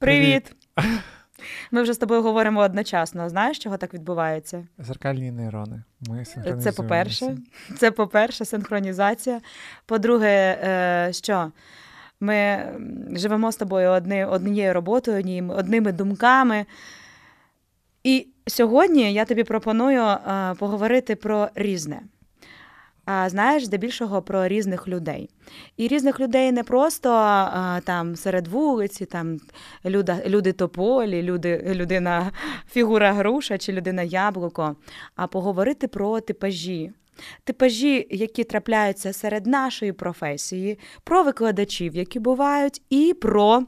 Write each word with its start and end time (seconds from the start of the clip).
Привіт! 0.00 0.52
Ми 1.70 1.82
вже 1.82 1.92
з 1.92 1.98
тобою 1.98 2.22
говоримо 2.22 2.60
одночасно. 2.60 3.28
Знаєш, 3.28 3.58
чого 3.58 3.76
так 3.76 3.94
відбувається? 3.94 4.66
Зеркальні 4.78 5.30
нейрони. 5.30 5.82
Ми 6.00 6.24
Це 6.60 6.72
по-перше, 6.72 7.36
це 7.78 7.90
по-перше, 7.90 8.44
синхронізація. 8.44 9.40
По-друге, 9.86 10.58
е, 10.62 11.12
що 11.12 11.52
ми 12.20 12.64
живемо 13.12 13.52
з 13.52 13.56
тобою 13.56 13.90
одни, 13.90 14.26
однією 14.26 14.74
роботою, 14.74 15.50
одними 15.56 15.92
думками. 15.92 16.66
І 18.04 18.26
сьогодні 18.46 19.12
я 19.12 19.24
тобі 19.24 19.44
пропоную 19.44 20.02
е, 20.02 20.54
поговорити 20.58 21.16
про 21.16 21.48
різне 21.54 22.00
знаєш, 23.28 23.64
здебільшого 23.64 24.22
про 24.22 24.48
різних 24.48 24.88
людей. 24.88 25.30
І 25.76 25.88
різних 25.88 26.20
людей 26.20 26.52
не 26.52 26.62
просто 26.64 27.08
там 27.84 28.16
серед 28.16 28.48
вулиці, 28.48 29.06
там 29.06 29.40
люда, 29.84 30.18
люди 30.26 30.52
тополі, 30.52 31.22
люди, 31.22 31.62
людина 31.74 32.32
фігура 32.70 33.12
груша 33.12 33.58
чи 33.58 33.72
людина 33.72 34.02
яблуко, 34.02 34.76
а 35.16 35.26
поговорити 35.26 35.88
про 35.88 36.20
типажі. 36.20 36.92
Типажі, 37.44 38.06
які 38.10 38.44
трапляються 38.44 39.12
серед 39.12 39.46
нашої 39.46 39.92
професії, 39.92 40.78
про 41.04 41.22
викладачів, 41.22 41.96
які 41.96 42.18
бувають, 42.18 42.82
і 42.90 43.14
про 43.14 43.62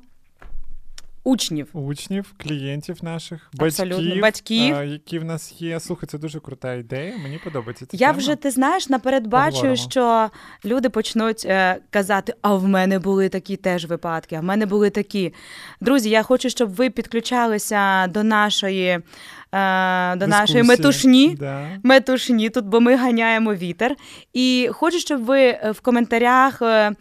Учнів, 1.25 1.69
учнів, 1.73 2.35
клієнтів 2.43 3.05
наших, 3.05 3.51
батьків, 3.53 4.21
батьків. 4.23 4.77
А, 4.77 4.85
які 4.85 5.19
в 5.19 5.25
нас 5.25 5.55
є. 5.59 5.81
Слухай, 5.81 6.09
це 6.09 6.19
дуже 6.19 6.41
крута 6.41 6.75
ідея. 6.75 7.17
Мені 7.23 7.41
подобається. 7.45 7.87
ця 7.87 7.97
Я 7.97 8.07
тема. 8.07 8.19
вже 8.19 8.37
ти 8.37 8.51
знаєш, 8.51 8.89
наперед 8.89 9.27
бачу, 9.27 9.77
що 9.77 10.31
люди 10.65 10.89
почнуть 10.89 11.45
е, 11.45 11.79
казати: 11.91 12.35
а 12.43 12.55
в 12.55 12.69
мене 12.69 12.99
були 12.99 13.29
такі 13.29 13.57
теж 13.57 13.87
випадки, 13.87 14.37
а 14.37 14.41
в 14.41 14.45
мене 14.45 14.67
були 14.67 14.91
такі. 14.91 15.35
Друзі, 15.81 16.11
я 16.11 16.23
хочу, 16.23 16.51
щоб 16.51 16.75
ви 16.75 16.91
підключалися 16.91 18.07
до 18.07 18.23
нашої. 18.23 19.01
Е, 19.55 20.17
до 20.17 20.27
Дискусії. 20.27 20.41
нашої 20.41 20.63
метушні, 20.63 21.37
да. 21.41 21.69
метушні 21.83 22.51
тут, 22.51 22.65
бо 22.65 22.81
ми 22.81 22.97
ганяємо 22.97 23.55
вітер. 23.55 23.97
І 24.33 24.69
хочу, 24.73 24.99
щоб 24.99 25.25
ви 25.25 25.59
в 25.75 25.81
коментарях 25.81 26.63
е, 26.63 26.93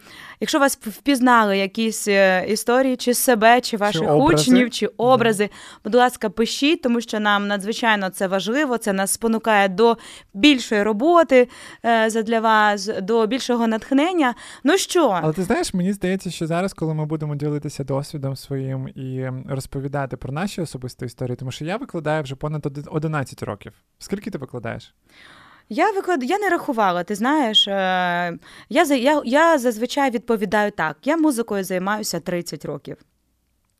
Якщо 0.42 0.58
вас 0.58 0.76
впізнали 0.76 1.58
якісь 1.58 2.08
е, 2.08 2.44
історії, 2.48 2.96
чи 2.96 3.14
себе, 3.14 3.60
чи 3.60 3.76
ваших 3.76 4.02
чи 4.02 4.08
учнів, 4.08 4.70
чи 4.70 4.86
образи, 4.86 5.50
будь 5.84 5.94
ласка, 5.94 6.30
пишіть, 6.30 6.82
тому 6.82 7.00
що 7.00 7.20
нам 7.20 7.46
надзвичайно 7.46 8.10
це 8.10 8.26
важливо. 8.26 8.78
Це 8.78 8.92
нас 8.92 9.12
спонукає 9.12 9.68
до 9.68 9.96
більшої 10.34 10.82
роботи 10.82 11.48
е, 11.82 12.22
для 12.22 12.40
вас, 12.40 12.90
до 13.02 13.26
більшого 13.26 13.66
натхнення. 13.66 14.34
Ну 14.64 14.78
що, 14.78 15.08
але 15.22 15.32
ти 15.32 15.42
знаєш, 15.42 15.74
мені 15.74 15.92
здається, 15.92 16.30
що 16.30 16.46
зараз, 16.46 16.72
коли 16.72 16.94
ми 16.94 17.06
будемо 17.06 17.34
ділитися 17.34 17.84
досвідом 17.84 18.36
своїм 18.36 18.88
і 18.88 19.30
розповідати 19.48 20.16
про 20.16 20.32
наші 20.32 20.60
особисті 20.60 21.04
історії, 21.04 21.36
тому 21.36 21.50
що 21.50 21.64
я 21.64 21.76
викладаю 21.76 22.22
вже 22.22 22.34
понад 22.34 22.88
11 22.90 23.42
років. 23.42 23.72
Скільки 23.98 24.30
ти 24.30 24.38
викладаєш? 24.38 24.94
Я 25.68 25.90
виклад... 25.92 26.24
я 26.24 26.38
не 26.38 26.48
рахувала, 26.48 27.04
ти 27.04 27.14
знаєш. 27.14 27.68
Е, 27.68 27.72
я 28.68 28.84
я, 28.84 29.22
я 29.24 29.58
зазвичай 29.58 30.10
відповідаю 30.10 30.70
так: 30.70 30.96
я 31.04 31.16
музикою 31.16 31.64
займаюся 31.64 32.20
30 32.20 32.64
років. 32.64 32.96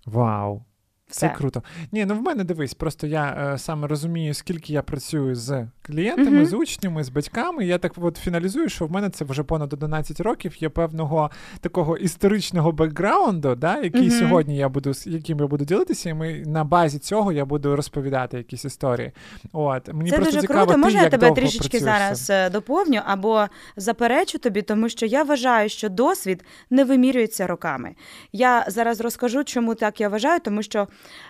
Вау! 0.06 0.62
Все. 1.08 1.28
Це 1.28 1.34
круто. 1.34 1.62
Ні, 1.92 2.04
ну 2.04 2.14
в 2.14 2.22
мене 2.22 2.44
дивись, 2.44 2.74
просто 2.74 3.06
я 3.06 3.52
е, 3.54 3.58
саме 3.58 3.86
розумію, 3.88 4.34
скільки 4.34 4.72
я 4.72 4.82
працюю 4.82 5.34
з 5.34 5.66
клієнтами, 5.82 6.42
mm-hmm. 6.42 6.46
з 6.46 6.52
учнями, 6.52 7.04
з 7.04 7.08
батьками. 7.08 7.66
Я 7.66 7.78
так 7.78 7.92
от 7.96 8.16
фіналізую, 8.16 8.68
що 8.68 8.86
в 8.86 8.90
мене 8.90 9.10
це 9.10 9.24
вже 9.24 9.42
понад 9.42 9.72
11 9.72 10.20
років 10.20 10.62
є 10.62 10.68
певного 10.68 11.30
такого 11.60 11.96
історичного 11.96 12.72
бекграунду, 12.72 13.54
да, 13.54 13.80
який 13.80 14.10
mm-hmm. 14.10 14.18
сьогодні 14.18 14.56
я 14.56 14.68
буду 14.68 14.92
яким 15.06 15.38
я 15.38 15.46
буду 15.46 15.64
ділитися, 15.64 16.10
і 16.10 16.14
ми 16.14 16.42
на 16.46 16.64
базі 16.64 16.98
цього 16.98 17.32
я 17.32 17.44
буду 17.44 17.76
розповідати 17.76 18.36
якісь 18.36 18.64
історії. 18.64 19.12
От 19.52 19.92
мені 19.92 20.10
це 20.10 20.16
просто 20.16 20.34
дуже 20.34 20.46
цікаво, 20.46 20.66
круто. 20.66 20.78
Можна 20.78 21.02
я 21.02 21.08
тебе 21.08 21.30
трішечки 21.30 21.78
зараз 21.78 22.30
е, 22.30 22.50
доповню 22.50 23.00
або 23.06 23.46
заперечу 23.76 24.38
тобі, 24.38 24.62
тому 24.62 24.88
що 24.88 25.06
я 25.06 25.22
вважаю, 25.22 25.68
що 25.68 25.88
досвід 25.88 26.44
не 26.70 26.84
вимірюється 26.84 27.46
роками. 27.46 27.94
Я 28.32 28.64
зараз 28.68 29.00
розкажу, 29.00 29.44
чому 29.44 29.74
так 29.74 30.00
я 30.00 30.08
вважаю, 30.08 30.40
тому 30.40 30.62
що. 30.62 30.88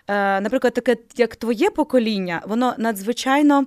Е, 0.08 0.40
наприклад, 0.40 0.74
таке, 0.74 0.96
як 1.16 1.36
твоє 1.36 1.70
покоління, 1.70 2.42
воно 2.46 2.74
надзвичайно 2.78 3.66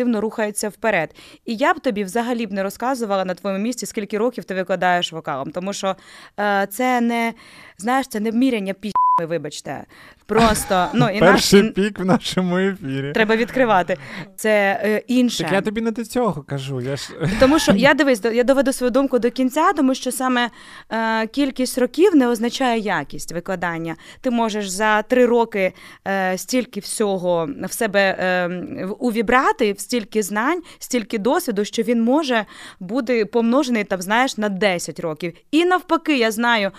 інтенсивно 0.00 0.20
рухається 0.20 0.68
вперед. 0.68 1.14
І 1.46 1.56
я 1.56 1.74
б 1.74 1.80
тобі 1.80 2.04
взагалі 2.04 2.46
б 2.46 2.52
не 2.52 2.62
розказувала 2.62 3.24
на 3.24 3.34
твоєму 3.34 3.62
місці, 3.62 3.86
скільки 3.86 4.18
років 4.18 4.44
ти 4.44 4.54
викладаєш 4.54 5.12
вокалом, 5.12 5.50
тому 5.50 5.72
що 5.72 5.96
е, 6.38 6.66
це 6.70 7.00
не 7.00 7.34
знаєш, 7.78 8.08
це 8.08 8.20
не 8.20 8.32
міряння 8.32 8.74
пі. 8.74 8.92
Вибачте, 9.28 9.84
просто 10.30 10.88
ну 10.94 11.08
і 11.08 11.20
перший 11.20 11.62
наш... 11.62 11.72
пік 11.72 11.98
в 11.98 12.04
нашому 12.04 12.58
ефірі. 12.58 13.12
Треба 13.12 13.36
відкривати. 13.36 13.96
Це 14.36 14.80
е, 14.84 15.02
інше. 15.06 15.42
Так 15.42 15.52
я 15.52 15.60
тобі 15.60 15.80
не 15.80 15.90
до 15.90 16.04
цього 16.04 16.42
кажу. 16.42 16.80
Я 16.80 16.96
ж 16.96 17.08
тому, 17.40 17.58
що 17.58 17.72
я 17.72 17.94
дивись, 17.94 18.20
я 18.32 18.44
доведу 18.44 18.72
свою 18.72 18.90
думку 18.90 19.18
до 19.18 19.30
кінця, 19.30 19.72
тому 19.72 19.94
що 19.94 20.12
саме 20.12 20.50
е, 20.90 21.26
кількість 21.26 21.78
років 21.78 22.16
не 22.16 22.28
означає 22.28 22.80
якість 22.80 23.32
викладання. 23.32 23.96
Ти 24.20 24.30
можеш 24.30 24.68
за 24.68 25.02
три 25.02 25.26
роки 25.26 25.72
е, 26.08 26.38
стільки 26.38 26.80
всього 26.80 27.48
в 27.62 27.72
себе 27.72 28.00
е, 28.00 28.86
увібрати, 28.98 29.74
стільки 29.78 30.22
знань, 30.22 30.62
стільки 30.78 31.18
досвіду, 31.18 31.64
що 31.64 31.82
він 31.82 32.02
може 32.02 32.44
бути 32.80 33.24
помножений 33.24 33.84
там, 33.84 34.02
знаєш, 34.02 34.36
на 34.36 34.48
10 34.48 35.00
років. 35.00 35.32
І 35.50 35.64
навпаки, 35.64 36.18
я 36.18 36.30
знаю 36.30 36.70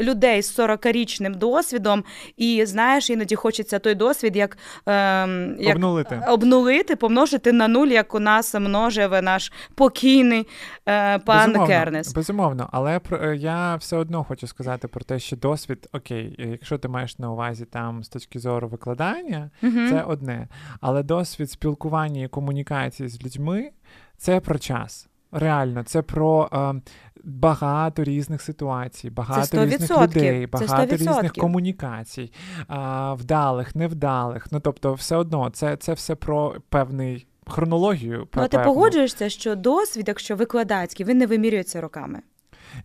людей 0.00 0.42
з 0.42 0.58
40-річним 0.58 1.36
досвідом 1.36 2.04
і 2.36 2.66
знаю 2.66 2.85
знаєш, 2.86 3.10
іноді 3.10 3.34
хочеться 3.34 3.78
той 3.78 3.94
досвід, 3.94 4.36
як 4.36 4.58
е, 4.88 5.28
як 5.58 5.76
обнулити, 5.76 6.22
обнулити, 6.28 6.96
помножити 6.96 7.52
на 7.52 7.68
нуль, 7.68 7.88
як 7.88 8.14
у 8.14 8.20
нас 8.20 8.54
множив 8.54 9.22
наш 9.22 9.52
покійний 9.74 10.46
е, 10.88 11.18
пан 11.18 11.46
безумовно, 11.46 11.66
Кернес. 11.66 12.14
Безумовно, 12.14 12.68
але 12.72 12.98
про 12.98 13.18
е, 13.22 13.36
я 13.36 13.76
все 13.76 13.96
одно 13.96 14.24
хочу 14.24 14.46
сказати 14.46 14.88
про 14.88 15.04
те, 15.04 15.18
що 15.18 15.36
досвід, 15.36 15.88
окей, 15.92 16.36
якщо 16.38 16.78
ти 16.78 16.88
маєш 16.88 17.18
на 17.18 17.32
увазі 17.32 17.64
там 17.64 18.04
з 18.04 18.08
точки 18.08 18.38
зору 18.38 18.68
викладання, 18.68 19.50
uh 19.62 19.90
це 19.90 20.02
одне. 20.02 20.48
Але 20.80 21.02
досвід 21.02 21.50
спілкування 21.50 22.22
і 22.22 22.28
комунікації 22.28 23.08
з 23.08 23.24
людьми 23.24 23.70
це 24.16 24.40
про 24.40 24.58
час. 24.58 25.08
Реально, 25.32 25.82
це 25.82 26.02
про 26.02 26.48
е, 26.52 26.80
багато 27.26 28.04
різних 28.04 28.42
ситуацій, 28.42 29.10
багато 29.10 29.64
різних 29.64 30.02
людей, 30.02 30.46
багато 30.46 30.96
різних 30.96 31.32
комунікацій, 31.32 32.32
е, 32.70 32.74
вдалих, 33.12 33.76
невдалих. 33.76 34.46
Ну 34.50 34.60
тобто, 34.60 34.94
все 34.94 35.16
одно, 35.16 35.50
це, 35.50 35.76
це 35.76 35.92
все 35.92 36.14
про 36.14 36.54
певний 36.68 37.26
хронологію. 37.46 38.26
Про 38.26 38.42
ну, 38.42 38.48
ти 38.48 38.58
погоджуєшся, 38.58 39.28
що 39.28 39.56
досвід, 39.56 40.04
якщо 40.08 40.36
викладацький, 40.36 41.06
він 41.06 41.18
не 41.18 41.26
вимірюється 41.26 41.80
роками. 41.80 42.22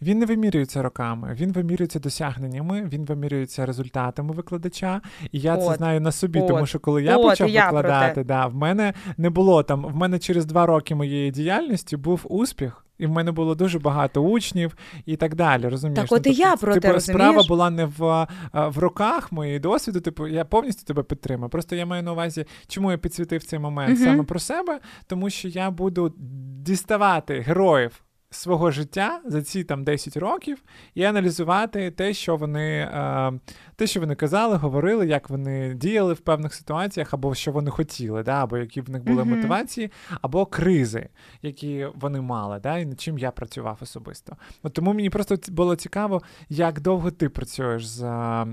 Він 0.01 0.19
не 0.19 0.25
вимірюється 0.25 0.81
роками, 0.81 1.35
він 1.39 1.51
вимірюється 1.51 1.99
досягненнями, 1.99 2.89
він 2.93 3.05
вимірюється 3.05 3.65
результатами 3.65 4.33
викладача. 4.33 5.01
І 5.31 5.39
я 5.39 5.55
от, 5.55 5.67
це 5.67 5.75
знаю 5.75 6.01
на 6.01 6.11
собі, 6.11 6.39
от, 6.39 6.47
тому 6.47 6.65
що 6.65 6.79
коли 6.79 7.03
я 7.03 7.17
от, 7.17 7.23
почав 7.23 7.49
я 7.49 7.65
викладати, 7.65 8.23
да, 8.23 8.47
в 8.47 8.55
мене 8.55 8.93
не 9.17 9.29
було 9.29 9.63
там. 9.63 9.85
В 9.85 9.95
мене 9.95 10.19
через 10.19 10.45
два 10.45 10.65
роки 10.65 10.95
моєї 10.95 11.31
діяльності 11.31 11.97
був 11.97 12.21
успіх. 12.29 12.85
І 13.01 13.05
в 13.07 13.11
мене 13.11 13.31
було 13.31 13.55
дуже 13.55 13.79
багато 13.79 14.21
учнів 14.21 14.77
і 15.05 15.15
так 15.15 15.35
далі. 15.35 15.67
розумієш? 15.67 16.09
Так 16.09 16.11
от 16.11 16.27
і 16.27 16.29
тобто, 16.29 16.41
я 16.41 16.55
про 16.55 16.73
типу, 16.73 16.87
те, 16.87 16.99
справа 16.99 17.43
була 17.47 17.69
не 17.69 17.85
в 17.85 18.27
в 18.53 18.77
руках 18.77 19.31
моєї 19.31 19.59
досвіду. 19.59 19.99
Типу, 19.99 20.27
я 20.27 20.45
повністю 20.45 20.85
тебе 20.85 21.03
підтримую. 21.03 21.49
Просто 21.49 21.75
я 21.75 21.85
маю 21.85 22.03
на 22.03 22.11
увазі, 22.11 22.45
чому 22.67 22.91
я 22.91 22.97
підсвітив 22.97 23.43
цей 23.43 23.59
момент 23.59 23.99
uh-huh. 23.99 24.03
саме 24.03 24.23
про 24.23 24.39
себе, 24.39 24.79
тому 25.07 25.29
що 25.29 25.47
я 25.47 25.71
буду 25.71 26.13
діставати 26.61 27.39
героїв 27.39 28.03
свого 28.31 28.71
життя 28.71 29.21
за 29.25 29.41
ці 29.41 29.63
там 29.63 29.83
10 29.83 30.17
років 30.17 30.63
і 30.95 31.03
аналізувати 31.03 31.91
те, 31.91 32.13
що 32.13 32.35
вони 32.35 32.79
е, 32.79 33.31
те, 33.75 33.87
що 33.87 33.99
вони 33.99 34.15
казали, 34.15 34.55
говорили, 34.55 35.07
як 35.07 35.29
вони 35.29 35.73
діяли 35.73 36.13
в 36.13 36.19
певних 36.19 36.53
ситуаціях, 36.53 37.13
або 37.13 37.35
що 37.35 37.51
вони 37.51 37.71
хотіли, 37.71 38.23
да, 38.23 38.43
або 38.43 38.57
які 38.57 38.81
в 38.81 38.89
них 38.89 39.03
були 39.03 39.21
mm-hmm. 39.23 39.35
мотивації, 39.35 39.91
або 40.21 40.45
кризи, 40.45 41.09
які 41.41 41.87
вони 41.95 42.21
мали, 42.21 42.59
да, 42.59 42.77
і 42.77 42.85
над 42.85 43.01
чим 43.01 43.17
я 43.17 43.31
працював 43.31 43.77
особисто. 43.81 44.35
От 44.63 44.73
Тому 44.73 44.93
мені 44.93 45.09
просто 45.09 45.37
було 45.47 45.75
цікаво, 45.75 46.21
як 46.49 46.81
довго 46.81 47.11
ти 47.11 47.29
працюєш 47.29 47.87
з. 47.87 48.45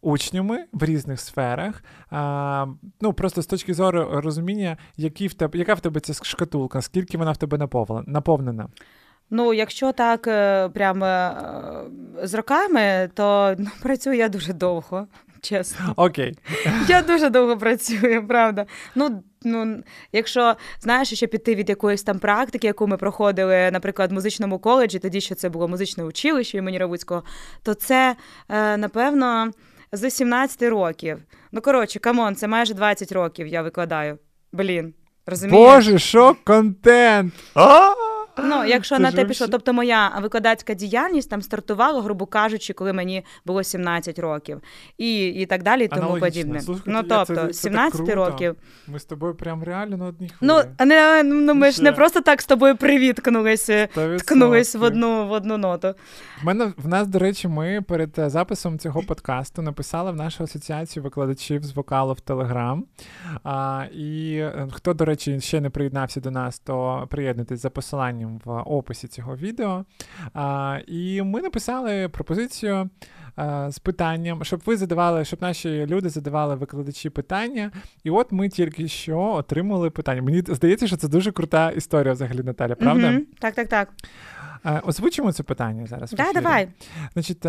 Учнями 0.00 0.64
в 0.72 0.84
різних 0.84 1.20
сферах, 1.20 1.84
а, 2.10 2.66
ну 3.00 3.12
просто 3.12 3.42
з 3.42 3.46
точки 3.46 3.74
зору 3.74 4.08
розуміння, 4.12 4.76
які 4.96 5.26
в 5.26 5.34
тебе, 5.34 5.58
яка 5.58 5.74
в 5.74 5.80
тебе 5.80 6.00
ця 6.00 6.24
шкатулка, 6.24 6.82
скільки 6.82 7.18
вона 7.18 7.32
в 7.32 7.36
тебе 7.36 7.58
наповнена? 8.06 8.68
Ну, 9.30 9.54
якщо 9.54 9.92
так 9.92 10.26
е, 10.26 10.68
прямо 10.68 11.06
е, 11.06 11.34
з 12.22 12.34
роками, 12.34 13.10
то 13.14 13.54
ну, 13.58 13.66
працюю 13.82 14.16
я 14.16 14.28
дуже 14.28 14.52
довго, 14.52 15.06
чесно. 15.40 15.92
Окей. 15.96 16.38
Я 16.88 17.02
дуже 17.02 17.30
довго 17.30 17.56
працюю, 17.58 18.26
правда. 18.26 18.66
Ну, 18.94 19.22
ну, 19.42 19.82
Якщо 20.12 20.56
знаєш, 20.80 21.12
ще 21.12 21.26
піти 21.26 21.54
від 21.54 21.68
якоїсь 21.68 22.02
там 22.02 22.18
практики, 22.18 22.66
яку 22.66 22.86
ми 22.86 22.96
проходили, 22.96 23.70
наприклад, 23.72 24.10
в 24.10 24.14
музичному 24.14 24.58
коледжі, 24.58 24.98
тоді 24.98 25.20
що 25.20 25.34
це 25.34 25.48
було 25.48 25.68
музичне 25.68 26.04
училище 26.04 26.58
імені 26.58 26.78
Ревуцького, 26.78 27.22
то 27.62 27.74
це, 27.74 28.16
е, 28.48 28.76
напевно. 28.76 29.50
з 29.92 30.10
17 30.10 30.62
років. 30.62 31.18
Ну, 31.52 31.60
коротше, 31.60 31.98
come 31.98 32.20
on, 32.20 32.36
це 32.36 32.48
майже 32.48 32.74
20 32.74 33.12
років 33.12 33.46
я 33.46 33.62
викладаю. 33.62 34.18
Блін. 34.52 34.94
Розумієш? 35.26 35.66
Боже, 35.66 35.98
що 35.98 36.36
контент! 36.44 37.34
А! 37.54 38.03
Ну, 38.38 38.64
якщо 38.64 38.96
Це 38.96 39.02
на 39.02 39.12
те 39.12 39.24
пішло, 39.24 39.46
тобто 39.50 39.72
моя 39.72 40.18
викладацька 40.22 40.74
діяльність 40.74 41.30
там 41.30 41.42
стартувала, 41.42 42.02
грубо 42.02 42.26
кажучи, 42.26 42.72
коли 42.72 42.92
мені 42.92 43.24
було 43.46 43.62
17 43.62 44.18
років, 44.18 44.60
і, 44.98 45.26
і 45.26 45.46
так 45.46 45.62
далі, 45.62 45.84
і 45.84 45.88
тому 45.88 46.02
Аналогічно. 46.02 46.26
подібне. 46.26 46.60
Слухайте, 46.60 46.90
ну 46.90 46.96
я- 46.96 47.02
це- 47.02 47.08
тобто, 47.34 47.46
це 47.46 47.52
17 47.52 47.96
круто. 48.06 48.14
років. 48.14 48.56
Ми 48.86 48.98
з 48.98 49.04
тобою 49.04 49.34
прям 49.34 49.62
реально 49.64 49.96
на 49.96 50.04
одній 50.04 50.30
Ну, 50.40 50.54
хвилі. 50.54 50.68
а 50.78 50.84
не, 50.84 51.22
ну 51.22 51.54
ми 51.54 51.70
ж 51.70 51.82
не 51.82 51.92
просто 51.92 52.20
так 52.20 52.42
з 52.42 52.46
тобою 52.46 52.76
привіткнулися, 52.76 53.88
100%. 53.94 54.18
ткнулись 54.18 54.74
в 54.74 54.82
одну 54.82 55.28
в 55.28 55.32
одну 55.32 55.58
ноту. 55.58 55.94
В 56.42 56.44
мене 56.46 56.72
в 56.76 56.88
нас, 56.88 57.08
до 57.08 57.18
речі, 57.18 57.48
ми 57.48 57.82
перед 57.88 58.18
е, 58.18 58.30
записом 58.30 58.78
цього 58.78 59.02
подкасту 59.02 59.62
написали 59.62 60.10
в 60.12 60.16
нашу 60.16 60.44
асоціацію 60.44 61.02
викладачів 61.02 61.64
з 61.64 61.72
вокалу 61.72 62.12
в 62.12 62.20
Телеграм. 62.20 62.84
І 63.94 64.36
е, 64.36 64.68
хто, 64.72 64.94
до 64.94 65.04
речі, 65.04 65.40
ще 65.40 65.60
не 65.60 65.70
приєднався 65.70 66.20
до 66.20 66.30
нас, 66.30 66.58
то 66.58 67.06
приєднуйтесь 67.10 67.60
за 67.60 67.70
посиланням 67.70 68.23
в 68.26 68.50
описі 68.60 69.08
цього 69.08 69.36
відео. 69.36 69.84
А, 70.34 70.78
і 70.86 71.22
ми 71.22 71.42
написали 71.42 72.08
пропозицію. 72.08 72.90
е, 73.38 73.66
З 73.70 73.78
питанням, 73.78 74.44
щоб 74.44 74.62
ви 74.66 74.76
задавали, 74.76 75.24
щоб 75.24 75.42
наші 75.42 75.86
люди 75.86 76.08
задавали 76.08 76.54
викладачі 76.54 77.10
питання. 77.10 77.70
І 78.04 78.10
от 78.10 78.32
ми 78.32 78.48
тільки 78.48 78.88
що 78.88 79.18
отримали 79.20 79.90
питання. 79.90 80.22
Мені 80.22 80.42
здається, 80.46 80.86
що 80.86 80.96
це 80.96 81.08
дуже 81.08 81.32
крута 81.32 81.70
історія 81.70 82.12
взагалі, 82.12 82.42
Наталя, 82.42 82.74
правда? 82.74 83.10
Мгм. 83.10 83.26
Так, 83.38 83.54
так, 83.54 83.68
так. 83.68 83.88
Е, 84.64 84.82
Озвучимо 84.84 85.32
це 85.32 85.42
питання 85.42 85.86
зараз. 85.86 86.10
Да, 86.10 86.32
давай. 86.32 86.68
Значить, 87.12 87.42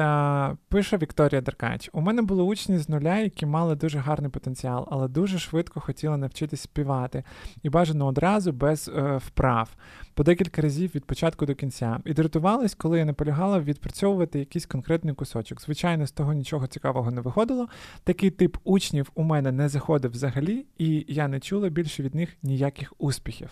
пише 0.70 0.98
Вікторія 0.98 1.42
Деркач: 1.42 1.90
у 1.94 2.02
мене 2.02 2.22
були 2.22 2.44
учні 2.44 2.78
з 2.78 2.90
нуля, 2.90 3.18
які 3.18 3.46
мали 3.46 3.76
дуже 3.76 4.00
гарний 4.00 4.32
потенціал, 4.32 4.88
але 4.92 5.08
дуже 5.08 5.40
швидко 5.40 5.80
хотіли 5.80 6.18
навчитись 6.18 6.62
співати 6.62 7.24
і 7.64 7.70
бажано 7.70 8.06
одразу 8.06 8.52
без 8.52 8.92
е, 8.96 9.18
вправ, 9.18 9.70
по 10.14 10.24
декілька 10.24 10.62
разів 10.62 10.92
від 10.96 11.06
початку 11.06 11.46
до 11.46 11.56
кінця. 11.56 12.00
І 12.06 12.14
дратувались, 12.14 12.76
коли 12.76 13.00
я 13.00 13.06
наполягала 13.06 13.60
відпрацьовувати 13.60 14.40
якийсь 14.40 14.66
конкретний 14.66 15.14
кусочок. 15.14 15.62
Звичайно, 15.62 16.08
з 16.08 16.12
того 16.12 16.34
нічого 16.34 16.68
цікавого 16.68 17.12
не 17.12 17.22
виходило. 17.22 17.68
Такий 18.04 18.30
тип 18.30 18.58
учнів 18.64 19.12
у 19.16 19.24
мене 19.24 19.52
не 19.52 19.70
заходив 19.70 20.12
взагалі, 20.12 20.66
і 20.78 21.06
я 21.08 21.28
не 21.28 21.40
чула 21.40 21.70
більше 21.70 22.04
від 22.04 22.16
них 22.16 22.38
ніяких 22.44 22.94
успіхів. 22.98 23.50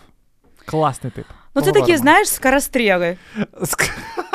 Класний 0.66 1.12
тип. 1.12 1.26
Ну, 1.54 1.62
це 1.62 1.72
такі, 1.72 1.96
знаєш, 1.96 2.28
скоростріли. 2.30 3.16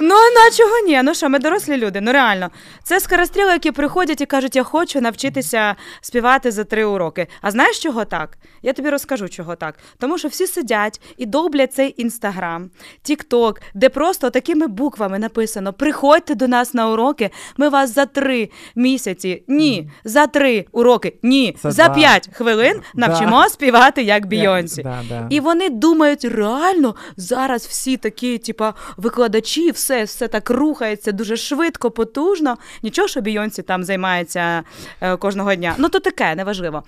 Ну, 0.00 0.14
на 0.14 0.50
чого 0.56 0.78
ні? 0.86 1.00
Ну 1.04 1.14
що, 1.14 1.28
ми 1.28 1.38
дорослі 1.38 1.76
люди, 1.76 2.00
ну 2.00 2.12
реально. 2.12 2.50
Це 2.84 3.00
скоростріли, 3.00 3.52
які 3.52 3.70
приходять 3.70 4.20
і 4.20 4.26
кажуть, 4.26 4.56
я 4.56 4.62
хочу 4.62 5.00
навчитися 5.00 5.76
співати 6.00 6.50
за 6.50 6.64
три 6.64 6.84
уроки. 6.84 7.26
А 7.42 7.50
знаєш, 7.50 7.78
чого 7.78 8.04
так? 8.04 8.38
Я 8.62 8.72
тобі 8.72 8.90
розкажу, 8.90 9.28
чого 9.28 9.56
так. 9.56 9.74
Тому 9.98 10.18
що 10.18 10.28
всі 10.28 10.46
сидять 10.46 11.00
і 11.16 11.26
довблять 11.26 11.74
цей 11.74 11.94
інстаграм, 12.02 12.70
тікток, 13.02 13.60
де 13.74 13.88
просто 13.88 14.30
такими 14.30 14.66
буквами 14.66 15.18
написано: 15.18 15.72
приходьте 15.72 16.34
до 16.34 16.48
нас 16.48 16.74
на 16.74 16.88
уроки, 16.88 17.30
ми 17.56 17.68
вас 17.68 17.94
за 17.94 18.06
три 18.06 18.50
місяці. 18.74 19.42
Ні, 19.48 19.90
за 20.04 20.26
три 20.26 20.64
уроки, 20.72 21.14
ні, 21.22 21.56
За 21.62 21.70
за 21.70 21.88
п'ять 21.88 22.28
хвилин 22.32 22.80
Да. 22.94 23.06
навчимо 23.08 23.48
співати 23.48 24.02
як 24.02 24.26
Бійонсі. 24.26 24.82
Да, 24.82 24.98
да. 25.08 25.26
І 25.30 25.40
вони 25.40 25.70
думають, 25.70 26.24
реально 26.24 26.94
зараз 27.16 27.66
всі 27.66 27.96
такі, 27.96 28.38
типа, 28.38 28.74
викладачі, 28.96 29.70
все, 29.82 30.04
все 30.04 30.28
так 30.28 30.50
рухається 30.50 31.12
дуже 31.12 31.36
швидко, 31.36 31.90
потужно. 31.90 32.56
Нічого, 32.82 33.08
що 33.08 33.20
Бійонсі 33.20 33.62
там 33.62 33.84
займається 33.84 34.62
е, 35.00 35.16
кожного 35.16 35.54
дня. 35.54 35.74
Ну, 35.78 35.88
то 35.88 36.00
таке, 36.00 36.34
неважливо. 36.34 36.82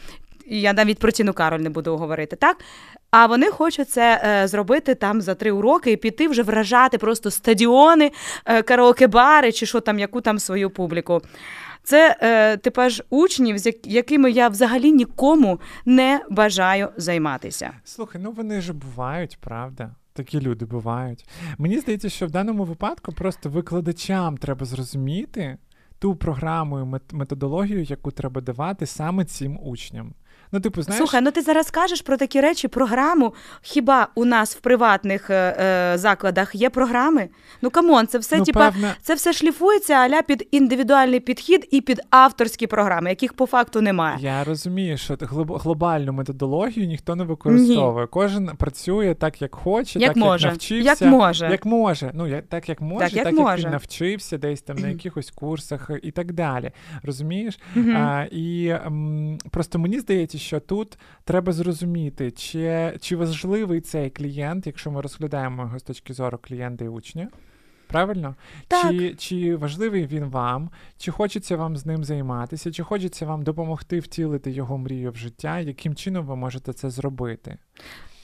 Я 0.46 0.72
навіть 0.72 0.98
про 0.98 1.10
Тіну 1.10 1.32
Кароль 1.32 1.60
не 1.60 1.70
буду 1.70 1.96
говорити, 1.96 2.36
так? 2.36 2.56
А 3.10 3.26
вони 3.26 3.50
хочуть 3.50 3.90
це 3.90 4.22
е, 4.24 4.48
зробити 4.48 4.94
там 4.94 5.20
за 5.20 5.34
три 5.34 5.50
уроки 5.52 5.92
і 5.92 5.96
піти 5.96 6.28
вже 6.28 6.42
вражати 6.42 6.98
просто 6.98 7.30
стадіони, 7.30 8.12
е, 8.44 8.62
караоке-бари 8.62 9.52
чи 9.52 9.66
що 9.66 9.80
там, 9.80 9.98
яку 9.98 10.20
там 10.20 10.38
свою 10.38 10.70
публіку. 10.70 11.22
Це 11.82 12.16
е, 12.20 12.56
типаж 12.56 13.02
учнів, 13.10 13.58
з 13.58 13.72
якими 13.84 14.30
я 14.30 14.48
взагалі 14.48 14.92
нікому 14.92 15.60
не 15.86 16.20
бажаю 16.30 16.88
займатися. 16.96 17.70
Слухай, 17.84 18.20
ну 18.24 18.32
вони 18.32 18.60
ж 18.60 18.72
бувають, 18.72 19.38
правда? 19.40 19.90
Такі 20.16 20.40
люди 20.40 20.64
бувають. 20.64 21.28
Мені 21.58 21.78
здається, 21.78 22.08
що 22.08 22.26
в 22.26 22.30
даному 22.30 22.64
випадку 22.64 23.12
просто 23.12 23.50
викладачам 23.50 24.36
треба 24.36 24.66
зрозуміти 24.66 25.58
ту 25.98 26.16
програму 26.16 26.80
і 26.80 27.14
методологію, 27.16 27.82
яку 27.82 28.10
треба 28.10 28.40
давати 28.40 28.86
саме 28.86 29.24
цим 29.24 29.58
учням. 29.62 30.14
Ну, 30.54 30.60
типу, 30.60 30.82
знаєш, 30.82 30.98
Слухай, 30.98 31.20
ну 31.20 31.30
ти 31.30 31.42
зараз 31.42 31.70
кажеш 31.70 32.02
про 32.02 32.16
такі 32.16 32.40
речі, 32.40 32.68
програму. 32.68 33.34
Хіба 33.62 34.08
у 34.14 34.24
нас 34.24 34.56
в 34.56 34.60
приватних 34.60 35.30
е, 35.30 35.34
е, 35.94 35.98
закладах 35.98 36.54
є 36.54 36.70
програми? 36.70 37.28
Ну 37.62 37.70
come 37.70 37.91
on, 37.91 38.06
це 38.06 38.18
все 38.18 38.36
ну, 38.38 38.44
типа. 38.44 38.70
певне, 38.70 38.94
Це 39.02 39.14
все 39.14 39.32
шліфується 39.32 39.94
аля 39.94 40.22
під 40.22 40.48
індивідуальний 40.50 41.20
підхід 41.20 41.68
і 41.70 41.80
під 41.80 42.00
авторські 42.10 42.66
програми, 42.66 43.10
яких 43.10 43.32
по 43.32 43.46
факту 43.46 43.80
немає. 43.80 44.16
я 44.20 44.44
розумію, 44.44 44.96
що 44.98 45.16
глобальну 45.60 46.12
методологію 46.12 46.86
ніхто 46.86 47.16
не 47.16 47.24
використовує. 47.24 48.06
Кожен 48.06 48.46
працює 48.46 49.14
так, 49.14 49.42
як 49.42 49.54
хоче, 49.54 49.98
Як 49.98 50.08
так 50.08 50.16
може. 50.16 50.46
як 50.46 50.52
навчився. 50.52 50.90
Як 51.04 51.12
може. 51.12 51.48
Як 51.50 51.64
може. 51.66 52.10
Ну, 52.14 52.26
я, 52.26 52.40
так 52.42 52.68
як 52.68 52.80
може, 52.80 53.04
Так, 53.04 53.12
як 53.12 53.24
так 53.24 53.32
як 53.34 53.42
може. 53.42 53.62
він 53.64 53.70
навчився 53.70 54.38
десь 54.38 54.62
там 54.62 54.76
на 54.76 54.88
якихось 54.88 55.30
курсах 55.30 55.90
і 56.02 56.10
так 56.10 56.32
далі. 56.32 56.70
Розумієш? 57.02 57.58
Мгм. 57.74 57.96
А, 57.96 58.26
і 58.30 58.66
м, 58.66 59.38
просто 59.50 59.78
мені 59.78 59.98
здається, 60.00 60.38
що 60.44 60.60
тут 60.60 60.98
треба 61.24 61.52
зрозуміти, 61.52 62.30
чи, 62.30 62.96
чи 63.00 63.16
важливий 63.16 63.80
цей 63.80 64.10
клієнт, 64.10 64.66
якщо 64.66 64.90
ми 64.90 65.00
розглядаємо 65.00 65.62
його 65.62 65.78
з 65.78 65.82
точки 65.82 66.14
зору 66.14 66.38
клієнта 66.42 66.84
і 66.84 66.88
учня. 66.88 67.28
Правильно? 67.86 68.34
Так. 68.68 68.90
Чи, 68.90 69.14
чи 69.14 69.56
важливий 69.56 70.06
він 70.06 70.24
вам, 70.24 70.70
чи 70.98 71.10
хочеться 71.10 71.56
вам 71.56 71.76
з 71.76 71.86
ним 71.86 72.04
займатися, 72.04 72.72
чи 72.72 72.82
хочеться 72.82 73.26
вам 73.26 73.42
допомогти 73.42 74.00
втілити 74.00 74.50
його 74.50 74.78
мрію 74.78 75.10
в 75.10 75.16
життя, 75.16 75.58
яким 75.60 75.94
чином 75.94 76.26
ви 76.26 76.36
можете 76.36 76.72
це 76.72 76.90
зробити? 76.90 77.58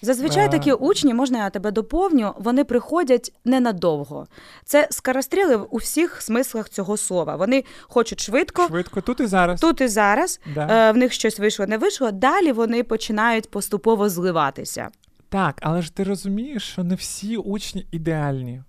Зазвичай 0.03 0.47
Е, 0.47 0.49
такі 0.49 0.73
учні, 0.73 1.15
можна 1.15 1.39
я 1.39 1.51
тебе 1.51 1.71
доповню, 1.71 2.35
вони 2.39 2.65
приходять 2.65 3.33
ненадовго. 3.45 4.27
Це 4.65 4.89
скарастріли 4.91 5.57
у 5.57 5.77
всіх 5.77 6.23
смислах 6.23 6.69
цього 6.69 6.97
слова. 6.97 7.37
Вони 7.37 7.65
хочуть 7.83 8.21
швидко, 8.21 8.67
Швидко, 8.67 9.01
тут 9.01 9.21
і 9.21 9.27
зараз. 9.27 9.61
тут 9.61 9.81
і 9.81 9.89
зараз. 9.89 10.41
Да. 10.55 10.89
Е, 10.89 10.93
в 10.93 10.97
них 10.97 11.13
щось 11.13 11.39
вийшло, 11.39 11.67
не 11.67 11.79
вийшло. 11.79 12.11
Далі 12.11 12.53
вони 12.53 12.83
починають 12.83 13.51
поступово 13.51 14.09
зливатися. 14.09 14.89
Так, 15.29 15.59
але 15.63 15.83
ж 15.83 15.95
ти 15.95 16.05
розумієш, 16.05 16.63
що 16.63 16.85
не 16.85 16.95
всі 16.95 17.37
учні 17.37 17.87
ідеальні. 17.91 18.63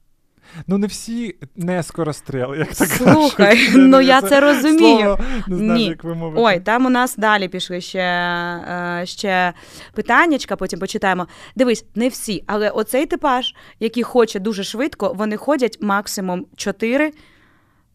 Ну, 0.67 0.77
не 0.77 0.87
всі 0.87 1.35
не 1.55 1.83
скоростріли, 1.83 2.57
як 2.57 2.73
так 2.73 2.87
Слухай, 2.87 3.57
кажуть. 3.57 3.73
ну 3.75 4.01
я 4.01 4.21
це 4.21 4.39
розумію. 4.39 4.99
Слово, 4.99 5.19
не 5.47 5.57
знаю, 5.57 5.79
Ні. 5.79 5.85
як 5.85 6.03
вимовити. 6.03 6.41
Ой, 6.41 6.59
там 6.59 6.85
у 6.85 6.89
нас 6.89 7.15
далі 7.15 7.47
пішли 7.47 7.81
ще, 7.81 7.99
е, 7.99 9.01
ще 9.05 9.53
питаннячка, 9.93 10.55
потім 10.55 10.79
почитаємо. 10.79 11.27
Дивись, 11.55 11.85
не 11.95 12.09
всі, 12.09 12.43
але 12.47 12.69
оцей 12.69 13.05
типаж, 13.05 13.53
який 13.79 14.03
хоче 14.03 14.39
дуже 14.39 14.63
швидко, 14.63 15.13
вони 15.15 15.37
ходять 15.37 15.77
максимум 15.81 16.45
4, 16.55 17.11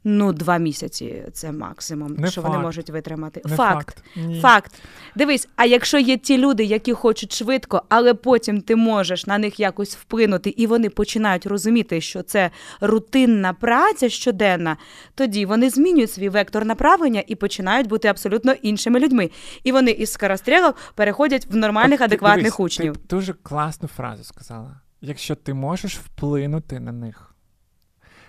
ну, 0.09 0.33
2 0.33 0.59
місяці. 0.59 1.23
Це 1.33 1.53
максимум, 1.53 2.15
Не 2.15 2.31
що 2.31 2.43
вони 2.43 2.59
можуть 2.59 2.91
витримати. 2.91 3.43
Не 3.45 3.57
факт. 3.57 4.03
Ні. 4.17 4.41
Факт. 4.41 4.75
Дивись, 5.17 5.49
а 5.57 5.65
якщо 5.65 5.99
є 5.99 6.17
ті 6.17 6.39
люди, 6.39 6.65
які 6.65 6.93
хочуть 6.93 7.33
швидко, 7.33 7.83
але 7.89 8.15
потім 8.15 8.61
ти 8.61 8.77
можеш 8.77 9.27
на 9.27 9.39
них 9.39 9.61
якось 9.61 9.97
вплинути, 9.97 10.51
і 10.51 10.67
вони 10.67 10.91
починають 10.91 11.47
розуміти, 11.47 12.01
що 12.01 12.23
це 12.23 12.51
рутинна 12.81 13.53
праця 13.53 14.09
щоденна, 14.09 14.77
тоді 15.15 15.47
вони 15.47 15.71
змінюють 15.71 16.13
свій 16.13 16.29
вектор 16.29 16.65
направлення 16.65 17.23
і 17.27 17.35
починають 17.35 17.89
бути 17.89 18.09
абсолютно 18.09 18.53
іншими 18.53 19.01
людьми. 19.01 19.31
І 19.65 19.73
вони 19.73 19.91
із 19.91 20.13
скорострілок 20.13 20.77
переходять 20.95 21.47
в 21.47 21.57
нормальних, 21.57 22.01
адекватних 22.01 22.45
дивись, 22.45 22.61
учнів. 22.61 22.97
Ти 22.97 23.17
дуже 23.17 23.33
класну 23.33 23.89
фразу 23.89 24.25
сказала. 24.25 24.81
Якщо 25.01 25.35
ти 25.35 25.55
можеш 25.55 25.99
вплинути 25.99 26.81
на 26.81 26.93
них. 26.93 27.25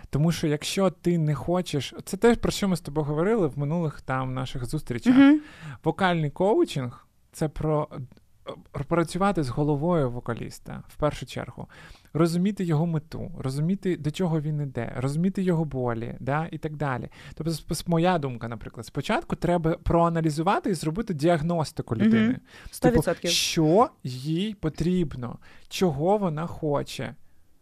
Тому 0.09 0.31
що 0.31 0.47
якщо 0.47 0.89
ти 0.89 1.17
не 1.17 1.35
хочеш, 1.35 1.93
це 2.05 2.17
те, 2.17 2.35
про 2.35 2.51
що 2.51 2.67
ми 2.67 2.75
з 2.75 2.81
тобою 2.81 3.05
говорили 3.05 3.47
в 3.47 3.59
минулих 3.59 4.01
там 4.01 4.33
наших 4.33 4.65
зустрічах. 4.65 5.15
Мгм. 5.15 5.41
Вокальний 5.83 6.29
коучинг 6.29 7.07
це 7.31 7.49
про 7.49 7.87
е, 7.93 8.83
працювати 8.87 9.43
з 9.43 9.49
головою 9.49 10.11
вокаліста 10.11 10.83
в 10.87 10.95
першу 10.95 11.25
чергу, 11.25 11.67
розуміти 12.13 12.63
його 12.63 12.85
мету, 12.85 13.31
розуміти, 13.39 13.97
до 13.97 14.11
чого 14.11 14.41
він 14.41 14.61
іде, 14.61 14.93
розуміти 14.97 15.43
його 15.43 15.65
болі, 15.65 16.15
да, 16.19 16.47
і 16.51 16.57
так 16.57 16.75
далі. 16.75 17.09
Тобто, 17.35 17.53
моя 17.87 18.19
думка, 18.19 18.47
наприклад, 18.47 18.85
спочатку 18.85 19.35
треба 19.35 19.71
проаналізувати 19.71 20.69
і 20.69 20.73
зробити 20.73 21.13
діагностику 21.13 21.95
людини. 21.95 22.39
Сто 22.71 22.87
Типу, 22.87 22.99
відсотків. 22.99 23.31
що 23.31 23.89
їй 24.03 24.53
потрібно, 24.53 25.39
чого 25.67 26.17
вона 26.17 26.47
хоче. 26.47 27.15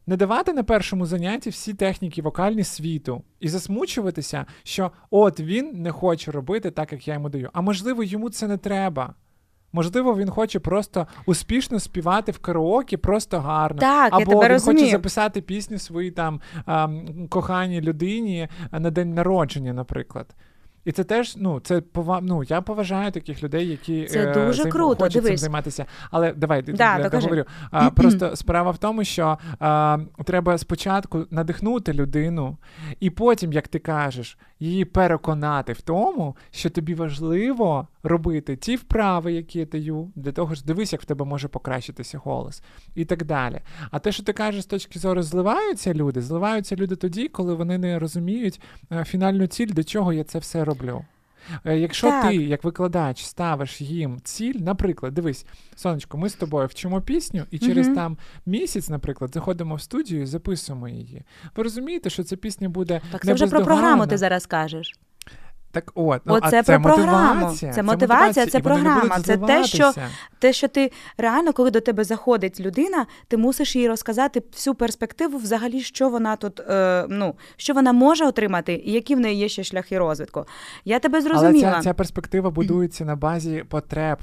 Не 0.07 0.17
давати 0.17 0.53
на 0.53 0.63
першому 0.63 1.05
занятті 1.05 1.49
всі 1.49 1.73
техніки 1.73 2.21
вокальні 2.21 2.63
світу 2.63 3.23
і 3.39 3.49
засмучуватися, 3.49 4.45
що 4.63 4.91
от 5.09 5.39
він 5.39 5.71
не 5.73 5.91
хоче 5.91 6.31
робити 6.31 6.71
так, 6.71 6.91
як 6.91 7.07
я 7.07 7.13
йому 7.13 7.29
даю. 7.29 7.49
А 7.53 7.61
можливо, 7.61 8.03
йому 8.03 8.29
це 8.29 8.47
не 8.47 8.57
треба. 8.57 9.13
Можливо, 9.73 10.15
він 10.15 10.29
хоче 10.29 10.59
просто 10.59 11.07
успішно 11.25 11.79
співати 11.79 12.31
в 12.31 12.39
караоке, 12.39 12.97
просто 12.97 13.39
гарно. 13.39 13.79
Так, 13.79 14.13
Або 14.13 14.19
я 14.19 14.25
тебе 14.25 14.45
він 14.45 14.51
розумію. 14.51 14.79
хоче 14.85 14.91
записати 14.91 15.41
пісню 15.41 15.77
своїй 15.79 16.11
там 16.11 16.41
а, 16.65 16.89
коханій 17.29 17.81
людині 17.81 18.47
на 18.71 18.89
день 18.91 19.13
народження, 19.13 19.73
наприклад. 19.73 20.35
І 20.85 20.91
це 20.91 21.03
теж, 21.03 21.35
ну, 21.37 21.59
це 21.59 21.81
пова... 21.81 22.19
ну, 22.21 22.43
я 22.43 22.61
поважаю 22.61 23.11
таких 23.11 23.43
людей, 23.43 23.67
які 23.67 24.05
Це 24.05 24.19
е, 24.19 24.33
дуже 24.33 24.63
займ... 24.63 24.71
круто, 24.71 25.03
хочуть 25.03 25.25
цим 25.25 25.37
займатися. 25.37 25.85
Але 26.11 26.33
давай 26.33 26.61
Да, 26.61 26.97
я 26.99 27.09
договорю. 27.09 27.45
А, 27.71 27.89
просто 27.89 28.35
справа 28.35 28.71
в 28.71 28.77
тому, 28.77 29.03
що 29.03 29.37
а, 29.59 29.97
треба 30.25 30.57
спочатку 30.57 31.25
надихнути 31.31 31.93
людину, 31.93 32.57
і 32.99 33.09
потім, 33.09 33.53
як 33.53 33.67
ти 33.67 33.79
кажеш, 33.79 34.37
її 34.59 34.85
переконати 34.85 35.73
в 35.73 35.81
тому, 35.81 36.35
що 36.51 36.69
тобі 36.69 36.95
важливо 36.95 37.87
робити 38.03 38.55
ті 38.55 38.75
вправи, 38.75 39.33
які 39.33 39.59
я 39.59 39.65
даю, 39.65 40.11
для 40.15 40.31
того 40.31 40.55
ж 40.55 40.65
дивись, 40.65 40.93
як 40.93 41.01
в 41.01 41.05
тебе 41.05 41.25
може 41.25 41.47
покращитися 41.47 42.17
голос, 42.17 42.63
і 42.95 43.05
так 43.05 43.25
далі. 43.25 43.61
А 43.91 43.99
те, 43.99 44.11
що 44.11 44.23
ти 44.23 44.33
кажеш 44.33 44.63
з 44.63 44.65
точки 44.65 44.99
зору, 44.99 45.21
зливаються 45.21 45.93
люди, 45.93 46.21
зливаються 46.21 46.75
люди 46.75 46.95
тоді, 46.95 47.27
коли 47.27 47.53
вони 47.53 47.77
не 47.77 47.99
розуміють 47.99 48.61
е, 48.91 49.03
фінальну 49.03 49.47
ціль, 49.47 49.73
до 49.73 49.83
чого 49.83 50.13
я 50.13 50.23
це 50.23 50.39
все 50.39 50.65
роблю. 50.65 50.74
Е, 51.65 51.77
Якщо 51.77 52.07
Так. 52.07 52.29
ти, 52.29 52.35
як 52.35 52.63
викладач, 52.63 53.23
ставиш 53.23 53.81
їм 53.81 54.19
ціль, 54.23 54.59
наприклад, 54.59 55.13
дивись, 55.13 55.45
сонечко, 55.75 56.17
ми 56.17 56.29
з 56.29 56.33
тобою 56.33 56.67
вчимо 56.67 57.01
пісню, 57.01 57.43
і 57.51 57.59
через 57.59 57.87
угу. 57.87 57.95
там 57.95 58.17
місяць, 58.45 58.89
наприклад, 58.89 59.31
заходимо 59.33 59.75
в 59.75 59.81
студію 59.81 60.21
і 60.21 60.25
записуємо 60.25 60.87
її. 60.87 61.23
Ви 61.55 61.63
розумієте, 61.63 62.09
що 62.09 62.23
ця 62.23 62.35
пісня 62.35 62.69
буде 62.69 63.01
Так 63.11 63.25
це 63.25 63.33
вже 63.33 63.47
про 63.47 63.63
програму 63.63 64.07
ти 64.07 64.17
зараз 64.17 64.45
кажеш. 64.45 64.93
Так 65.75 65.91
от, 65.95 66.21
ну, 66.25 66.39
а 66.41 66.51
це 66.51 66.63
про 66.63 66.79
програму. 66.79 67.33
мотивація. 67.33 67.71
Це 67.73 67.83
мотивація, 67.83 68.45
це 68.45 68.51
це 68.51 68.59
програма. 68.59 69.19
Це 69.19 69.37
те, 69.37 69.63
що- 69.63 69.93
Те, 70.39 70.53
що 70.53 70.67
ти 70.67 70.91
реально, 71.17 71.53
коли 71.53 71.71
до 71.71 71.81
тебе 71.81 72.03
заходить 72.03 72.59
людина, 72.59 73.05
ти 73.27 73.37
мусиш 73.37 73.75
їй 73.75 73.87
розказати 73.87 74.43
всю 74.53 74.73
перспективу, 74.75 75.37
взагалі, 75.37 75.81
що 75.81 76.09
вона 76.09 76.35
тут, 76.35 76.59
е, 76.59 77.05
ну 77.09 77.35
що 77.57 77.73
вона 77.73 77.93
може 77.93 78.25
отримати, 78.25 78.73
і 78.73 78.91
які 78.91 79.15
в 79.15 79.19
неї 79.19 79.37
є 79.39 79.49
ще 79.49 79.63
шляхи 79.63 79.97
розвитку. 79.97 80.45
Я 80.85 80.99
тебе 80.99 81.21
зрозуміла. 81.21 81.67
Але 81.67 81.77
ця, 81.77 81.81
ця 81.83 81.93
перспектива 81.93 82.49
будується 82.49 83.05
на 83.05 83.15
базі 83.15 83.63
потреб 83.69 84.17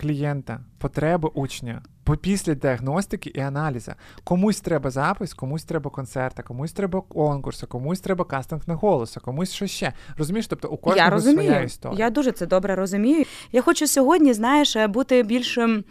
клієнта, 0.00 0.60
потреби 0.78 1.30
учня. 1.34 1.82
Бо 2.06 2.16
Після 2.16 2.54
діагностики 2.54 3.30
і 3.34 3.40
аналізу. 3.40 3.92
Комусь 4.24 4.60
треба 4.60 4.90
запис, 4.90 5.34
комусь 5.34 5.64
треба 5.64 5.90
концерта, 5.90 6.42
комусь 6.42 6.72
треба 6.72 7.00
конкурс, 7.00 7.64
комусь 7.68 8.00
треба 8.00 8.24
кастинг 8.24 8.62
на 8.66 8.74
голос, 8.74 9.16
а 9.16 9.20
комусь 9.20 9.52
що 9.52 9.66
ще. 9.66 9.92
Розумієш, 10.16 10.46
тобто 10.46 10.68
у 10.68 10.76
кожного 10.76 11.06
Я 11.06 11.10
розумію. 11.10 11.48
своя 11.48 11.60
історія. 11.60 12.04
Я 12.04 12.10
дуже 12.10 12.32
це 12.32 12.46
добре 12.46 12.74
розумію. 12.74 13.24
Я 13.52 13.62
хочу 13.62 13.86
сьогодні, 13.86 14.32
знаєш, 14.32 14.76
е, 14.76 14.86
бути 14.86 15.22
більш, 15.22 15.58
ем, 15.58 15.84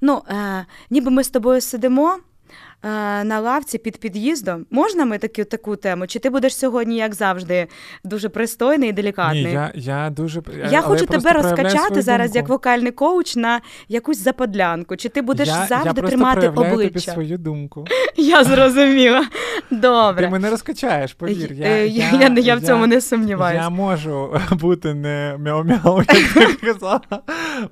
ну, 0.00 0.22
е, 0.30 0.66
ніби 0.90 1.10
ми 1.10 1.24
з 1.24 1.30
тобою 1.30 1.60
сидимо. 1.60 2.18
Е, 2.84 3.24
На 3.24 3.40
лавці 3.40 3.78
під 3.78 4.00
під'їздом 4.00 4.66
можна 4.70 5.04
ми 5.04 5.18
таку 5.18 5.44
таку 5.44 5.76
тему? 5.76 6.06
Чи 6.06 6.18
ти 6.18 6.30
будеш 6.30 6.56
сьогодні, 6.56 6.96
як 6.96 7.14
завжди, 7.14 7.66
дуже 8.04 8.28
пристойний 8.28 8.88
і 8.88 8.92
делікатний? 8.92 9.46
Ні, 9.46 9.52
я, 9.52 9.72
я 9.74 10.10
дуже 10.10 10.42
Я 10.70 10.80
хочу 10.82 11.06
тебе 11.06 11.32
розкачати 11.32 12.02
зараз 12.02 12.26
думку. 12.30 12.38
як 12.38 12.48
вокальний 12.48 12.92
коуч 12.92 13.36
на 13.36 13.60
якусь 13.88 14.18
западлянку. 14.18 14.96
Чи 14.96 15.08
ти 15.08 15.22
будеш 15.22 15.48
я, 15.48 15.66
завжди 15.66 16.00
я 16.00 16.08
тримати 16.08 16.36
проявляю 16.40 16.70
тобі 16.72 16.86
обличчя? 16.86 17.12
свою 17.12 17.38
думку. 17.38 17.84
Я 18.16 18.44
зрозуміла. 18.44 19.26
Добре. 19.70 20.24
Ти 20.24 20.30
мене 20.30 20.50
розкачаєш, 20.50 21.14
повір. 21.14 21.52
Я, 21.52 21.66
Е, 21.66 21.86
я, 21.86 22.10
я, 22.10 22.28
я, 22.38 22.56
в 22.56 22.60
цьому 22.62 22.86
не 22.86 23.00
сумніваюся. 23.00 23.62
Я 23.62 23.70
можу 23.70 24.40
бути 24.50 24.94
не 24.94 25.36
мяу-мяу, 25.38 25.98
як 25.98 26.06
ти 26.34 26.66
казала 26.66 27.00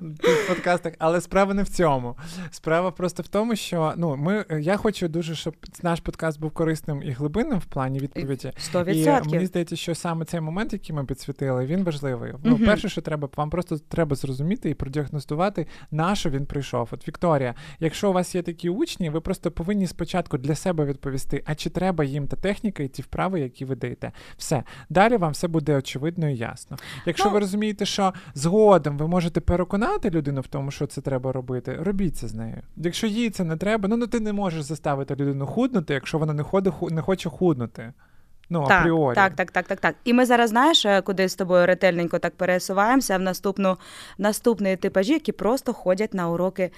в 0.01 0.47
подкастах, 0.47 0.93
але 0.99 1.21
справа 1.21 1.53
не 1.53 1.63
в 1.63 1.69
цьому. 1.69 2.15
Справа 2.51 2.91
просто 2.91 3.23
в 3.23 3.27
тому, 3.27 3.55
що 3.55 3.93
ну, 3.97 4.15
ми, 4.15 4.45
я 4.59 4.77
хочу 4.77 4.94
дуже, 5.01 5.35
щоб 5.35 5.55
наш 5.83 5.99
подкаст 5.99 6.39
був 6.39 6.51
корисним 6.51 7.03
і 7.03 7.11
глибинним 7.11 7.59
в 7.59 7.65
плані 7.65 7.99
відповіді. 7.99 8.51
Сто 8.57 8.81
І 8.81 9.05
мені 9.05 9.45
здається, 9.45 9.75
що 9.75 9.95
саме 9.95 10.25
цей 10.25 10.41
момент, 10.41 10.73
який 10.73 10.95
ми 10.95 11.05
підсвітили, 11.05 11.65
він 11.65 11.83
важливий. 11.83 12.33
Ну, 12.43 12.55
Мгм. 12.55 12.65
перше, 12.65 12.89
що 12.89 13.01
треба, 13.01 13.29
вам 13.35 13.49
просто 13.49 13.77
треба 13.77 14.15
зрозуміти 14.15 14.69
і 14.69 14.73
продіагностувати, 14.73 15.67
на 15.91 16.15
що 16.15 16.29
він 16.29 16.45
прийшов. 16.45 16.89
От 16.91 17.07
Вікторія, 17.07 17.55
якщо 17.79 18.09
у 18.09 18.13
вас 18.13 18.35
є 18.35 18.41
такі 18.41 18.69
учні, 18.69 19.09
ви 19.09 19.21
просто 19.21 19.51
повинні 19.51 19.87
спочатку 19.87 20.37
для 20.37 20.55
себе 20.55 20.85
відповісти, 20.85 21.43
а 21.45 21.55
чи 21.55 21.69
треба 21.69 22.03
їм 22.03 22.27
та 22.27 22.35
техніка 22.35 22.83
і 22.83 22.87
ті 22.87 23.01
вправи, 23.01 23.39
які 23.39 23.65
ви 23.65 23.75
даєте. 23.75 24.11
Все. 24.37 24.63
Далі 24.89 25.17
вам 25.17 25.31
все 25.31 25.47
буде 25.47 25.75
очевидно 25.75 26.29
і 26.29 26.35
ясно. 26.35 26.77
Якщо 27.05 27.25
Ну- 27.25 27.31
ви 27.33 27.39
розумієте, 27.39 27.85
що 27.85 28.13
згодом 28.33 28.97
ви 28.97 29.07
можете 29.07 29.39
переконати 29.41 30.09
людину 30.09 30.41
в 30.41 30.47
тому, 30.47 30.71
що 30.71 30.87
це 30.87 31.01
треба 31.01 31.31
робити, 31.31 31.77
робіть 31.81 32.17
це 32.17 32.27
з 32.27 32.33
нею. 32.33 32.61
Якщо 32.77 33.07
їй 33.07 33.29
це 33.29 33.43
не 33.43 33.57
треба, 33.57 33.87
ну, 33.89 33.97
ну 33.97 34.07
ти 34.07 34.19
не 34.19 34.33
можеш 34.33 34.61
заставити 34.61 34.84
людину 35.15 35.45
худнути, 35.45 35.93
якщо 35.93 36.17
вона 36.17 36.33
не 36.33 36.43
ходить, 36.43 36.73
ху- 36.73 36.89
не 36.89 37.01
хоче 37.01 37.29
худнути. 37.29 37.93
Ну, 38.49 38.65
Так, 38.67 38.81
апріорі. 38.81 39.15
так, 39.15 39.33
так, 39.35 39.51
так, 39.51 39.67
так, 39.67 39.79
так. 39.79 39.95
І 40.03 40.13
ми 40.13 40.25
зараз 40.25 40.49
знаєш, 40.49 40.85
е, 40.85 41.01
куди 41.01 41.29
з 41.29 41.35
тобою 41.35 41.65
ретельненько 41.65 42.19
так 42.19 42.35
пересуваємося 42.35 43.17
в 43.17 43.21
наступну 43.21 43.77
наступні 44.17 44.75
типажі, 44.75 45.13
які 45.13 45.31
просто 45.31 45.73
ходять 45.73 46.13
на 46.13 46.29
уроки 46.29 46.71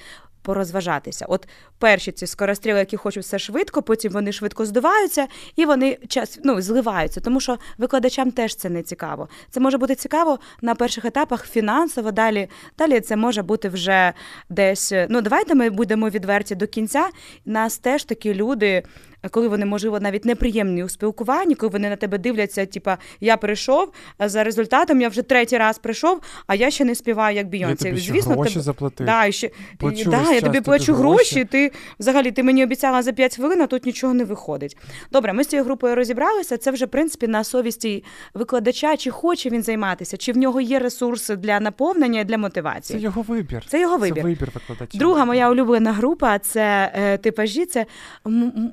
порозважатися. 0.48 1.26
От 1.30 1.48
перші 1.80 2.12
ці 2.12 2.28
скоростріли, 2.28 2.80
які 2.80 2.98
хочуть 2.98 3.24
все 3.24 3.40
швидко, 3.40 3.82
потім 3.82 4.12
вони 4.12 4.32
швидко 4.32 4.66
здуваються 4.66 5.28
і 5.56 5.66
вони 5.66 5.98
час 6.08 6.40
ну, 6.44 6.62
зливаються, 6.62 7.22
тому 7.22 7.40
що 7.40 7.58
викладачам 7.78 8.32
теж 8.32 8.56
це 8.56 8.70
не 8.70 8.84
цікаво. 8.84 9.30
Це 9.50 9.60
може 9.60 9.78
бути 9.78 9.96
цікаво 9.96 10.40
на 10.62 10.76
перших 10.76 11.06
етапах 11.06 11.48
фінансово. 11.48 12.12
Далі, 12.12 12.50
далі 12.78 13.00
це 13.00 13.16
може 13.16 13.44
бути 13.44 13.70
вже 13.70 14.14
десь. 14.50 14.94
Ну 15.10 15.22
давайте 15.22 15.56
ми 15.56 15.70
будемо 15.70 16.10
відверті 16.10 16.56
до 16.56 16.68
кінця. 16.68 17.10
Нас 17.46 17.78
теж 17.78 18.04
такі 18.04 18.34
люди. 18.34 18.84
Коли 19.32 19.48
вони, 19.48 19.66
можливо, 19.66 20.00
навіть 20.00 20.26
неприємні 20.26 20.84
у 20.84 20.90
спілкуванні, 20.90 21.56
коли 21.56 21.70
вони 21.70 21.90
на 21.90 21.96
тебе 21.96 22.18
дивляться, 22.18 22.66
типа 22.66 22.98
я 23.22 23.38
прийшов, 23.38 23.92
за 24.20 24.44
результатом 24.44 25.02
я 25.02 25.10
вже 25.10 25.22
третій 25.22 25.58
раз 25.58 25.78
прийшов, 25.80 26.22
а 26.48 26.56
я 26.56 26.72
ще 26.72 26.86
не 26.86 26.96
співаю 26.96 27.36
як 27.36 27.46
Я 27.46 27.50
Бійонці. 27.50 27.86
тобі 27.86 27.98
ще 28.02 28.12
Звісно, 28.14 28.34
гроші 28.36 28.54
тебе- 28.54 28.64
заплатив. 28.64 29.06
Да, 29.08 29.32
ще, 29.32 29.50
Плачу 29.78 30.10
да, 30.10 30.18
я 30.22 30.26
тобі 30.42 30.42
тобі 30.42 30.62
плачу 30.62 30.94
гроші. 30.94 31.36
гроші. 31.36 31.46
Ти 31.46 31.72
взагалі 32.00 32.32
ти 32.32 32.44
мені 32.44 32.64
обіцяла 32.64 33.02
за 33.02 33.12
5 33.12 33.36
хвилин, 33.36 33.62
а 33.62 33.68
тут 33.68 33.86
нічого 33.86 34.14
не 34.14 34.24
виходить. 34.24 34.78
Добре, 35.12 35.34
ми 35.34 35.44
з 35.44 35.48
цією 35.48 35.64
групою 35.66 35.96
розібралися. 35.96 36.58
Це 36.58 36.72
вже 36.72 36.86
в 36.86 36.90
принципі 36.90 37.28
на 37.28 37.44
совісті 37.44 38.04
викладача, 38.34 38.98
чи 38.98 39.12
хоче 39.12 39.50
він 39.50 39.64
займатися, 39.64 40.18
чи 40.18 40.32
в 40.32 40.38
нього 40.38 40.62
є 40.62 40.80
ресурси 40.80 41.36
для 41.36 41.60
наповнення 41.60 42.20
і 42.20 42.24
для 42.26 42.38
мотивації. 42.38 43.00
Це 43.00 43.04
його 43.04 43.22
вибір. 43.22 43.64
Це 43.68 43.82
його 43.82 43.98
вибір. 43.98 44.16
Це 44.18 44.24
вибір 44.24 44.50
викладача. 44.54 44.98
Друга 44.98 45.26
моя 45.26 45.50
улюблена 45.50 45.94
група 45.94 46.40
це 46.40 46.92
е, 46.96 47.18
типажі, 47.18 47.66
це 47.66 47.86
м- 48.28 48.70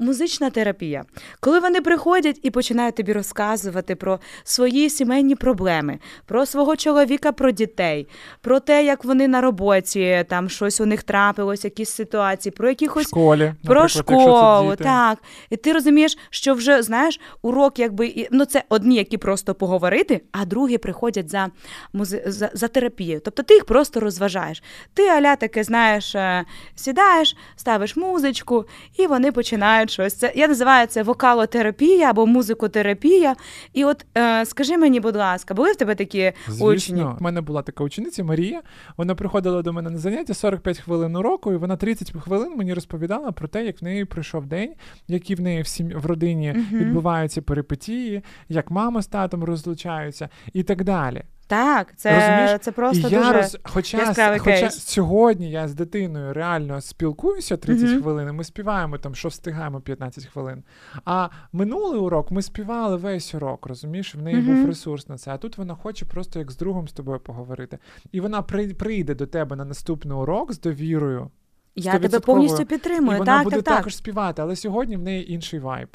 м- 0.47 0.53
терапія. 0.53 1.05
Коли 1.41 1.61
вони 1.61 1.81
приходять 1.81 2.41
і 2.43 2.51
починають 2.51 2.95
тобі 2.95 3.13
розказувати 3.13 3.95
про 3.95 4.21
свої 4.45 4.91
сімейні 4.91 5.35
проблеми, 5.35 5.99
про 6.27 6.47
свого 6.47 6.77
чоловіка, 6.77 7.33
про 7.33 7.51
дітей, 7.51 8.07
про 8.41 8.61
те, 8.61 8.85
як 8.85 9.05
вони 9.05 9.29
на 9.29 9.41
роботі, 9.41 10.25
там 10.29 10.49
щось 10.49 10.81
у 10.81 10.87
них 10.87 11.03
трапилось, 11.03 11.65
якісь 11.65 11.91
ситуації, 11.91 12.53
про 12.53 12.69
якихось 12.69 13.07
школі. 13.07 13.55
про 13.65 13.89
школу, 13.89 14.77
так. 14.85 15.19
І 15.51 15.57
ти 15.57 15.73
розумієш, 15.73 16.19
що 16.31 16.55
вже 16.55 16.83
знаєш, 16.83 17.21
урок, 17.43 17.79
якби 17.79 18.29
ну 18.31 18.45
це 18.45 18.63
одні, 18.69 18.97
які 18.97 19.19
просто 19.19 19.55
поговорити, 19.55 20.21
а 20.33 20.45
другі 20.45 20.79
приходять 20.79 21.31
за, 21.31 21.49
музи... 21.93 22.23
за, 22.27 22.51
за 22.55 22.69
терапією. 22.69 23.21
Тобто 23.25 23.43
ти 23.43 23.55
їх 23.55 23.65
просто 23.65 24.01
розважаєш. 24.01 24.63
Ти 24.95 25.09
аля 25.09 25.37
таке, 25.37 25.65
знаєш, 25.65 26.15
е, 26.15 26.45
сідаєш, 26.75 27.37
ставиш 27.57 27.97
музичку, 27.97 28.65
і 28.99 29.07
вони 29.07 29.33
починають 29.33 29.91
щось. 29.91 30.24
Це 30.25 30.33
я 30.37 30.49
називаю 30.49 30.87
це 30.87 31.03
вокалотерапія 31.03 32.11
або 32.11 32.27
музикотерапія. 32.27 33.37
І 33.73 33.85
от 33.85 34.07
е, 34.17 34.47
скажи 34.47 34.79
мені, 34.79 35.01
будь 35.01 35.17
ласка, 35.17 35.55
були 35.55 35.73
в 35.73 35.77
тебе 35.77 35.95
такі 35.95 36.33
учні? 36.61 37.03
У 37.03 37.17
мене 37.21 37.41
була 37.41 37.63
така 37.63 37.85
учениця 37.85 38.25
Марія. 38.25 38.63
Вона 38.97 39.15
приходила 39.15 39.63
до 39.63 39.73
мене 39.73 39.91
на 39.91 39.99
заняття 39.99 40.35
45 40.35 40.79
хвилин 40.79 41.17
уроку, 41.17 41.53
і 41.53 41.57
вона 41.57 41.77
30 41.77 42.13
хвилин 42.21 42.53
мені 42.57 42.75
розповідала 42.75 43.33
про 43.33 43.49
те, 43.49 43.65
як 43.65 43.83
в 43.83 43.85
неї 43.85 44.05
пройшов 44.05 44.47
день, 44.47 44.75
які 45.09 45.35
в 45.35 45.41
неї 45.41 45.63
в, 45.63 45.67
сім... 45.67 45.89
в 45.89 46.07
родині 46.07 46.53
Мгм. 46.57 46.79
відбуваються 46.81 47.43
перипетії, 47.43 48.23
як 48.49 48.71
мама 48.71 49.03
з 49.03 49.07
татом 49.07 49.45
розлучаються 49.45 50.29
і 50.53 50.63
так 50.63 50.85
далі. 50.85 51.23
Так, 51.47 51.97
це, 51.97 52.15
Розумієш? 52.15 52.61
це 52.61 52.73
просто 52.73 53.09
я 53.09 53.19
дуже 53.19 53.33
роз... 53.33 53.59
хоча, 53.65 53.99
яскравий 53.99 54.39
хоча 54.39 54.61
кейс. 54.61 54.75
сьогодні 54.87 55.51
я 55.51 55.69
з 55.69 55.75
дитиною 55.75 56.33
реально 56.33 56.81
спілкуюся 56.81 57.57
30 57.57 57.89
Мгм. 57.91 58.03
хвилин, 58.03 58.29
і 58.29 58.33
ми 58.33 58.45
співаємо 58.45 58.99
там, 58.99 59.15
що 59.15 59.29
встигаємо 59.29 59.81
15 59.81 60.27
хвилин. 60.27 60.63
А 61.05 61.29
минулий 61.53 62.01
урок 62.01 62.31
ми 62.31 62.43
співали 62.43 62.97
весь 62.97 63.35
урок, 63.35 63.67
розумієш, 63.67 64.15
в 64.15 64.23
неї 64.23 64.37
Мгм. 64.37 64.57
був 64.57 64.67
ресурс 64.67 65.09
на 65.09 65.19
це. 65.19 65.31
А 65.31 65.39
тут 65.39 65.59
вона 65.59 65.75
хоче 65.75 66.05
просто 66.07 66.39
як 66.39 66.51
з 66.51 66.57
другом 66.57 66.89
з 66.89 66.93
тобою 66.93 67.21
поговорити. 67.21 67.79
І 68.13 68.21
вона 68.21 68.43
при- 68.43 68.75
прийде 68.75 69.15
до 69.15 69.27
тебе 69.27 69.57
на 69.57 69.65
наступний 69.65 70.19
урок 70.19 70.53
з 70.53 70.61
довірою. 70.61 71.31
Я 71.77 71.99
тебе 71.99 72.21
повністю 72.21 72.67
підтримую. 72.67 73.17
І 73.17 73.19
вона 73.19 73.35
так, 73.37 73.45
буде 73.45 73.57
так, 73.63 73.77
також 73.77 73.97
співати, 73.97 74.43
але 74.43 74.57
сьогодні 74.57 74.97
в 74.97 75.03
неї 75.03 75.33
інший 75.33 75.61
вайб. 75.61 75.89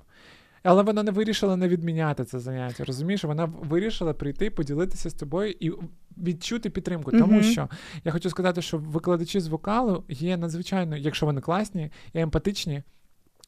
Але 0.63 0.83
вона 0.83 1.03
не 1.03 1.11
вирішила 1.11 1.55
не 1.55 1.67
відміняти 1.67 2.23
це 2.23 2.39
заняття. 2.39 2.83
Розумієш, 2.83 3.23
вона 3.23 3.45
вирішила 3.45 4.13
прийти, 4.13 4.51
поділитися 4.51 5.09
з 5.09 5.13
тобою 5.13 5.55
і 5.59 5.71
відчути 6.17 6.69
підтримку. 6.69 7.11
Тому 7.11 7.39
mm-hmm. 7.39 7.51
що 7.51 7.69
я 8.03 8.11
хочу 8.11 8.29
сказати, 8.29 8.61
що 8.61 8.77
викладачі 8.77 9.39
з 9.39 9.47
вокалу 9.47 10.03
є 10.09 10.37
надзвичайно, 10.37 10.97
якщо 10.97 11.25
вони 11.25 11.41
класні 11.41 11.91
і 12.13 12.19
емпатичні, 12.19 12.83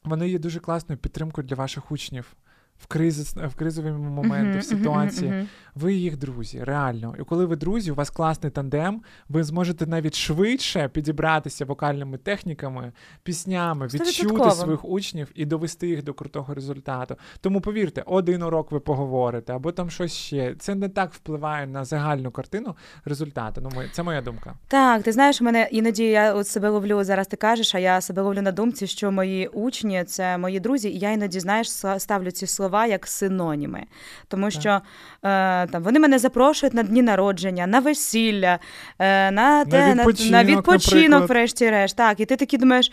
вони 0.03 0.29
є 0.29 0.39
дуже 0.39 0.59
класною 0.59 0.99
підтримкою 0.99 1.47
для 1.47 1.55
ваших 1.55 1.91
учнів 1.91 2.35
в 2.83 2.87
кризис, 2.87 3.35
в 3.35 3.55
кризові 3.55 3.91
моменти, 3.91 4.59
в 4.59 4.63
ситуації. 4.63 5.47
Ви 5.75 5.93
їх 5.93 6.17
друзі, 6.17 6.63
реально. 6.63 7.15
І 7.19 7.23
коли 7.23 7.45
ви 7.45 7.55
друзі, 7.55 7.91
у 7.91 7.95
вас 7.95 8.09
класний 8.09 8.51
тандем, 8.51 9.01
ви 9.29 9.43
зможете 9.43 9.87
навіть 9.87 10.15
швидше 10.15 10.87
підібратися 10.87 11.65
вокальними 11.65 12.17
техніками, 12.17 12.91
піснями, 13.23 13.87
відчути 13.87 14.51
своїх 14.51 14.85
учнів 14.85 15.31
і 15.35 15.45
довести 15.45 15.87
їх 15.87 16.03
до 16.03 16.13
крутого 16.13 16.53
результату. 16.53 17.15
Тому 17.41 17.61
повірте, 17.61 18.03
один 18.05 18.43
урок 18.43 18.71
ви 18.71 18.79
поговорите, 18.79 19.53
або 19.53 19.71
там 19.71 19.89
щось 19.89 20.13
ще. 20.13 20.55
Це 20.59 20.75
не 20.75 20.89
так 20.89 21.13
впливає 21.13 21.67
на 21.67 21.85
загальну 21.85 22.31
картину 22.31 22.75
результату. 23.05 23.61
Ну, 23.61 23.69
це 23.91 24.03
моя 24.03 24.21
думка. 24.21 24.53
Так, 24.67 25.03
ти 25.03 25.11
знаєш, 25.11 25.41
мене 25.41 25.67
іноді 25.71 26.03
я 26.03 26.33
от 26.33 26.47
себе 26.47 26.69
ловлю 26.69 27.03
зараз. 27.03 27.27
Ти 27.27 27.37
кажеш, 27.37 27.75
а 27.75 27.79
я 27.79 28.01
себе 28.01 28.21
ловлю 28.21 28.41
на 28.41 28.51
думці, 28.51 28.87
що 28.87 29.11
мої 29.11 29.47
учні 29.47 30.03
це 30.03 30.37
мої 30.37 30.59
друзі, 30.59 30.89
і 30.89 30.99
я 30.99 31.11
іноді 31.11 31.39
знаєш 31.39 31.71
ставлю 31.97 32.31
ці 32.31 32.47
слова 32.47 32.70
слова 32.71 32.85
як 32.85 33.07
синоніми, 33.07 33.83
тому 34.27 34.51
що 34.51 34.69
е, 34.69 35.67
там 35.67 35.83
вони 35.83 35.99
мене 35.99 36.19
запрошують 36.19 36.73
на 36.73 36.83
дні 36.83 37.01
народження, 37.01 37.67
на 37.67 37.79
весілля, 37.79 38.59
е, 38.99 39.31
на 39.31 39.65
те, 39.65 39.95
на 39.95 40.03
відпочинок, 40.03 40.31
на, 40.31 40.43
на 40.43 40.43
відпочинок 40.43 41.29
врешті-решт. 41.29 41.95
Так, 41.97 42.19
і 42.19 42.25
ти 42.25 42.35
такі 42.35 42.57
думаєш. 42.57 42.91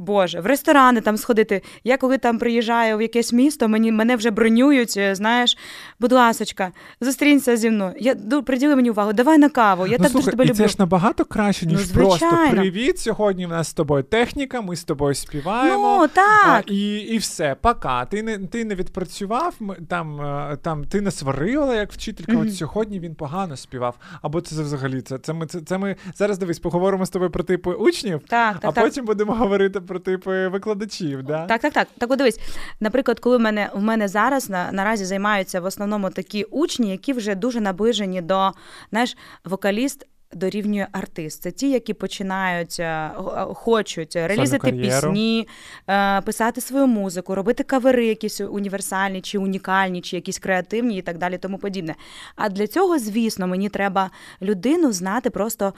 Боже, 0.00 0.40
в 0.40 0.46
ресторани 0.46 1.00
там 1.00 1.16
сходити. 1.16 1.62
Я 1.84 1.96
коли 1.96 2.18
там 2.18 2.38
приїжджаю 2.38 2.96
в 2.96 3.02
якесь 3.02 3.32
місто, 3.32 3.68
мені 3.68 3.92
мене 3.92 4.16
вже 4.16 4.30
бронюють. 4.30 4.94
Е, 4.96 5.14
знаєш, 5.14 5.56
будь 6.00 6.12
ласочка, 6.12 6.72
зустрінься 7.00 7.56
зі 7.56 7.70
мною. 7.70 7.92
Я 7.98 8.14
приділи 8.42 8.76
мені 8.76 8.90
увагу, 8.90 9.12
давай 9.12 9.38
на 9.38 9.48
каву. 9.48 9.86
Я 9.86 9.96
ну, 9.98 10.04
так 10.04 10.12
слухай, 10.12 10.24
дуже 10.24 10.30
тебе 10.30 10.44
і 10.44 10.48
люблю. 10.48 10.56
Це 10.56 10.68
ж 10.68 10.76
набагато 10.78 11.24
краще, 11.24 11.66
ніж 11.66 11.88
ну, 11.88 12.02
просто 12.02 12.38
привіт. 12.50 12.98
Сьогодні 12.98 13.46
в 13.46 13.48
нас 13.48 13.68
з 13.68 13.72
тобою 13.72 14.02
техніка, 14.02 14.60
ми 14.60 14.76
з 14.76 14.84
тобою 14.84 15.14
співаємо. 15.14 15.98
Ну, 16.00 16.08
так. 16.08 16.64
А, 16.68 16.72
і 16.72 16.96
і 16.96 17.18
все, 17.18 17.56
пока. 17.60 18.04
Ти 18.04 18.22
не 18.22 18.38
ти 18.38 18.64
не 18.64 18.74
відпрацював, 18.74 19.54
там 19.88 20.20
е, 20.20 20.58
там 20.62 20.84
ти 20.84 21.00
не 21.00 21.10
сварила 21.10 21.76
як 21.76 21.92
вчителька. 21.92 22.32
Mm-hmm. 22.32 22.48
От 22.48 22.54
сьогодні 22.54 23.00
він 23.00 23.14
погано 23.14 23.56
співав. 23.56 23.94
Або 24.22 24.40
це 24.40 24.62
взагалі 24.62 25.00
це. 25.00 25.18
Це 25.18 25.32
ми 25.32 25.46
це, 25.46 25.60
це 25.60 25.78
ми 25.78 25.96
зараз 26.14 26.38
дивись, 26.38 26.58
поговоримо 26.58 27.06
з 27.06 27.10
тобою 27.10 27.30
про 27.30 27.44
типи 27.44 27.70
учнів, 27.70 28.20
так, 28.28 28.54
так, 28.58 28.64
а 28.64 28.72
так. 28.72 28.84
потім 28.84 29.04
будемо 29.04 29.34
говорити 29.34 29.80
про 29.90 29.98
типи 29.98 30.48
викладачів. 30.48 31.22
Да? 31.22 31.46
Так, 31.46 31.60
так, 31.60 31.72
так. 31.72 31.88
Так, 31.98 32.10
от 32.10 32.18
дивись, 32.18 32.40
наприклад, 32.80 33.20
коли 33.20 33.36
в 33.36 33.40
мене 33.40 33.70
в 33.74 33.82
мене 33.82 34.08
зараз 34.08 34.50
на, 34.50 34.72
наразі 34.72 35.04
займаються 35.04 35.60
в 35.60 35.64
основному 35.64 36.10
такі 36.10 36.44
учні, 36.44 36.90
які 36.90 37.12
вже 37.12 37.34
дуже 37.34 37.60
наближені 37.60 38.22
до 38.22 38.50
знаєш, 38.90 39.16
вокаліст 39.44 40.06
дорівнює 40.32 40.86
артист. 40.92 41.42
Це 41.42 41.50
ті, 41.50 41.70
які 41.70 41.94
починають, 41.94 42.76
е, 42.80 42.84
е, 42.84 43.10
хочуть 43.54 44.16
релізити 44.16 44.72
пісні, 44.72 45.48
е, 45.88 46.20
писати 46.20 46.60
свою 46.60 46.86
музику, 46.86 47.34
робити 47.34 47.62
кавери, 47.62 48.06
якісь 48.06 48.40
універсальні 48.40 49.20
чи 49.20 49.38
унікальні, 49.38 50.00
чи 50.00 50.16
якісь 50.16 50.38
креативні 50.38 50.98
і 50.98 51.02
так 51.02 51.18
далі, 51.18 51.38
тому 51.38 51.58
подібне. 51.58 51.94
А 52.36 52.48
для 52.48 52.66
цього, 52.66 52.98
звісно, 52.98 53.46
мені 53.46 53.68
треба 53.68 54.10
людину 54.42 54.92
знати 54.92 55.30
просто 55.30 55.74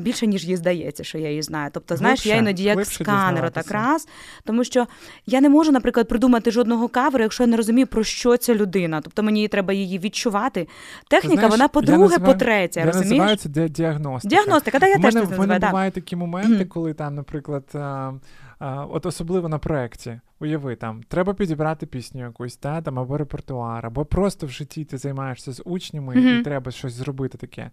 більше, 0.00 0.26
ніж 0.26 0.44
їй 0.44 0.56
здається, 0.56 1.04
що 1.04 1.18
я 1.18 1.28
її 1.28 1.42
знаю. 1.42 1.70
Тобто, 1.72 1.96
знаєш, 1.96 2.20
глибше, 2.20 2.28
я 2.28 2.36
іноді 2.36 2.62
як 2.62 2.86
сканер, 2.86 3.50
так 3.50 3.70
раз, 3.70 4.08
тому 4.44 4.64
що 4.64 4.86
я 5.26 5.40
не 5.40 5.48
можу, 5.48 5.72
наприклад, 5.72 6.08
придумати 6.08 6.50
жодного 6.50 6.88
каверу, 6.88 7.22
якщо 7.22 7.42
я 7.42 7.46
не 7.46 7.56
розумію, 7.56 7.86
про 7.86 8.04
що 8.04 8.36
ця 8.36 8.54
людина. 8.54 9.00
Тобто 9.00 9.22
мені 9.22 9.48
треба 9.48 9.72
її 9.72 9.98
відчувати. 9.98 10.68
Техніка, 11.08 11.34
знаєш, 11.34 11.50
вона 11.50 11.68
по-друге, 11.68 12.18
по-третє. 12.18 12.84
розумієш? 12.84 13.40
Це 13.68 13.74
діагностика. 13.74 14.36
Діагностика, 14.36 14.78
так 14.78 14.88
я 14.88 14.98
мене, 14.98 15.12
теж 15.12 15.28
це 15.28 15.36
називаю. 15.36 15.60
бувають 15.60 15.94
такі 15.94 16.16
моменти, 16.16 16.64
коли 16.64 16.94
там, 16.94 17.14
наприклад, 17.14 17.64
а, 17.74 18.12
а, 18.58 18.84
от 18.84 19.06
особливо 19.06 19.48
на 19.48 19.58
проєкті, 19.58 20.20
уяви, 20.40 20.76
там, 20.76 21.02
треба 21.08 21.34
підібрати 21.34 21.86
пісню 21.86 22.20
якусь, 22.20 22.56
та, 22.56 22.82
там, 22.82 22.98
або 22.98 23.18
репертуар, 23.18 23.86
або 23.86 24.04
просто 24.04 24.46
в 24.46 24.50
житті 24.50 24.84
ти 24.84 24.98
займаєшся 24.98 25.52
з 25.52 25.62
учнями 25.64 26.14
mm-hmm. 26.14 26.40
і 26.40 26.42
треба 26.42 26.70
щось 26.70 26.92
зробити 26.92 27.38
таке. 27.38 27.70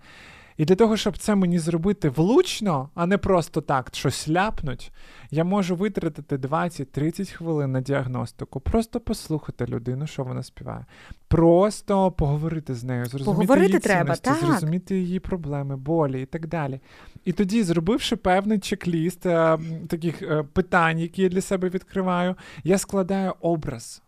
І 0.60 0.66
для 0.66 0.76
того, 0.76 0.98
щоб 0.98 1.18
це 1.18 1.36
мені 1.36 1.60
зробити 1.60 2.10
влучно, 2.10 2.90
а 2.96 3.06
не 3.06 3.18
просто 3.18 3.62
так 3.62 3.90
щось 3.94 4.30
ляпнуть, 4.30 4.92
я 5.32 5.44
можу 5.44 5.76
витратити 5.76 6.38
20-30 6.38 7.34
хвилин 7.34 7.72
на 7.72 7.82
діагностику, 7.82 8.60
просто 8.60 9.00
послухати 9.00 9.66
людину, 9.66 10.08
що 10.08 10.24
вона 10.24 10.44
співає, 10.44 10.86
просто 11.28 12.12
поговорити 12.12 12.76
з 12.76 12.84
нею, 12.84 13.06
зрозуміти 13.06 13.26
поговорити 13.26 13.68
її 13.68 13.80
треба, 13.80 14.16
так. 14.16 14.38
зрозуміти 14.38 15.00
її 15.00 15.20
проблеми, 15.20 15.78
болі 15.78 16.22
і 16.22 16.26
так 16.26 16.48
далі. 16.48 16.80
І 17.26 17.32
тоді, 17.32 17.64
зробивши 17.64 18.16
певний 18.16 18.60
чек-ліст 18.60 19.26
е, 19.26 19.60
таких 19.88 20.22
е, 20.22 20.44
питань, 20.54 21.00
які 21.00 21.22
я 21.22 21.30
для 21.30 21.42
себе 21.42 21.70
відкриваю, 21.70 22.36
я 22.64 22.78
складаю 22.78 23.34
образ 23.42 24.02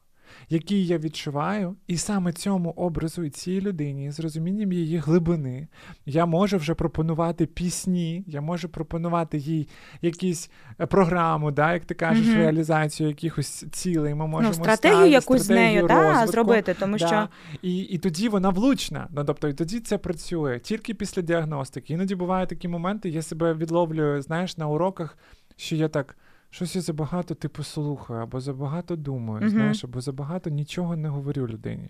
який 0.49 0.87
я 0.87 0.97
відчуваю, 0.97 1.75
і 1.87 1.97
саме 1.97 2.33
цьому 2.33 2.69
образу 2.69 3.23
і 3.23 3.29
цій 3.29 3.61
людині, 3.61 4.11
з 4.11 4.19
розумінням 4.19 4.71
її 4.71 4.97
глибини, 4.97 5.67
я 6.05 6.25
можу 6.25 6.57
вже 6.57 6.73
пропонувати 6.73 7.45
пісні, 7.45 8.23
я 8.27 8.41
можу 8.41 8.69
пропонувати 8.69 9.37
їй 9.37 9.67
якісь 10.01 10.49
е, 10.79 10.85
програму, 10.85 11.51
да, 11.51 11.73
як 11.73 11.85
ти 11.85 11.93
кажеш, 11.93 12.25
mm-hmm. 12.25 12.37
реалізацію 12.37 13.09
якихось 13.09 13.65
цілей. 13.71 14.15
Ми 14.15 14.27
можемо 14.27 14.53
ну, 14.57 14.63
стратегію 14.63 15.11
якусь 15.11 15.41
з 15.41 15.49
нею 15.49 15.87
да, 15.87 16.27
зробити, 16.27 16.75
тому 16.79 16.97
да. 16.97 17.07
що 17.07 17.27
і 17.61 17.79
і 17.79 17.97
тоді 17.97 18.29
вона 18.29 18.49
влучна. 18.49 19.07
Ну 19.11 19.25
тобто, 19.25 19.47
і 19.47 19.53
тоді 19.53 19.79
це 19.79 19.97
працює 19.97 20.59
тільки 20.59 20.93
після 20.93 21.21
діагностики. 21.21 21.93
Іноді 21.93 22.15
бувають 22.15 22.49
такі 22.49 22.67
моменти, 22.67 23.09
я 23.09 23.21
себе 23.21 23.53
відловлюю, 23.53 24.21
знаєш, 24.21 24.57
на 24.57 24.67
уроках, 24.67 25.17
що 25.55 25.75
я 25.75 25.87
так 25.87 26.15
щось 26.51 26.75
я 26.75 26.81
забагато 26.81 27.35
типу 27.35 27.63
слухаю, 27.63 28.21
або 28.21 28.39
забагато 28.39 28.95
думаю, 28.95 29.45
uh-huh. 29.45 29.49
знаєш, 29.49 29.83
або 29.83 30.01
забагато 30.01 30.49
нічого 30.49 30.95
не 30.95 31.09
говорю 31.09 31.47
людині. 31.47 31.89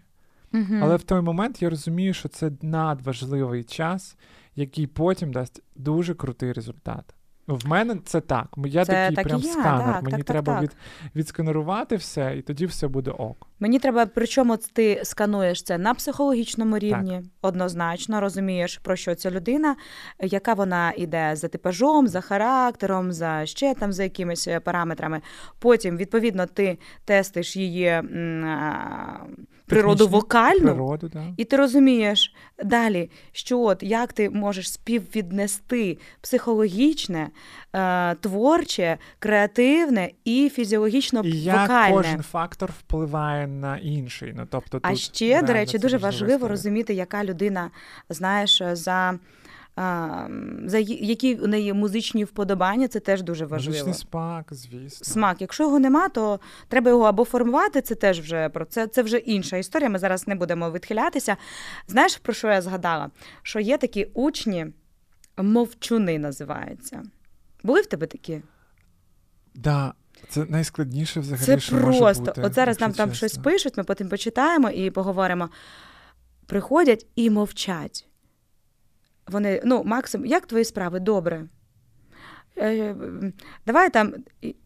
Uh-huh. 0.54 0.80
Але 0.84 0.96
в 0.96 1.04
той 1.04 1.22
момент 1.22 1.62
я 1.62 1.70
розумію, 1.70 2.14
що 2.14 2.30
це 2.30 2.52
надважливий 2.62 3.64
час, 3.64 4.18
який 4.56 4.88
потім 4.88 5.32
дасть 5.32 5.64
дуже 5.76 6.16
крутий 6.16 6.54
результат. 6.54 7.16
В 7.48 7.68
мене 7.68 7.96
це 8.06 8.22
так. 8.22 8.48
Я 8.58 8.86
це 8.86 8.92
такий 8.92 9.16
так 9.16 9.28
прям 9.28 9.42
я, 9.42 9.52
сканер. 9.52 9.94
Так, 9.94 10.04
Мені 10.04 10.18
так, 10.18 10.26
треба 10.26 10.54
так, 10.54 10.64
від, 10.64 10.72
відсканерувати 11.16 11.96
все, 11.96 12.38
і 12.38 12.42
тоді 12.42 12.66
все 12.66 12.88
буде 12.88 13.12
ок. 13.12 13.48
Мені 13.62 13.80
треба, 13.80 14.06
причому 14.06 14.58
ти 14.58 15.02
скануєш 15.04 15.64
це 15.64 15.78
на 15.78 15.94
психологічному 15.94 16.78
рівні, 16.78 17.22
однозначно 17.42 18.22
розумієш, 18.22 18.78
про 18.78 18.96
що 18.96 19.16
ця 19.16 19.32
людина, 19.32 19.76
яка 20.20 20.54
вона 20.54 20.94
йде 20.98 21.32
за 21.36 21.48
типажом, 21.48 22.08
за 22.08 22.22
характером, 22.22 23.12
за 23.12 23.46
ще 23.46 23.74
там 23.74 23.94
за 23.94 24.04
якимись 24.04 24.48
е, 24.48 24.60
параметрами. 24.60 25.22
Потім, 25.60 25.98
відповідно, 25.98 26.46
ти 26.46 26.78
тестиш 27.06 27.56
її 27.58 28.02
природу 29.72 30.08
вокальну, 30.08 30.60
природу, 30.60 31.10
да. 31.14 31.24
і 31.38 31.46
ти 31.46 31.58
розумієш 31.58 32.36
далі, 32.64 33.10
що 33.32 33.60
от 33.60 33.84
як 33.84 34.14
ти 34.14 34.30
можеш 34.30 34.72
співвіднести 34.72 35.98
психологічне, 36.22 37.30
е, 37.74 38.16
творче, 38.16 38.98
креативне 39.20 40.10
і 40.26 40.52
фізіологічно 40.54 41.22
і 41.24 41.50
вокальне. 41.50 41.90
як 41.90 41.92
кожен 41.92 42.22
фактор 42.22 42.72
впливає 42.80 43.48
на 43.60 43.78
інший. 43.78 44.34
Ну, 44.36 44.48
тобто, 44.50 44.80
А 44.82 44.90
тут, 44.90 45.00
ще, 45.00 45.42
до 45.42 45.54
речі, 45.54 45.78
дуже 45.78 45.98
важливо 45.98 46.48
розуміти, 46.48 46.94
яка 46.94 47.24
людина, 47.24 47.72
знаєш, 48.10 48.62
за 48.72 49.20
за 50.66 50.78
які 50.88 51.36
у 51.36 51.48
неї 51.48 51.74
музичні 51.74 52.24
вподобання, 52.24 52.88
це 52.88 53.00
теж 53.00 53.22
дуже 53.22 53.46
важливо. 53.46 53.72
Музичний 53.72 53.94
смак, 53.94 54.46
звісно. 54.52 55.06
Смак. 55.06 55.42
Якщо 55.42 55.64
його 55.64 55.80
нема, 55.80 56.10
то 56.10 56.40
треба 56.68 56.92
його 56.92 57.04
або 57.04 57.26
формувати. 57.26 57.82
Це 57.82 57.96
теж 57.96 58.20
вже 58.22 58.50
про 58.50 58.66
це. 58.66 58.88
Це 58.88 59.04
вже 59.04 59.18
інша 59.18 59.58
історія. 59.58 59.90
Ми 59.90 60.00
зараз 60.00 60.28
не 60.28 60.36
будемо 60.36 60.72
відхилятися. 60.72 61.38
Знаєш, 61.88 62.18
про 62.18 62.34
що 62.34 62.48
я 62.48 62.62
згадала? 62.62 63.10
Що 63.44 63.60
є 63.60 63.78
такі 63.78 64.08
учні, 64.14 64.68
мовчуни 65.38 66.20
називаються. 66.20 67.04
Були 67.64 67.82
в 67.82 67.86
тебе 67.86 68.08
такі? 68.08 68.42
Да. 69.56 69.94
Це 70.30 70.46
найскладніше 70.46 71.20
взагалі. 71.20 71.46
Це 71.46 71.60
що 71.60 71.78
просто. 71.78 72.02
може 72.02 72.20
бути, 72.20 72.42
От 72.42 72.54
зараз 72.54 72.80
нам 72.80 72.94
там 72.94 73.14
щось 73.14 73.38
пишуть, 73.38 73.78
ми 73.78 73.84
потім 73.84 74.10
почитаємо 74.10 74.70
і 74.70 74.92
поговоримо. 74.92 75.50
Приходять 76.46 77.06
і 77.16 77.30
мовчать. 77.30 78.08
Вони, 79.28 79.62
ну, 79.66 79.84
Максим, 79.84 80.26
як 80.26 80.46
твої 80.46 80.66
справи? 80.66 81.00
Добре. 81.00 81.48
Е, 82.58 82.96
давай 83.66 83.90
там, 83.90 84.14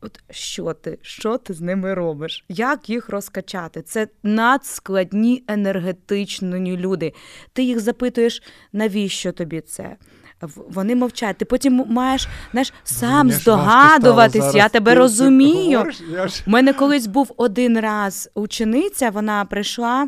от 0.01 0.23
що 0.29 0.73
ти 0.73 0.99
що 1.01 1.37
ти 1.37 1.53
з 1.53 1.61
ними 1.61 1.93
робиш? 1.93 2.45
Як 2.49 2.89
їх 2.89 3.09
розкачати? 3.09 3.81
Це 3.81 4.07
надскладні 4.23 5.43
енергетичні 5.47 6.77
люди. 6.77 7.13
Ти 7.53 7.63
їх 7.63 7.79
запитуєш, 7.79 8.43
навіщо 8.73 9.31
тобі 9.31 9.61
це? 9.61 9.95
Вони 10.41 10.95
мовчать. 10.95 11.37
Ти 11.37 11.45
потім 11.45 11.85
маєш 11.87 12.27
знаєш, 12.51 12.73
сам 12.83 13.31
здогадуватись, 13.31 14.55
я 14.55 14.69
тебе 14.69 14.91
ти, 14.91 14.99
розумію. 14.99 15.83
Ти 15.83 16.43
У 16.47 16.51
мене 16.51 16.73
колись 16.73 17.07
був 17.07 17.33
один 17.37 17.79
раз 17.79 18.29
учениця, 18.35 19.09
вона 19.09 19.45
прийшла. 19.45 20.07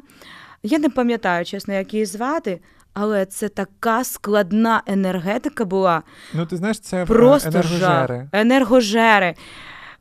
Я 0.64 0.80
не 0.80 0.90
пам'ятаю, 0.90 1.46
чесно, 1.46 1.74
як 1.74 1.94
її 1.94 2.06
звати. 2.06 2.60
Але 2.94 3.26
це 3.26 3.50
така 3.50 4.04
складна 4.04 4.82
енергетика 4.86 5.66
була. 5.66 6.04
Ну, 6.34 6.46
ти 6.46 6.58
знаєш, 6.58 6.80
це 6.80 7.06
просто 7.06 7.50
енергожери. 7.50 7.78
Жар, 7.80 8.26
енергожери. 8.32 9.36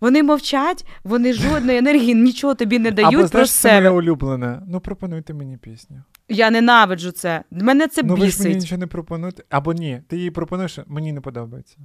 Вони 0.00 0.22
мовчать, 0.22 0.86
вони 1.04 1.32
жодної 1.32 1.78
енергії, 1.78 2.14
нічого 2.14 2.54
тобі 2.54 2.78
не 2.78 2.90
дають. 2.90 3.14
Або, 3.14 3.28
про 3.28 3.46
себе. 3.46 3.74
це 3.74 3.80
моє 3.80 3.90
улюблене. 3.90 4.62
Ну, 4.68 4.80
пропонуйте 4.80 5.34
мені 5.34 5.56
пісню. 5.56 6.02
Я 6.28 6.50
ненавиджу 6.50 7.10
це. 7.10 7.44
Мене 7.50 7.88
це 7.88 8.02
ну, 8.02 8.14
бісить. 8.14 8.26
ви 8.26 8.30
ж 8.30 8.48
мені 8.48 8.60
нічого 8.60 8.78
не 8.78 8.86
пропонуєте. 8.86 9.44
Або 9.50 9.72
ні, 9.72 10.02
ти 10.08 10.16
її 10.16 10.30
пропонуєш, 10.30 10.78
мені 10.86 11.12
не 11.12 11.20
подобається. 11.20 11.76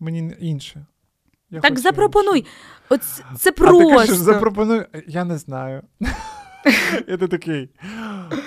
Мені 0.00 0.34
інше. 0.40 0.86
Я 1.50 1.60
так 1.60 1.78
запропонуй. 1.78 2.38
Інше. 2.38 2.50
От 2.88 3.00
це 3.38 3.52
просто. 3.52 3.88
А 3.88 3.90
ти 3.90 3.96
кажеш, 3.96 4.16
запропонуй. 4.16 4.84
Я 5.06 5.24
не 5.24 5.38
знаю. 5.38 5.82
І 7.08 7.16
ти 7.16 7.28
такий. 7.28 7.70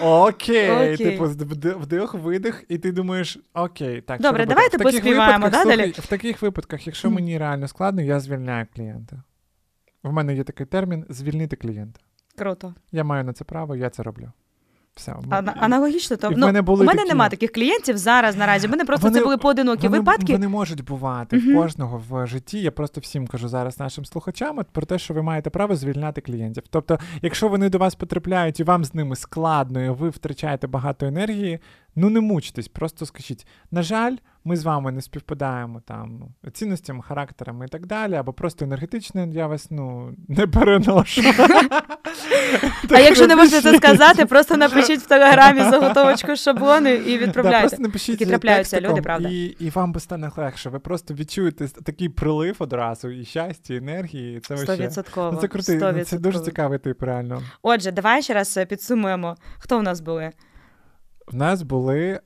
Окей. 0.02 0.98
Типу, 0.98 1.26
вдих, 1.80 2.14
видих, 2.14 2.66
і 2.70 2.78
ти 2.78 2.92
думаєш, 2.92 3.40
окей, 3.54 4.02
так. 4.02 4.22
Добре, 4.22 4.46
давайте 4.46 4.78
поспіваємо. 4.78 5.50
далі. 5.50 5.92
В 5.92 6.08
таких 6.08 6.42
випадках, 6.42 6.88
якщо 6.88 7.10
мені 7.10 7.38
реально 7.38 7.68
складно, 7.68 8.02
я 8.02 8.20
звільняю 8.20 8.68
клієнта. 8.76 9.24
В 10.04 10.14
мене 10.14 10.36
є 10.36 10.44
такий 10.44 10.66
термін 10.66 11.06
звільнити 11.10 11.56
клієнта. 11.56 12.00
Круто. 12.38 12.76
Я 12.92 13.04
маю 13.04 13.24
на 13.24 13.34
це 13.34 13.44
право, 13.44 13.76
я 13.76 13.90
це 13.90 14.04
роблю. 14.04 14.32
Все. 14.96 15.16
А, 15.30 15.36
аналогічно 15.36 16.18
то 16.18 16.32
ну, 16.32 16.46
мене 16.46 16.62
були 16.62 16.84
у 16.84 16.88
мене 16.88 16.98
такі... 16.98 17.10
немає 17.10 17.30
таких 17.30 17.52
клієнтів 17.52 17.98
зараз 17.98 18.36
наразі. 18.36 18.68
У 18.68 18.70
мене 18.70 18.86
просто 18.86 19.08
вони, 19.08 19.20
це 19.20 19.24
були 19.26 19.38
поодинокі 19.38 19.88
вони, 19.88 20.00
випадки. 20.00 20.34
Вони 20.34 20.48
можуть 20.48 20.84
бувати 20.84 21.38
uh-huh. 21.38 21.56
кожного 21.56 22.04
в 22.10 22.28
житті. 22.28 22.62
Я 22.62 22.72
просто 22.72 23.02
всім 23.02 23.28
кажу 23.28 23.48
зараз 23.48 23.80
нашим 23.80 24.06
слухачам 24.06 24.60
про 24.72 24.86
те, 24.86 25.00
що 25.00 25.14
ви 25.14 25.22
маєте 25.22 25.50
право 25.50 25.76
звільняти 25.76 26.22
клієнтів. 26.22 26.64
Тобто, 26.70 27.00
якщо 27.22 27.48
вони 27.48 27.70
до 27.70 27.78
вас 27.78 27.96
потрапляють 27.96 28.60
і 28.60 28.64
вам 28.64 28.86
з 28.86 28.94
ними 28.94 29.16
складно, 29.16 29.86
і 29.86 29.90
ви 29.90 30.10
втрачаєте 30.10 30.68
багато 30.68 31.06
енергії, 31.06 31.60
ну 31.96 32.10
не 32.10 32.20
мучтесь, 32.20 32.68
просто 32.68 33.06
скажіть. 33.06 33.48
На 33.72 33.84
жаль, 33.84 34.16
ми 34.44 34.56
з 34.56 34.64
вами 34.64 34.92
не 34.92 35.02
співпадаємо 35.02 35.82
там 35.86 36.22
цінностями, 36.54 37.04
характерами 37.04 37.66
і 37.66 37.68
так 37.68 37.86
далі, 37.86 38.14
або 38.14 38.34
просто 38.34 38.66
енергетично 38.66 39.26
я 39.34 39.48
вас 39.48 39.72
ну 39.72 40.16
не 40.28 40.48
переношу. 40.48 41.22
А 42.90 43.00
якщо 43.00 43.28
не 43.28 43.36
можете 43.36 43.62
це 43.62 43.78
сказати, 43.78 44.26
просто 44.26 44.58
напишіть 44.58 45.02
в 45.02 45.08
телеграмі 45.08 45.60
заготовочку 45.60 46.36
шаблони 46.36 46.94
і 46.94 47.18
відправляйте. 47.18 47.60
Просто 47.60 47.82
напишіть 47.82 48.20
трапляються 48.20 48.82
люди, 48.82 49.02
правда. 49.02 49.30
І 49.60 49.72
вам 49.76 49.92
би 49.92 50.00
стане 50.00 50.32
легше. 50.38 50.70
Ви 50.70 50.80
просто 50.80 51.14
відчуєте 51.14 51.68
такий 51.68 52.10
прилив 52.10 52.56
одразу, 52.60 53.10
і 53.10 53.26
щастя, 53.26 53.74
і 53.74 53.78
енергії. 53.78 54.40
Це. 54.40 54.56
Ну, 55.18 55.38
це 55.42 55.48
крутий, 55.48 56.04
це 56.04 56.18
дуже 56.18 56.40
цікавий 56.40 56.80
тип, 56.80 57.04
реально. 57.04 57.42
Отже, 57.62 57.92
давай 57.92 58.22
ще 58.22 58.34
раз 58.34 58.60
підсумуємо, 58.70 59.36
хто 59.58 59.80
в 59.80 59.84
нас 59.84 60.02
були. 60.02 60.32
В 61.28 61.36
нас 61.36 61.62
були 61.62 62.20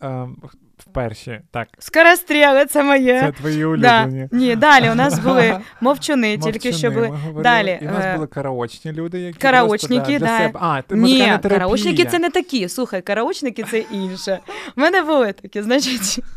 е, 0.80 0.84
перші, 0.94 1.42
так. 1.52 1.68
Скоростріли, 1.80 2.66
це 2.66 2.84
моє. 2.84 3.20
Це 3.20 3.32
твої 3.32 3.66
улюблені. 3.66 4.28
Да. 4.32 4.38
Ні, 4.38 4.56
далі 4.56 4.90
у 4.90 4.96
нас 4.96 5.20
були 5.20 5.60
мовчуни, 5.82 6.38
тільки 6.38 6.74
що 6.74 6.92
були. 6.92 7.20
Далі. 7.44 7.80
І 7.82 7.88
у 7.88 7.92
нас 7.92 8.06
е, 8.06 8.16
були 8.16 8.28
караочні 8.28 8.92
люди, 8.92 9.20
які 9.20 9.40
Караочники, 9.40 10.20
просто, 10.20 10.20
да, 10.20 10.26
да. 10.26 10.38
себе. 10.38 10.60
А, 10.62 10.82
Ні, 10.90 11.40
караочники 11.44 12.06
це 12.06 12.20
не 12.20 12.30
такі. 12.30 12.70
Слухай, 12.70 13.02
караочники 13.02 13.64
це 13.64 13.80
інше. 13.80 14.40
У 14.78 14.82
мене 14.82 15.02
були 15.02 15.34
такі, 15.34 15.62
значить. 15.62 16.20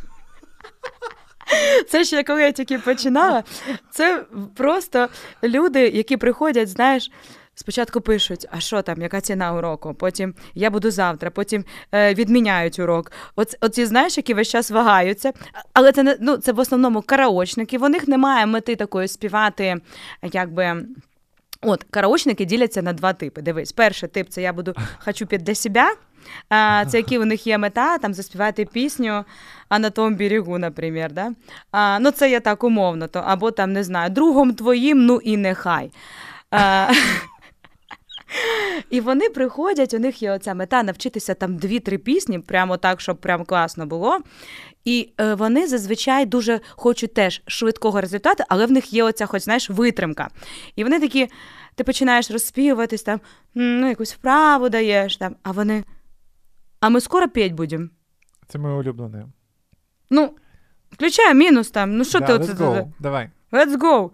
Це 1.88 2.04
ще 2.04 2.22
коли 2.22 2.42
я 2.42 2.52
тільки 2.52 2.78
починала. 2.78 3.42
Це 3.90 4.24
просто 4.56 5.08
люди, 5.44 5.88
які 5.88 6.16
приходять, 6.16 6.68
знаєш. 6.68 7.10
Спочатку 7.58 8.00
пишуть, 8.00 8.46
а 8.50 8.60
що 8.60 8.82
там, 8.82 9.02
яка 9.02 9.20
ціна 9.20 9.54
уроку? 9.54 9.94
Потім 9.94 10.34
я 10.54 10.70
буду 10.70 10.90
завтра, 10.90 11.30
потім 11.30 11.64
е, 11.92 12.14
відміняють 12.14 12.78
урок. 12.78 13.12
Оці, 13.36 13.56
оці, 13.60 13.86
знаєш, 13.86 14.16
які 14.16 14.34
весь 14.34 14.48
час 14.48 14.70
вагаються. 14.70 15.32
Але 15.72 15.92
це 15.92 16.02
не 16.02 16.16
ну, 16.20 16.36
це 16.36 16.52
в 16.52 16.58
основному 16.58 17.02
караочники. 17.02 17.78
В 17.78 17.88
них 17.88 18.08
немає 18.08 18.46
мети 18.46 18.76
такої 18.76 19.08
співати, 19.08 19.76
якби. 20.22 20.82
От, 21.62 21.84
караочники 21.90 22.44
діляться 22.44 22.82
на 22.82 22.92
два 22.92 23.12
типи. 23.12 23.42
Дивись, 23.42 23.72
перший 23.72 24.08
тип 24.08 24.28
це 24.28 24.42
я 24.42 24.52
буду 24.52 24.74
хочу 24.98 25.26
під 25.26 25.42
для 25.42 25.54
себе. 25.54 25.84
А, 26.48 26.84
Це 26.88 26.96
які 26.96 27.18
у 27.18 27.24
них 27.24 27.46
є 27.46 27.58
мета, 27.58 27.98
там 27.98 28.14
заспівати 28.14 28.64
пісню 28.64 29.24
а 29.68 29.78
на 29.78 29.90
тому 29.90 30.16
берегу, 30.16 30.58
наприклад. 30.58 31.12
Да? 31.12 31.32
А, 31.70 31.98
Ну, 31.98 32.10
це 32.10 32.30
я 32.30 32.40
так 32.40 32.64
умовно, 32.64 33.08
то, 33.08 33.18
або 33.26 33.50
там 33.50 33.72
не 33.72 33.84
знаю, 33.84 34.10
другом 34.10 34.54
твоїм, 34.54 35.06
ну 35.06 35.20
і 35.24 35.36
нехай. 35.36 35.90
А, 36.50 36.92
І 38.90 39.00
вони 39.00 39.28
приходять, 39.28 39.94
у 39.94 39.98
них 39.98 40.22
є 40.22 40.32
оця 40.32 40.54
мета 40.54 40.82
навчитися 40.82 41.34
там 41.34 41.56
дві-три 41.56 41.98
пісні, 41.98 42.38
прямо 42.38 42.76
так, 42.76 43.00
щоб 43.00 43.16
прям 43.16 43.44
класно 43.44 43.86
було. 43.86 44.18
І 44.84 45.12
е, 45.20 45.34
вони 45.34 45.66
зазвичай 45.66 46.26
дуже 46.26 46.60
хочуть 46.70 47.14
теж 47.14 47.42
швидкого 47.46 48.00
результату, 48.00 48.44
але 48.48 48.66
в 48.66 48.70
них 48.70 48.92
є 48.92 49.04
оця, 49.04 49.26
хоч 49.26 49.42
знаєш, 49.42 49.70
витримка. 49.70 50.28
І 50.76 50.84
вони 50.84 51.00
такі, 51.00 51.28
ти 51.74 51.84
починаєш 51.84 52.30
розспівуватись, 52.30 53.02
там, 53.02 53.20
ну, 53.54 53.88
якусь 53.88 54.14
вправу 54.14 54.68
даєш, 54.68 55.16
там, 55.16 55.36
а 55.42 55.50
вони. 55.50 55.84
А 56.80 56.88
ми 56.88 57.00
скоро 57.00 57.28
п'ять 57.28 57.52
будемо. 57.52 57.88
Це 58.48 58.58
моє 58.58 58.74
улюблене. 58.74 59.26
Ну, 60.10 60.30
включай 60.90 61.34
мінус 61.34 61.70
там. 61.70 61.96
Ну, 61.96 62.04
що 62.04 62.20
да, 62.20 62.26
ти 62.26 62.32
let's 62.32 62.56
go. 62.56 62.92
Давай. 62.98 63.30
Let's 63.52 63.78
go. 63.78 64.10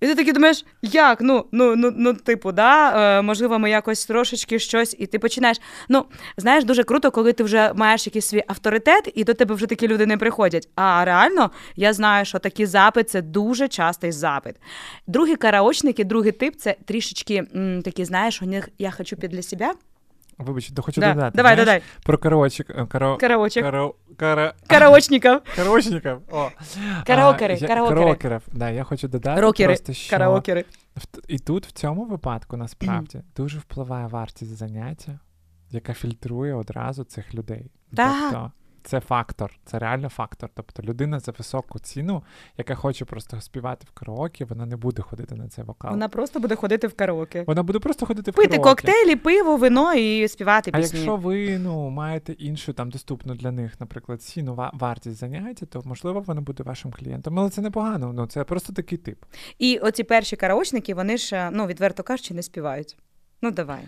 І 0.00 0.06
ти 0.06 0.14
такий 0.14 0.32
думаєш, 0.32 0.64
як? 0.82 1.20
Ну, 1.20 1.44
ну, 1.52 1.76
ну, 1.76 1.92
ну, 1.96 2.14
типу, 2.14 2.52
да, 2.52 2.92
е, 3.18 3.22
можливо, 3.22 3.58
ми 3.58 3.70
якось 3.70 4.06
трошечки 4.06 4.58
щось, 4.58 4.96
і 4.98 5.06
ти 5.06 5.18
починаєш. 5.18 5.60
Ну, 5.88 6.04
знаєш, 6.36 6.64
дуже 6.64 6.84
круто, 6.84 7.10
коли 7.10 7.32
ти 7.32 7.44
вже 7.44 7.72
маєш 7.74 8.06
якийсь 8.06 8.26
свій 8.26 8.44
авторитет, 8.46 9.12
і 9.14 9.24
до 9.24 9.34
тебе 9.34 9.54
вже 9.54 9.66
такі 9.66 9.88
люди 9.88 10.06
не 10.06 10.16
приходять. 10.16 10.68
А 10.74 11.04
реально, 11.04 11.50
я 11.76 11.92
знаю, 11.92 12.24
що 12.24 12.38
такі 12.38 12.66
запит 12.66 13.10
це 13.10 13.22
дуже 13.22 13.68
частий 13.68 14.12
запит. 14.12 14.54
Другі 15.06 15.36
караочники, 15.36 16.04
другий 16.04 16.32
тип 16.32 16.56
це 16.56 16.76
трішечки 16.84 17.44
м, 17.56 17.82
такі, 17.82 18.04
знаєш, 18.04 18.42
у 18.42 18.46
них 18.46 18.68
я 18.78 18.90
хочу 18.90 19.16
під 19.16 19.30
для 19.30 19.42
себе. 19.42 19.72
Вибач, 20.40 20.70
то 20.70 20.82
хочу 20.82 21.00
да. 21.00 21.14
додати. 21.14 21.36
Давай, 21.36 21.54
знаєш, 21.54 21.66
давай. 21.66 21.82
Про 22.02 22.18
караочок. 22.18 22.70
Е, 22.70 22.86
каро... 22.86 23.16
Караочок. 23.16 23.62
Каро... 23.62 23.94
Кара... 24.16 24.54
Караочників. 24.66 25.40
Караочників. 25.56 26.18
О. 26.30 26.50
Караокери. 27.06 27.58
А, 27.62 27.66
караокери. 27.66 27.96
Караокерів. 28.00 28.42
Да, 28.52 28.70
я 28.70 28.84
хочу 28.84 29.08
додати 29.08 29.40
Рокери. 29.40 29.66
просто, 29.66 29.92
що... 29.92 30.10
Караокери. 30.10 30.64
І 31.28 31.38
тут, 31.38 31.66
в 31.66 31.72
цьому 31.72 32.04
випадку, 32.04 32.56
насправді, 32.56 33.20
дуже 33.36 33.58
впливає 33.58 34.06
вартість 34.06 34.56
заняття, 34.56 35.18
яка 35.70 35.94
фільтрує 35.94 36.54
одразу 36.54 37.04
цих 37.04 37.34
людей. 37.34 37.70
Так. 37.96 38.16
Тобто, 38.20 38.52
це 38.82 39.00
фактор, 39.00 39.58
це 39.64 39.78
реально 39.78 40.08
фактор. 40.08 40.50
Тобто 40.54 40.82
людина 40.82 41.20
за 41.20 41.32
високу 41.38 41.78
ціну, 41.78 42.22
яка 42.58 42.74
хоче 42.74 43.04
просто 43.04 43.40
співати 43.40 43.86
в 43.88 43.98
караоке, 43.98 44.44
вона 44.44 44.66
не 44.66 44.76
буде 44.76 45.02
ходити 45.02 45.34
на 45.34 45.48
цей 45.48 45.64
вокал. 45.64 45.90
Вона 45.90 46.08
просто 46.08 46.40
буде 46.40 46.54
ходити 46.54 46.86
в 46.86 46.94
караоке. 46.94 47.44
Вона 47.46 47.62
буде 47.62 47.78
просто 47.78 48.06
ходити 48.06 48.30
в 48.30 48.34
Пити 48.34 48.48
караоке. 48.48 48.70
коктейлі, 48.70 49.16
пиво, 49.16 49.56
вино 49.56 49.94
і 49.94 50.28
співати 50.28 50.70
пісні. 50.70 50.98
А 50.98 50.98
якщо 50.98 51.16
ви 51.16 51.58
ну 51.58 51.90
маєте 51.90 52.32
іншу 52.32 52.72
там 52.72 52.90
доступну 52.90 53.34
для 53.34 53.50
них, 53.50 53.80
наприклад, 53.80 54.22
ціну 54.22 54.70
вартість 54.72 55.16
заняття, 55.16 55.66
то 55.66 55.82
можливо 55.84 56.20
вона 56.20 56.40
буде 56.40 56.62
вашим 56.62 56.92
клієнтом. 56.92 57.38
Але 57.38 57.50
це 57.50 57.60
непогано. 57.60 58.12
Ну 58.12 58.26
це 58.26 58.44
просто 58.44 58.72
такий 58.72 58.98
тип. 58.98 59.24
І 59.58 59.78
оці 59.78 60.04
перші 60.04 60.36
караочники, 60.36 60.94
вони 60.94 61.16
ж 61.16 61.50
ну 61.52 61.66
відверто 61.66 62.02
кажучи, 62.02 62.34
не 62.34 62.42
співають. 62.42 62.96
Ну 63.42 63.50
давай. 63.50 63.80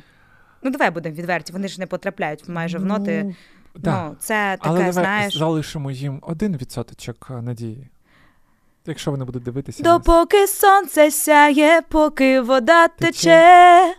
Ну 0.62 0.70
давай 0.70 0.90
будемо 0.90 1.14
відверті. 1.14 1.52
Вони 1.52 1.68
ж 1.68 1.80
не 1.80 1.86
потрапляють 1.86 2.48
майже 2.48 2.78
в 2.78 2.84
ноти. 2.84 3.22
Ну... 3.24 3.34
Да. 3.74 4.08
Ну, 4.08 4.16
це 4.18 4.34
таке, 4.34 4.60
Але 4.62 4.78
давай 4.78 4.92
знаєш... 4.92 5.36
залишимо 5.36 5.90
їм 5.90 6.18
один 6.22 6.56
відсоточок 6.56 7.28
е, 7.30 7.42
надії. 7.42 7.88
Якщо 8.86 9.10
вони 9.10 9.24
будуть 9.24 9.42
дивитися. 9.42 9.82
Допоки 9.82 10.40
нас. 10.40 10.58
сонце 10.58 11.10
сяє, 11.10 11.82
поки 11.88 12.40
вода 12.40 12.88
тече. 12.88 13.94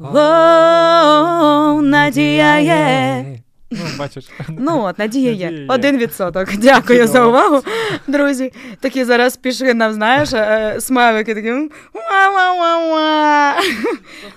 О, 0.00 1.82
надія 1.82 2.58
є. 2.58 3.40
Ну, 3.70 3.78
бачиш. 3.98 4.30
Ну, 4.48 4.82
от, 4.82 4.98
надія 4.98 5.32
є. 5.32 5.66
Один 5.68 5.98
відсоток. 5.98 6.56
Дякую 6.56 7.06
за 7.06 7.26
увагу, 7.26 7.62
друзі. 8.06 8.52
Такі 8.80 9.04
зараз 9.04 9.36
пішли 9.36 9.74
нам, 9.74 9.92
знаєш, 9.92 10.32
е, 10.32 10.76
смайлики 10.80 11.34
такі. 11.34 11.50
Ну, 11.50 11.68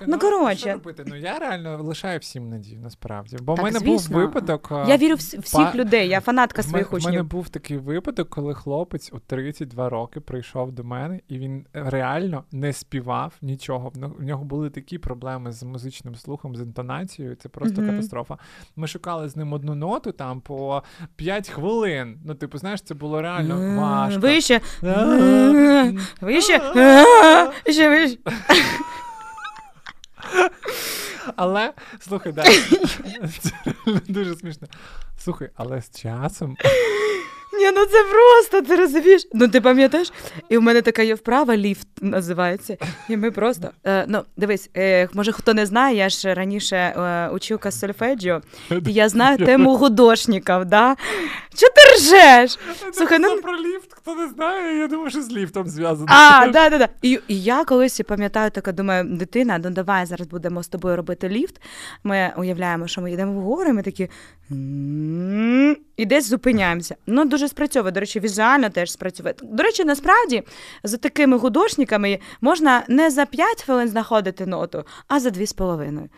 ну, 0.08 0.20
коротше. 0.20 0.78
Ну, 1.06 1.16
я 1.16 1.40
реально 1.40 1.84
лишаю 1.84 2.20
всім 2.20 2.50
надію, 2.50 2.80
насправді. 2.84 3.38
Бо 3.42 3.56
в 3.56 3.64
мене 3.64 3.80
був 3.80 4.08
випадок. 4.10 4.72
Я 4.88 4.98
вірю 4.98 5.16
в 5.16 5.18
всіх 5.18 5.76
людей, 5.76 6.08
я 6.08 6.22
фанатка 6.22 6.64
своїх 6.64 6.94
учнів. 6.94 7.10
У 7.10 7.12
мене 7.12 7.24
був 7.24 7.50
такий 7.50 7.78
випадок, 7.78 8.30
коли 8.30 8.54
хлопець 8.54 9.10
у 9.14 9.20
32 9.20 9.90
роки 9.90 10.20
прийшов 10.20 10.72
до 10.72 10.84
мене, 10.84 11.20
і 11.28 11.38
він 11.40 11.66
реально 11.74 12.44
не 12.52 12.74
співав 12.74 13.34
нічого. 13.42 13.92
В 14.20 14.24
нього 14.24 14.44
були 14.44 14.70
такі 14.70 14.98
проблеми 14.98 15.52
з 15.52 15.64
музичним 15.64 16.16
слухом, 16.16 16.56
з 16.56 16.60
інтонацією. 16.62 17.36
Це 17.36 17.50
просто 17.50 17.82
катастрофа. 17.86 18.38
Ми 18.76 18.88
шукали 18.88 19.23
співали 19.24 19.30
з 19.30 19.36
ним 19.36 19.54
одну 19.54 19.76
ноту 19.76 20.12
там 20.12 20.42
по 20.42 20.84
5 21.16 21.50
хвилин. 21.50 22.18
Ну, 22.26 22.36
типу, 22.36 22.58
знаєш, 22.58 22.82
це 22.82 22.94
було 22.94 23.22
реально 23.22 23.82
важко. 23.82 24.20
Вище. 24.20 24.62
Вище. 26.22 26.60
Ще 27.70 27.90
вище. 27.90 28.18
Але 31.36 31.74
слухай, 32.00 32.32
да, 32.32 32.44
це 33.40 33.52
дуже 34.08 34.36
смішно. 34.36 34.68
Слухай, 35.18 35.50
але 35.56 35.82
з 35.82 36.02
часом 36.02 36.58
ні, 37.64 37.72
ну 37.76 37.86
це 37.86 38.04
просто, 38.04 38.62
ти 38.62 38.76
розумієш? 38.76 39.28
Ну 39.34 39.48
ти 39.48 39.62
пам'ятаєш? 39.62 40.12
І 40.50 40.58
в 40.58 40.62
мене 40.62 40.82
така 40.82 41.02
є 41.02 41.16
вправа, 41.16 41.58
ліфт 41.58 41.88
називається. 42.02 42.78
І 43.10 43.18
ми 43.18 43.32
просто. 43.32 43.70
Е, 43.84 44.06
ну, 44.08 44.22
дивись, 44.38 44.70
е, 44.78 45.10
може 45.14 45.32
хто 45.32 45.54
не 45.54 45.66
знає, 45.66 45.98
я 45.98 46.10
ж 46.10 46.34
раніше 46.34 46.76
е, 46.76 47.30
училка 47.30 47.72
з 47.72 47.80
сольфеджіо, 47.80 48.42
і 48.72 48.94
я 48.94 49.10
знаю 49.10 49.38
тему 49.38 49.78
художників, 49.78 50.66
да? 50.66 50.96
Чого 51.56 51.74
ти 51.76 51.96
ржеш? 51.96 52.60
Слухай, 52.94 53.20
ну... 53.20 53.42
про 53.42 53.58
ліфт, 53.58 53.94
хто 53.94 54.16
не 54.16 54.28
знає, 54.28 54.78
я 54.78 54.88
думаю, 54.88 55.10
що 55.10 55.22
з 55.22 55.32
ліфтом 55.32 55.68
зв'язано. 55.68 56.08
А, 56.10 56.48
да, 56.48 56.70
да, 56.70 56.78
да. 56.78 56.90
І, 57.02 57.20
і 57.28 57.42
я 57.42 57.66
колись 57.66 58.02
пам'ятаю, 58.08 58.52
така 58.52 58.72
думаю, 58.72 59.04
дитина, 59.04 59.60
ну 59.64 59.70
давай 59.70 60.06
зараз 60.06 60.28
будемо 60.28 60.64
з 60.64 60.68
тобою 60.68 60.96
робити 60.96 61.30
ліфт. 61.30 61.62
Ми 62.04 62.34
уявляємо, 62.38 62.88
що 62.88 63.02
ми 63.02 63.12
йдемо 63.12 63.42
вгору, 63.42 63.70
і 63.70 63.74
ми 63.74 63.82
такі. 63.84 64.10
І 65.98 66.06
десь 66.06 66.30
зупиняємося. 66.30 66.96
Ну, 67.08 67.26
дуже 67.26 67.48
спрацьовує, 67.54 67.92
до 67.92 68.00
речі, 68.00 68.20
візуально 68.20 68.70
теж 68.70 68.92
спрацьовує. 68.92 69.36
До 69.44 69.64
речі, 69.64 69.86
насправді 69.86 70.44
за 70.84 70.98
такими 70.98 71.40
художниками 71.40 72.20
можна 72.42 72.84
не 72.88 73.12
за 73.12 73.26
5 73.26 73.64
хвилин 73.64 73.88
знаходити 73.88 74.46
ноту, 74.46 74.84
а 75.08 75.20
за 75.20 75.30
2,5. 75.30 76.10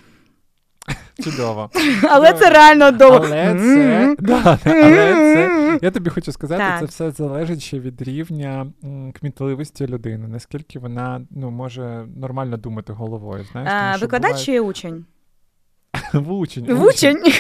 Чудово. 1.24 1.70
Але 2.10 2.34
це 2.34 2.50
реально 2.50 2.92
довго. 2.92 3.26
Але 3.26 3.60
це, 3.60 4.16
да, 4.20 4.60
але 4.66 5.14
це, 5.14 5.80
я 5.82 5.92
тобі 5.92 6.10
хочу 6.10 6.32
сказати, 6.32 6.64
так. 6.68 6.80
це 6.80 6.86
все 6.86 7.12
залежить 7.12 7.62
ще 7.62 7.80
від 7.80 8.02
рівня 8.02 8.68
кмітливості 9.20 9.88
людини, 9.88 10.28
наскільки 10.28 10.80
вона 10.80 11.22
ну, 11.32 11.52
може 11.52 12.06
нормально 12.16 12.58
думати 12.58 12.94
головою. 12.94 13.46
Знаєш, 13.52 13.72
а, 13.74 13.98
Викладач 13.98 14.32
буває... 14.32 14.46
чи 14.46 14.60
учень? 14.60 15.06
Вучень. 16.14 16.74
Вучень. 16.74 17.24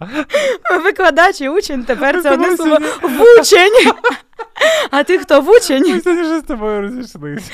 Викладач 0.84 1.40
і 1.40 1.48
учень 1.48 1.84
тепер 1.84 2.22
це 2.22 2.32
одне 2.32 2.56
слово 2.56 2.78
вучень. 3.02 3.92
А 4.90 5.04
ти 5.04 5.18
хто 5.18 5.40
вучень? 5.40 5.82
Ми 5.94 6.00
сьогодні 6.00 6.22
вже 6.22 6.40
з 6.40 6.42
тобою 6.42 6.80
розійшлися. 6.82 7.52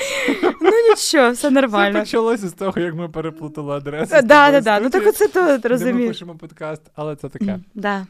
Ну 0.61 0.71
нічого, 0.89 1.31
все 1.31 1.49
нормально. 1.49 1.93
Це 1.93 1.99
почалося 1.99 2.47
з 2.47 2.53
того, 2.53 2.81
як 2.81 2.95
ми 2.95 3.09
переплутали 3.09 3.75
адресу. 3.75 4.11
Так, 4.11 4.27
так, 4.27 4.63
так. 4.63 4.83
Ну 4.83 4.89
так 4.89 5.07
оце 5.07 5.27
то 5.27 5.69
розумієш. 5.69 6.01
Ми 6.01 6.07
пишемо 6.07 6.35
подкаст, 6.35 6.81
але 6.95 7.15
це 7.15 7.29
таке. 7.29 7.59
Да. 7.73 8.05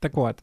Так 0.00 0.12
от. 0.14 0.36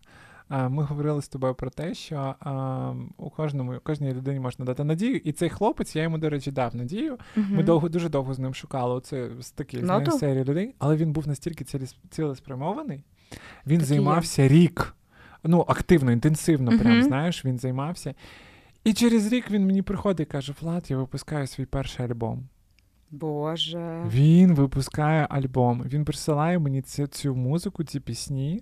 Ми 0.49 0.83
говорили 0.83 1.21
з 1.21 1.27
тобою 1.27 1.55
про 1.55 1.69
те, 1.69 1.93
що 1.93 2.35
а, 2.39 2.93
у 3.17 3.29
кожному 3.29 3.75
у 3.75 3.79
кожній 3.79 4.13
людині 4.13 4.39
можна 4.39 4.65
дати 4.65 4.83
надію, 4.83 5.15
і 5.15 5.31
цей 5.31 5.49
хлопець, 5.49 5.95
я 5.95 6.03
йому, 6.03 6.17
до 6.17 6.29
речі, 6.29 6.51
дав 6.51 6.75
надію. 6.75 7.13
Uh-huh. 7.13 7.49
Ми 7.49 7.63
довго 7.63 7.89
дуже 7.89 8.09
довго 8.09 8.33
з 8.33 8.39
ним 8.39 8.53
шукали 8.53 9.01
це 9.01 9.29
з 9.39 9.51
таких 9.51 9.83
ну, 9.83 10.11
серії 10.11 10.43
людей, 10.43 10.75
але 10.79 10.95
він 10.95 11.11
був 11.11 11.27
настільки 11.27 11.65
цілеспрямований, 12.09 13.03
він 13.67 13.77
так 13.77 13.87
займався 13.87 14.41
є. 14.41 14.47
рік. 14.47 14.95
Ну, 15.43 15.65
активно, 15.67 16.11
інтенсивно, 16.11 16.71
uh-huh. 16.71 16.79
прям 16.79 17.03
знаєш, 17.03 17.45
він 17.45 17.59
займався. 17.59 18.13
І 18.83 18.93
через 18.93 19.33
рік 19.33 19.51
він 19.51 19.65
мені 19.65 19.81
приходить 19.81 20.27
і 20.27 20.31
каже: 20.31 20.53
Влад, 20.61 20.91
я 20.91 20.97
випускаю 20.97 21.47
свій 21.47 21.65
перший 21.65 22.05
альбом. 22.05 22.47
Боже. 23.11 24.03
Він 24.07 24.53
випускає 24.53 25.27
альбом. 25.29 25.83
Він 25.85 26.05
присилає 26.05 26.59
мені 26.59 26.81
цю, 26.81 27.07
цю 27.07 27.35
музику, 27.35 27.83
ці 27.83 27.99
пісні. 27.99 28.61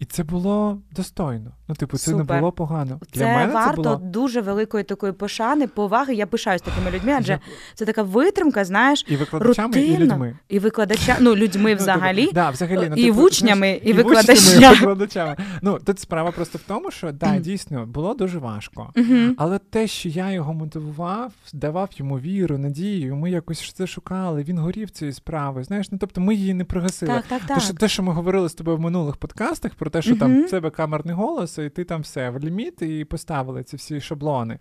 І 0.00 0.04
це 0.04 0.24
було 0.24 0.78
достойно. 0.92 1.50
Ну, 1.68 1.74
типу, 1.74 1.96
це 1.96 2.10
Супер. 2.10 2.26
не 2.26 2.40
було 2.40 2.52
погано. 2.52 3.00
Для 3.12 3.20
це 3.20 3.34
мене 3.34 3.52
варто 3.52 3.82
це 3.82 3.88
було... 3.88 3.96
дуже 3.96 4.40
великої 4.40 4.84
такої 4.84 5.12
пошани, 5.12 5.66
поваги. 5.66 6.14
Я 6.14 6.26
пишаюсь 6.26 6.62
такими 6.62 6.90
людьми, 6.90 7.12
адже 7.18 7.38
це 7.74 7.84
така 7.84 8.02
витримка, 8.02 8.64
знаєш, 8.64 9.04
і 9.08 9.16
викладачами, 9.16 9.68
рутинна, 9.68 9.96
і 9.96 9.98
людьми. 9.98 10.36
І 10.48 10.58
викладача... 10.58 11.16
ну, 11.20 11.36
людьми 11.36 11.70
ну, 11.70 11.76
взагалі, 11.76 12.24
ну, 12.24 12.32
да, 12.32 12.50
взагалі 12.50 12.86
ну, 12.90 12.96
і 12.96 13.04
типу, 13.04 13.18
вучнями, 13.18 13.56
знаєш, 13.56 13.82
і, 13.84 13.88
і 13.88 13.92
викладачами. 13.92 14.66
і 14.66 14.68
викладачами. 14.68 15.36
Ну, 15.62 15.78
тут 15.84 15.98
справа 15.98 16.30
просто 16.30 16.58
в 16.58 16.62
тому, 16.68 16.90
що 16.90 17.12
да, 17.12 17.38
дійсно 17.38 17.86
було 17.86 18.14
дуже 18.14 18.38
важко. 18.38 18.92
Але 19.36 19.58
те, 19.58 19.86
що 19.86 20.08
я 20.08 20.30
його 20.30 20.54
мотивував, 20.54 21.32
давав 21.52 21.88
йому 21.96 22.18
віру, 22.18 22.58
надію, 22.58 23.16
ми 23.16 23.30
якось 23.30 23.72
це 23.72 23.86
шукали. 23.86 24.42
Він 24.42 24.58
горів 24.58 24.90
цією 24.90 25.12
справою. 25.12 25.64
Знаєш, 25.64 25.90
ну 25.90 25.98
тобто 25.98 26.20
ми 26.20 26.34
її 26.34 26.54
не 26.54 26.64
прогасили. 26.64 27.14
Так, 27.14 27.24
так, 27.26 27.42
так. 27.46 27.58
Те, 27.58 27.64
що, 27.64 27.74
те, 27.74 27.88
що 27.88 28.02
ми 28.02 28.12
говорили 28.12 28.48
з 28.48 28.54
тобою 28.54 28.76
в 28.76 28.80
минулих 28.80 29.16
подкастах, 29.16 29.74
про 29.74 29.89
те, 29.90 30.02
що 30.02 30.16
там 30.16 30.42
в 30.42 30.50
тебе 30.50 30.70
камерний 30.70 31.14
голос, 31.14 31.58
і 31.58 31.70
ти 31.70 31.84
там 31.84 32.00
все 32.00 32.30
в 32.30 32.38
ліміт 32.38 32.82
і 32.82 33.04
поставили 33.04 33.62
ці 33.62 33.76
всі 33.76 34.00
шаблони. 34.00 34.58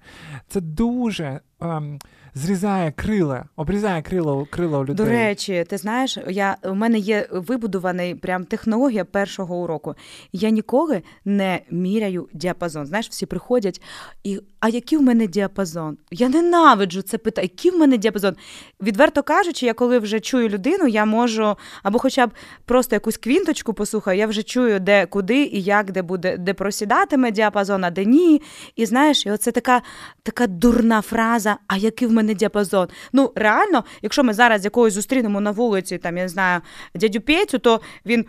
Це 0.47 0.61
дуже 0.61 1.39
ем, 1.61 1.99
зрізає 2.33 2.91
крила, 2.91 3.45
обрізає 3.55 4.01
крила 4.01 4.45
крила 4.49 4.79
у 4.79 4.83
людей. 4.83 4.95
До 4.95 5.05
речі, 5.05 5.65
ти 5.69 5.77
знаєш, 5.77 6.17
я 6.27 6.57
у 6.63 6.73
мене 6.73 6.97
є 6.97 7.27
вибудований 7.31 8.15
прям 8.15 8.45
технологія 8.45 9.05
першого 9.05 9.55
уроку. 9.55 9.95
Я 10.33 10.49
ніколи 10.49 11.01
не 11.25 11.59
міряю 11.69 12.29
діапазон. 12.33 12.85
Знаєш, 12.85 13.09
всі 13.09 13.25
приходять 13.25 13.81
і 14.23 14.39
а 14.59 14.69
який 14.69 14.97
в 14.97 15.01
мене 15.01 15.27
діапазон? 15.27 15.97
Я 16.11 16.29
ненавиджу 16.29 17.01
це 17.01 17.17
питання. 17.17 17.49
Який 17.51 17.71
в 17.71 17.77
мене 17.77 17.97
діапазон? 17.97 18.35
Відверто 18.81 19.23
кажучи, 19.23 19.65
я 19.65 19.73
коли 19.73 19.99
вже 19.99 20.19
чую 20.19 20.49
людину, 20.49 20.87
я 20.87 21.05
можу 21.05 21.55
або 21.83 21.99
хоча 21.99 22.27
б 22.27 22.31
просто 22.65 22.95
якусь 22.95 23.17
квінточку 23.17 23.73
послухаю, 23.73 24.17
я 24.17 24.27
вже 24.27 24.43
чую, 24.43 24.79
де 24.79 25.05
куди 25.05 25.43
і 25.43 25.61
як, 25.61 25.91
де 25.91 26.01
буде, 26.01 26.37
де 26.37 26.53
просідатиме 26.53 27.31
діапазон, 27.31 27.83
а 27.83 27.91
де 27.91 28.05
ні. 28.05 28.41
І 28.75 28.85
знаєш, 28.85 29.25
і 29.25 29.31
оце 29.31 29.51
така, 29.51 29.81
така 30.23 30.47
дурна 30.47 31.01
фраза, 31.01 31.57
а 31.67 31.77
який 31.77 32.07
в 32.07 32.11
мене 32.11 32.18
діапазон? 32.23 32.87
Ну, 33.13 33.31
реально, 33.35 33.83
якщо 34.01 34.23
ми 34.23 34.33
зараз 34.33 34.63
якогось 34.63 34.93
зустрінемо 34.93 35.41
на 35.41 35.51
вулиці, 35.51 35.97
там, 35.97 36.17
я 36.17 36.23
не 36.23 36.29
знаю, 36.29 36.61
дядю 36.95 37.21
Петю, 37.21 37.59
то 37.59 37.81
він. 38.05 38.25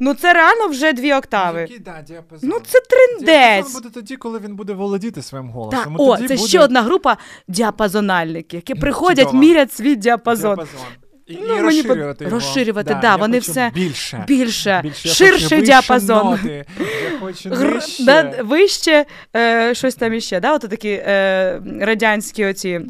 Ну, 0.00 0.14
це 0.14 0.32
реально 0.32 0.66
вже 0.68 0.92
дві 0.92 1.12
октави. 1.12 1.60
Який, 1.60 1.78
да, 1.78 2.02
діапазон. 2.02 2.50
Ну, 2.50 2.60
це 2.66 2.78
триндець 2.80 3.72
буде 3.74 3.88
тоді, 3.94 4.16
коли 4.16 4.38
він 4.38 4.56
буде 4.56 4.72
володіти 4.72 5.22
своїм 5.22 5.50
голосом. 5.50 5.80
Так, 5.84 5.92
О, 5.98 6.16
тоді 6.16 6.28
це 6.28 6.34
буде... 6.34 6.48
ще 6.48 6.60
одна 6.60 6.82
група 6.82 7.16
діапазональників, 7.48 8.56
які 8.56 8.74
приходять, 8.80 9.26
Чудово. 9.26 9.38
мірять 9.38 9.72
свій 9.72 9.96
діапазон. 9.96 10.56
діапазон. 10.56 10.86
І, 11.26 11.38
ну, 11.48 11.56
і 11.56 11.60
розширювати, 11.60 12.24
його. 12.24 12.36
розширювати, 12.36 12.94
да, 12.94 13.00
да 13.00 13.16
вони 13.16 13.38
все 13.38 13.70
більше, 13.74 14.24
більше, 14.28 14.80
більше 14.82 15.08
ширший 15.08 15.62
діапазон. 15.62 16.30
Ноти, 16.30 16.64
я 16.78 17.18
хочу 17.20 17.48
нижче. 17.48 18.04
Да, 18.04 18.42
вище 18.42 19.04
е, 19.36 19.74
щось 19.74 19.94
там 19.94 20.14
іще, 20.14 20.40
да? 20.40 20.54
Ото 20.54 20.68
такі 20.68 20.90
е, 20.90 21.60
радянські 21.80 22.44
оці 22.44 22.80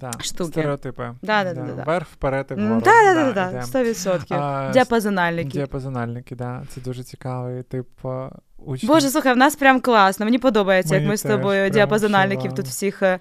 да, 0.00 0.10
штуки. 0.20 0.50
Стереотипи. 0.50 1.14
Да, 1.22 1.44
да, 1.44 1.54
да, 1.54 1.62
да, 1.62 1.82
Вверх, 1.82 2.06
вперед 2.12 2.46
і 2.50 2.54
вгору. 2.54 2.80
Так, 2.80 3.34
так, 3.34 3.52
так, 3.52 3.84
100%. 3.84 4.72
Діапазональники. 4.72 5.50
Діапазональники, 5.50 6.34
да. 6.34 6.62
Це 6.68 6.80
дуже 6.80 7.02
цікавий 7.02 7.62
тип 7.62 7.88
учні. 8.58 8.86
Боже, 8.86 9.08
слухай, 9.08 9.34
в 9.34 9.36
нас 9.36 9.56
прям 9.56 9.80
класно. 9.80 10.24
Мені 10.24 10.38
подобається, 10.38 10.94
Мені 10.94 11.04
як 11.04 11.10
ми 11.10 11.16
з 11.16 11.22
тобою 11.22 11.70
діапазональників 11.70 12.54
тут 12.54 12.66
всіх. 12.66 13.02
Е, 13.02 13.18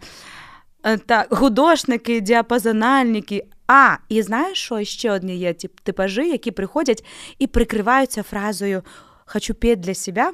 е, 0.83 0.97
так, 0.97 1.33
художники, 1.35 2.21
діапазональники. 2.21 3.45
А, 3.71 3.97
і 4.09 4.21
знаєш, 4.21 4.57
що 4.57 4.83
ще 4.83 5.11
одні 5.11 5.37
є 5.37 5.53
типажі, 5.83 6.29
які 6.29 6.51
приходять 6.51 7.05
і 7.39 7.47
прикриваються 7.47 8.23
фразою 8.23 8.83
Хочу 9.31 9.53
п'ять 9.53 9.79
для 9.79 9.93
себе, 9.93 10.31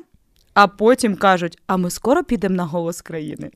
а 0.54 0.68
потім 0.68 1.16
кажуть: 1.16 1.58
а 1.68 1.78
ми 1.78 1.90
скоро 1.90 2.24
підемо 2.24 2.56
на 2.56 2.66
голос 2.66 3.02
країни. 3.02 3.52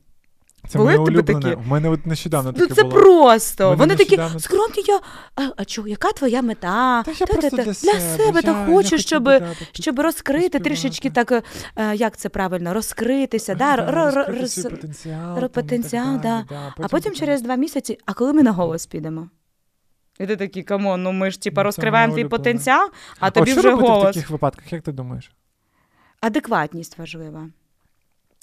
Це 0.68 0.78
Були 0.78 0.90
моє 0.90 0.98
улюблене. 0.98 1.40
Такі? 1.40 1.56
У 1.66 1.70
мене 1.70 1.88
от 1.88 2.06
нещодавно 2.06 2.54
ну, 2.56 2.66
це 2.66 2.82
було. 2.82 2.94
просто. 2.94 3.74
Вони 3.74 3.94
нещодавно... 3.94 4.28
такі, 4.34 4.44
скромні 4.44 4.84
я. 4.86 5.00
А, 5.36 5.42
а 5.56 5.64
чого, 5.64 5.88
яка 5.88 6.12
твоя 6.12 6.42
мета? 6.42 7.02
Та 7.02 7.10
я 7.10 7.26
та, 7.26 7.50
та, 7.50 7.64
для 7.64 7.74
себе, 7.74 8.00
себе 8.00 8.40
я, 8.44 8.66
хочу, 8.66 8.98
щоб 8.98 9.30
щоб 9.72 10.00
розкрити 10.00 10.58
трішечки 10.58 11.10
так, 11.10 11.32
е, 11.32 11.42
як 11.96 12.16
це 12.16 12.28
правильно, 12.28 12.74
розкритися, 12.74 13.54
да, 13.54 13.76
роз... 13.76 14.14
потенціал. 14.62 15.48
потенціал 15.48 16.16
да. 16.16 16.18
да. 16.22 16.44
да. 16.48 16.84
А 16.84 16.88
потім 16.88 17.14
через 17.14 17.42
два 17.42 17.56
місяці, 17.56 17.98
а 18.06 18.12
коли 18.12 18.32
ми 18.32 18.42
на 18.42 18.52
голос 18.52 18.86
підемо? 18.86 19.28
І 20.18 20.26
ти 20.26 20.36
такий, 20.36 20.62
come 20.62 20.85
on, 20.85 21.02
ну 21.02 21.12
ми 21.12 21.30
ж 21.30 21.40
типа 21.40 21.62
розкриваємо 21.62 22.14
твій 22.14 22.24
потенціал, 22.24 22.90
а 23.18 23.30
тобі 23.30 23.52
О, 23.52 23.56
вже 23.56 23.72
голос. 23.72 24.02
в 24.10 24.14
таких 24.14 24.30
випадках, 24.30 24.72
як 24.72 24.82
ти 24.82 24.92
думаєш? 24.92 25.32
Адекватність 26.20 26.98
важлива. 26.98 27.48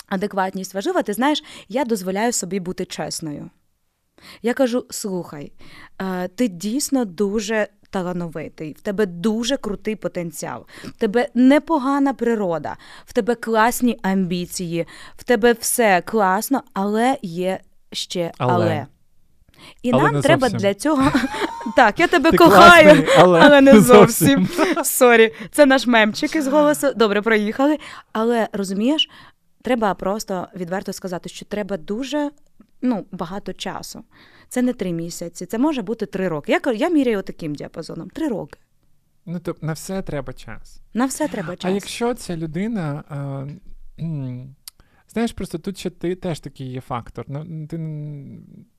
Адекватність 0.07 0.73
важлива, 0.73 1.01
ти 1.03 1.13
знаєш, 1.13 1.43
я 1.69 1.85
дозволяю 1.85 2.33
собі 2.33 2.59
бути 2.59 2.85
чесною. 2.85 3.49
Я 4.41 4.53
кажу: 4.53 4.85
слухай, 4.89 5.51
е, 6.01 6.27
ти 6.27 6.47
дійсно 6.47 7.05
дуже 7.05 7.67
талановитий, 7.89 8.73
в 8.73 8.81
тебе 8.81 9.05
дуже 9.05 9.57
крутий 9.57 9.95
потенціал, 9.95 10.65
в 10.83 10.91
тебе 10.91 11.29
непогана 11.33 12.13
природа, 12.13 12.77
в 13.05 13.13
тебе 13.13 13.35
класні 13.35 13.99
амбіції, 14.01 14.87
в 15.17 15.23
тебе 15.23 15.53
все 15.53 16.01
класно, 16.01 16.63
але 16.73 17.17
є 17.21 17.59
ще 17.91 18.31
але. 18.37 18.53
але. 18.53 18.87
І 19.81 19.91
але 19.91 20.11
нам 20.11 20.21
треба 20.21 20.49
зовсім. 20.49 20.59
для 20.59 20.73
цього 20.73 21.11
Так, 21.77 21.99
я 21.99 22.07
тебе 22.07 22.31
Ти 22.31 22.37
кохаю, 22.37 22.85
класний, 22.85 23.07
але, 23.17 23.39
але 23.39 23.61
не 23.61 23.79
зовсім. 23.79 24.49
Sorry, 24.83 25.33
це 25.51 25.65
наш 25.65 25.87
мемчик 25.87 26.35
із 26.35 26.47
голосу. 26.47 26.93
Добре, 26.95 27.21
проїхали. 27.21 27.77
Але 28.11 28.47
розумієш, 28.53 29.09
треба 29.61 29.93
просто 29.93 30.47
відверто 30.55 30.93
сказати, 30.93 31.29
що 31.29 31.45
треба 31.45 31.77
дуже 31.77 32.31
ну, 32.81 33.05
багато 33.11 33.53
часу. 33.53 34.03
Це 34.49 34.61
не 34.61 34.73
три 34.73 34.91
місяці, 34.91 35.45
це 35.45 35.57
може 35.57 35.81
бути 35.81 36.05
три 36.05 36.27
роки. 36.27 36.51
Я, 36.51 36.73
я 36.73 36.89
міряю 36.89 37.21
таким 37.21 37.55
діапазоном 37.55 38.09
три 38.09 38.27
роки. 38.27 38.59
Ну, 39.25 39.39
тобто 39.39 39.65
на 39.65 39.73
все 39.73 40.01
треба 40.01 40.33
час. 40.33 40.81
На 40.93 41.05
все 41.05 41.27
треба 41.27 41.55
час. 41.55 41.71
А 41.71 41.73
якщо 41.73 42.13
ця 42.13 42.37
людина. 42.37 43.03
А, 43.09 43.45
Знаєш, 45.09 45.31
просто 45.31 45.57
тут 45.57 45.77
ще 45.77 45.89
ти 45.89 46.15
теж 46.15 46.39
такий 46.39 46.71
є 46.71 46.81
фактор. 46.81 47.25
Ну, 47.27 47.67
ти 47.67 47.77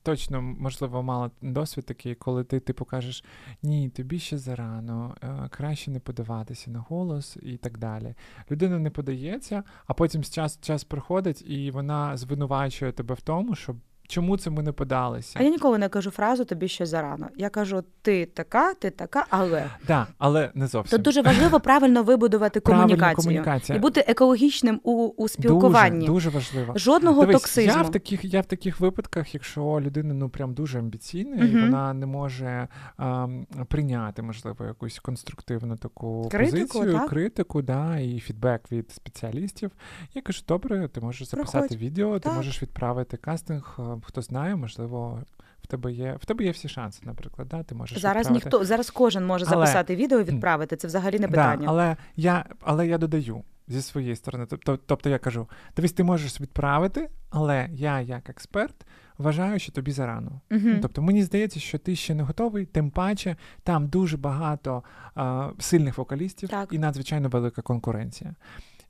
точно, 0.08 0.42
можливо, 0.42 1.02
мала 1.02 1.30
досвід 1.42 1.86
такий, 1.86 2.14
коли 2.14 2.44
ти 2.44 2.60
типу 2.60 2.84
кажеш, 2.84 3.24
ні, 3.62 3.88
тобі 3.88 4.18
ще 4.18 4.38
зарано, 4.38 5.16
е, 5.22 5.48
краще 5.50 5.90
не 5.90 6.00
подаватися 6.00 6.70
на 6.70 6.78
голос 6.78 7.38
і 7.42 7.56
так 7.56 7.78
далі. 7.78 8.14
Людина 8.50 8.78
не 8.78 8.90
подається, 8.90 9.62
а 9.86 9.94
потім 9.94 10.24
час, 10.24 10.60
час 10.60 10.84
приходить, 10.84 11.42
і 11.50 11.70
вона 11.70 12.16
звинувачує 12.16 12.92
тебе 12.92 13.14
в 13.14 13.20
тому, 13.20 13.54
що 13.54 13.76
чому 14.08 14.36
це 14.36 14.50
ми 14.50 14.62
не 14.62 14.72
подалися. 14.72 15.38
А 15.40 15.42
я 15.42 15.50
ніколи 15.50 15.78
не 15.78 15.88
кажу 15.88 16.10
фразу 16.10 16.44
тобі 16.44 16.68
ще 16.68 16.86
зарано. 16.86 17.28
Я 17.36 17.48
кажу, 17.50 17.84
ти 18.02 18.26
така, 18.26 18.74
ти 18.74 18.90
така, 18.90 19.26
але 19.30 19.64
Да, 19.86 20.06
але 20.18 20.50
не 20.54 20.66
зовсім. 20.66 20.90
тут 20.96 21.02
дуже 21.04 21.22
важливо 21.22 21.60
правильно 21.60 22.02
вибудувати 22.02 22.60
комунікацію 22.68 23.16
комунікація. 23.16 23.78
і 23.78 23.80
бути 23.80 24.04
екологічним 24.08 24.80
у, 24.82 25.06
у 25.06 25.28
спілкуванні. 25.28 26.06
Дуже, 26.06 26.12
дуже 26.12 26.30
важливо. 26.30 26.72
Жодного 26.76 27.20
Дивись, 27.20 27.36
токсизму. 27.42 27.72
Я 27.76 27.82
в 27.82 27.90
таких, 27.90 28.24
я 28.24 28.40
в 28.40 28.46
таких 28.46 28.80
випадках, 28.80 29.34
якщо 29.34 29.80
людина 29.80 30.14
ну 30.14 30.28
прям 30.28 30.54
дуже 30.54 30.78
амбіційна, 30.78 31.44
і 31.44 31.60
вона 31.60 31.94
не 31.94 32.06
може 32.06 32.68
а, 32.96 33.28
прийняти, 33.68 34.22
можливо, 34.22 34.64
якусь 34.64 34.98
конструктивну 34.98 35.76
таку 35.76 36.28
Критику, 36.30 36.68
позицію, 36.78 36.98
так? 36.98 37.08
критику, 37.10 37.62
да, 37.62 37.98
і 37.98 38.20
фідбек 38.20 38.72
від 38.72 38.90
спеціалістів. 38.90 39.70
Я 40.14 40.22
кажу, 40.22 40.42
добре, 40.48 40.88
ти 40.88 41.00
можеш 41.00 41.28
записати 41.28 41.58
Проходь. 41.58 41.78
відео, 41.78 42.14
ти 42.14 42.20
Так. 42.28 42.36
можеш 42.36 42.62
відправити 42.62 43.16
кастинг. 43.16 43.78
Хто 44.04 44.22
знає, 44.22 44.56
можливо. 44.56 45.22
В 45.62 45.66
тебе 45.66 45.92
є 45.92 46.16
в 46.20 46.24
тебе 46.24 46.44
є 46.44 46.50
всі 46.50 46.68
шанси, 46.68 47.02
наприклад. 47.04 47.48
Да? 47.48 47.62
Ти 47.62 47.74
можеш 47.74 47.98
Зараз 47.98 48.20
відправити. 48.26 48.46
ніхто 48.46 48.64
зараз 48.64 48.90
кожен 48.90 49.26
може 49.26 49.44
Але- 49.48 49.56
записати 49.66 49.96
відео 49.96 50.20
і 50.20 50.24
відправити. 50.24 50.76
Це 50.76 50.86
взагалі 50.86 51.18
не 51.18 51.28
питання. 51.28 51.66
Да, 51.66 51.70
але 51.70 51.96
я 52.16 52.44
але 52.60 52.86
я 52.86 52.98
додаю 52.98 53.44
зі 53.68 53.82
своєї 53.82 54.16
сторони. 54.16 54.46
Тобто, 54.50 54.76
тобто 54.86 55.10
я 55.10 55.18
кажу: 55.18 55.48
дивись, 55.76 55.92
ти 55.92 56.04
можеш 56.04 56.40
відправити, 56.40 57.08
але 57.30 57.68
я, 57.72 58.00
як 58.00 58.28
експерт, 58.30 58.86
вважаю, 59.18 59.58
що 59.58 59.72
тобі 59.72 59.90
зарано. 59.92 60.40
Ну, 60.50 60.78
Тобто 60.82 61.02
мені 61.02 61.22
здається, 61.22 61.60
що 61.60 61.78
ти 61.78 61.96
ще 61.96 62.14
не 62.14 62.22
готовий, 62.22 62.66
тим 62.66 62.90
паче 62.90 63.36
там 63.62 63.88
дуже 63.88 64.16
багато 64.16 64.82
а, 65.14 65.50
сильних 65.58 65.98
вокалістів 65.98 66.48
Так. 66.48 66.72
і 66.72 66.78
надзвичайно 66.78 67.28
велика 67.28 67.62
конкуренція. 67.62 68.34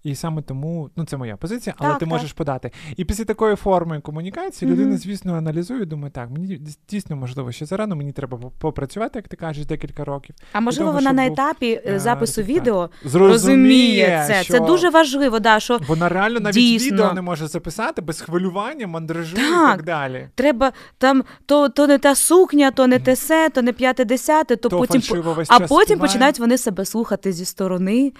І 0.05 0.15
саме 0.15 0.43
тому, 0.43 0.91
ну 0.97 1.05
це 1.05 1.17
моя 1.17 1.37
позиція, 1.37 1.75
але 1.79 1.91
Так, 1.91 1.99
ти 1.99 2.05
так. 2.07 2.13
можеш 2.13 2.33
подати. 2.33 2.71
І 2.97 3.05
після 3.05 3.25
такої 3.25 3.57
форми 3.57 4.01
комунікації 4.01 4.71
Мгм. 4.71 4.81
людина, 4.81 4.97
звісно, 4.97 5.35
аналізує, 5.35 5.85
думає, 5.85 6.11
так, 6.11 6.31
мені 6.31 6.61
дійсно 6.89 7.17
можливо 7.17 7.53
ще 7.53 7.67
зарано, 7.67 7.97
мені 7.97 8.13
треба 8.13 8.39
попрацювати, 8.59 9.19
як 9.19 9.29
ти 9.29 9.37
кажеш, 9.37 9.67
декілька 9.67 10.05
років. 10.05 10.35
А 10.53 10.61
можливо, 10.61 10.91
того, 10.91 10.99
вона 10.99 11.13
на 11.13 11.23
був, 11.23 11.33
етапі 11.33 11.81
е, 11.85 11.93
е, 11.95 11.99
запису 11.99 12.43
відео 12.43 12.91
Зрозуміє, 13.05 13.33
розуміє 13.33 14.25
це. 14.29 14.43
що... 14.43 14.53
Це 14.53 14.61
дуже 14.61 14.91
важливо, 14.91 15.39
да, 15.41 15.61
що 15.61 15.79
Вона 15.89 16.09
реально 16.09 16.41
навіть 16.41 16.55
Дійсно. 16.55 16.93
відео 16.97 17.13
не 17.13 17.23
може 17.23 17.47
записати 17.49 18.03
без 18.03 18.21
хвилювання, 18.21 18.87
мандражу 18.87 19.37
і 19.37 19.41
Так. 19.41 19.77
так 19.77 19.85
далі. 19.87 20.29
треба 20.35 20.73
там 20.99 21.25
то, 21.47 21.69
то 21.69 21.87
не 21.87 21.99
та 21.99 22.15
сукня, 22.15 22.71
то 22.71 22.87
не 22.87 22.99
те 22.99 23.17
се, 23.17 23.49
то 23.49 23.63
не 23.63 23.73
п'яте 23.73 24.05
десяте, 24.05 24.57
то, 24.57 24.69
То 24.69 24.79
потім 24.79 25.03
а 25.49 25.61
потім 25.61 25.85
співає. 25.85 26.01
починають 26.01 26.39
вони 26.39 26.59
себе 26.59 26.85
слухати 26.85 27.33
зі 27.33 27.45
сторони, 27.45 28.13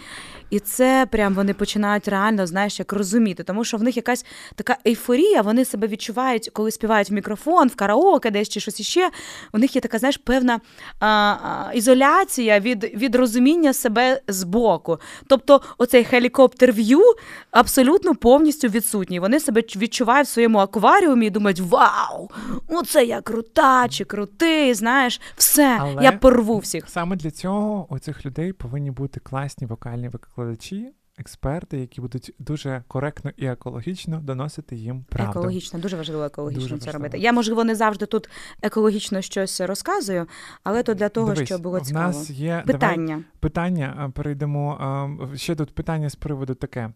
і 0.51 0.61
це 0.61 1.07
прям 1.11 1.35
вони 1.35 1.55
починають 1.55 2.09
реально, 2.09 2.47
знаєш, 2.47 2.79
як 2.79 2.93
розуміти, 2.93 3.43
тому 3.43 3.65
що 3.65 3.77
в 3.77 3.83
них 3.83 3.97
якась 3.97 4.25
така 4.55 4.77
ейфорія, 4.87 5.43
вони 5.43 5.65
себе 5.65 5.87
відчувають, 5.87 6.51
коли 6.53 6.71
співають 6.71 7.11
в 7.11 7.13
мікрофон, 7.13 7.69
в 7.69 7.75
караоке, 7.75 8.31
десь 8.31 8.49
чи 8.49 8.61
щось 8.61 8.81
іще. 8.81 9.11
У 9.53 9.59
них 9.59 9.75
є 9.75 9.81
така, 9.81 9.99
знаєш, 9.99 10.17
певна 10.17 10.61
а, 11.01 11.07
а, 11.07 11.73
ізоляція 11.75 12.61
від, 12.61 12.85
від 12.85 13.15
розуміння 13.15 13.73
себе 13.73 14.21
збоку. 14.29 14.99
Тобто, 15.27 15.61
оцей 15.79 16.05
хелікоптер 16.05 16.73
в'ю 16.73 17.03
абсолютно 17.51 18.15
повністю 18.15 18.69
відсутній. 18.69 19.21
Вони 19.21 19.41
себе 19.41 19.61
відчувають 19.77 20.27
в 20.27 20.31
своєму 20.31 20.59
акваріумі 20.59 21.27
і 21.27 21.31
думають: 21.31 21.61
Вау! 21.61 22.31
Оце 22.69 23.05
я 23.05 23.21
крута 23.21 23.89
чи 23.89 24.05
крутий, 24.05 24.75
знаєш, 24.75 25.21
все, 25.37 25.79
Але- 25.81 26.05
я 26.05 26.13
порву 26.13 26.59
всіх. 26.59 26.89
Саме 26.89 27.17
для 27.17 27.31
цього 27.31 27.87
у 27.91 27.99
цих 27.99 28.27
людей 28.27 28.53
повинні 28.53 28.91
бути 28.91 29.21
класні 29.21 29.67
вокальні 29.67 30.09
викладачі, 30.39 30.93
експерти, 31.19 31.79
які 31.79 32.01
будуть 32.01 32.35
дуже 32.39 32.83
коректно 32.89 33.31
і 33.37 33.47
екологічно 33.47 34.21
доносити 34.21 34.77
їм 34.77 35.05
правду. 35.09 35.31
Екологічно, 35.31 35.79
дуже 35.79 35.97
важливо 35.97 36.25
екологічно 36.25 36.63
Дуже 36.63 36.79
це 36.79 36.87
важливо. 36.87 36.99
робити. 37.05 37.19
Я, 37.19 37.33
можливо, 37.33 37.65
не 37.65 37.75
завжди 37.75 38.07
тут 38.07 38.29
екологічно 38.63 39.21
щось 39.21 39.61
розказую, 39.61 40.27
але 40.65 40.83
то 40.83 40.95
для 40.95 41.09
того, 41.09 41.33
Дивись, 41.35 41.49
щоб 41.49 41.63
було 41.63 41.79
в 41.79 41.83
цікаво. 41.83 42.07
нас 42.07 42.31
є 42.31 42.49
давай, 42.49 42.65
Питання. 42.67 43.23
питання. 43.41 44.13
Перейдемо. 44.15 45.29
Ще 45.35 45.55
тут 45.55 45.75
питання 45.75 46.11
з 46.11 46.15
приводу 46.15 46.55
таке. 46.55 46.91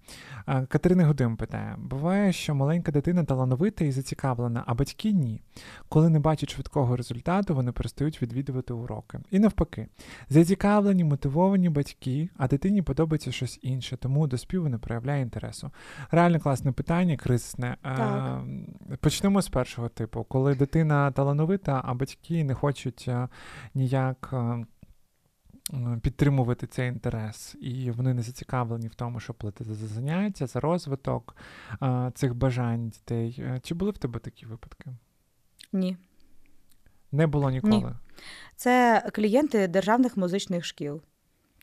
Катерина 0.69 1.07
Гудим 1.07 1.37
питає: 1.37 1.77
буває, 1.79 2.33
що 2.33 2.55
маленька 2.55 2.93
дитина 2.93 3.25
талановита 3.25 3.85
і 3.85 3.93
зацікавлена, 3.93 4.63
а 4.67 4.75
батьки 4.75 5.13
ні. 5.13 5.43
Коли 5.89 6.09
не 6.11 6.21
бачать 6.21 6.51
швидкого 6.51 6.97
результату, 6.97 7.55
вони 7.55 7.73
перестають 7.73 8.23
відвідувати 8.23 8.73
уроки. 8.73 9.19
І 9.31 9.39
навпаки, 9.39 9.89
зацікавлені, 10.29 11.05
мотивовані 11.05 11.69
батьки, 11.69 12.29
а 12.37 12.49
дитині 12.49 12.83
подобається 12.83 13.33
щось 13.33 13.59
інше, 13.63 13.97
тому 13.97 14.12
до 14.27 14.38
співу 14.38 14.68
не 14.68 14.79
проявляє 14.79 15.22
інтересу. 15.22 15.70
Реально 16.11 16.40
класне 16.40 16.72
питання, 16.72 17.16
кризисне. 17.16 17.77
Так. 17.83 18.42
Почнемо 19.01 19.42
з 19.42 19.48
першого 19.48 19.88
типу, 19.88 20.25
коли 20.25 20.55
дитина 20.55 21.11
талановита, 21.11 21.83
а 21.85 21.94
батьки 21.94 22.44
не 22.44 22.55
хочуть 22.55 23.09
ніяк. 23.75 24.35
Підтримувати 26.03 26.66
цей 26.66 26.88
інтерес, 26.88 27.57
і 27.61 27.90
вони 27.90 28.14
не 28.14 28.22
зацікавлені 28.22 28.88
в 28.88 28.94
тому, 28.94 29.20
щоб 29.20 29.37
платити 29.37 29.75
за 29.75 29.87
заняття, 29.87 30.46
за 30.46 30.61
розвиток 30.61 31.37
а, 31.81 32.11
цих 32.14 32.35
бажань 32.35 32.88
дітей. 32.88 33.37
Е, 33.38 33.61
Чи 33.62 33.75
були 33.75 33.90
в 33.90 33.98
тебе 33.98 34.18
такі 34.18 34.46
випадки? 34.46 34.90
Ні. 35.72 35.96
Не 37.12 37.27
було 37.27 37.51
ніколи. 37.51 37.96
Це 38.57 39.03
клієнти 39.12 39.68
державних 39.68 40.16
музичних 40.16 40.64
шкіл. 40.64 41.03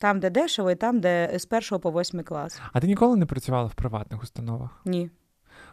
Там, 0.01 0.19
де 0.19 0.29
дешево, 0.29 0.71
і 0.71 0.75
там, 0.75 0.99
де 0.99 1.39
з 1.39 1.45
першого 1.45 1.79
по 1.79 1.91
восьмий 1.91 2.23
клас. 2.23 2.62
А 2.73 2.79
ти 2.79 2.88
ніколи 2.88 3.17
не 3.17 3.25
працювала 3.25 3.67
в 3.67 3.73
приватних 3.73 4.23
установах? 4.23 4.81
Ні. 4.85 5.09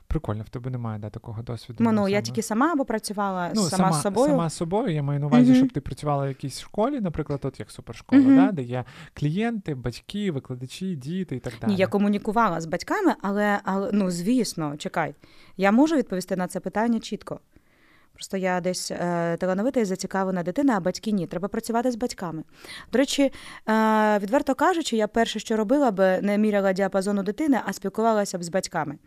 Прикольно, 0.09 0.43
в 0.43 0.49
тебе 0.49 0.71
немає 0.71 0.99
да, 0.99 1.11
такого 1.11 1.43
досвіду. 1.43 1.85
Ну, 1.85 1.93
ну, 1.93 2.09
я 2.09 2.21
тільки 2.21 2.43
сама 2.43 2.73
або 2.73 2.85
працювала 2.85 3.51
ну, 3.55 3.63
сама, 3.63 3.93
з 3.93 4.03
собою. 4.03 4.31
Сама 4.31 4.51
з 4.51 4.55
собою. 4.55 4.95
Я 4.95 5.03
маю 5.03 5.21
на 5.21 5.27
увазі, 5.27 5.51
Мгм. 5.51 5.57
щоб 5.57 5.73
ти 5.73 5.81
працювала 5.81 6.25
в 6.25 6.29
якійсь 6.29 6.61
школі, 6.61 7.01
наприклад, 7.01 7.41
от 7.43 7.61
як 7.61 7.71
супершкола, 7.71 8.23
Мгм. 8.23 8.37
да, 8.37 8.53
де 8.53 8.63
є 8.63 8.85
клієнти, 9.15 9.75
батьки, 9.75 10.31
викладачі, 10.31 10.97
діти 10.97 11.37
і 11.37 11.41
так 11.41 11.53
далі. 11.61 11.71
Ні, 11.71 11.77
я 11.77 11.87
комунікувала 11.87 12.61
з 12.61 12.67
батьками, 12.67 13.15
але, 13.23 13.61
але 13.65 13.91
ну, 13.93 14.11
звісно, 14.11 14.77
чекай. 14.77 15.15
Я 15.57 15.73
можу 15.73 15.97
відповісти 15.97 16.37
на 16.37 16.47
це 16.49 16.61
питання 16.61 17.01
чітко. 17.01 17.41
Просто 18.17 18.37
я 18.37 18.61
десь 18.61 18.91
е, 18.91 19.37
талановита 19.37 19.81
і 19.81 19.85
зацікавлена 19.85 20.43
дитина, 20.43 20.77
а 20.77 20.81
батьки 20.81 21.11
ні. 21.13 21.27
Треба 21.27 21.49
працювати 21.49 21.91
з 21.91 21.97
батьками. 21.97 22.43
До 22.93 22.99
речі, 22.99 23.33
е, 23.69 24.19
відверто 24.19 24.55
кажучи, 24.55 24.97
я 24.97 25.09
перше, 25.09 25.39
що 25.39 25.57
робила 25.57 25.91
би, 25.91 26.21
не 26.23 26.39
міряла 26.39 26.73
діапазону 26.73 27.23
дитини, 27.23 27.61
а 27.65 27.73
спілкувалася 27.73 28.39
б 28.39 28.45
з 28.45 28.49
батьками. 28.49 28.99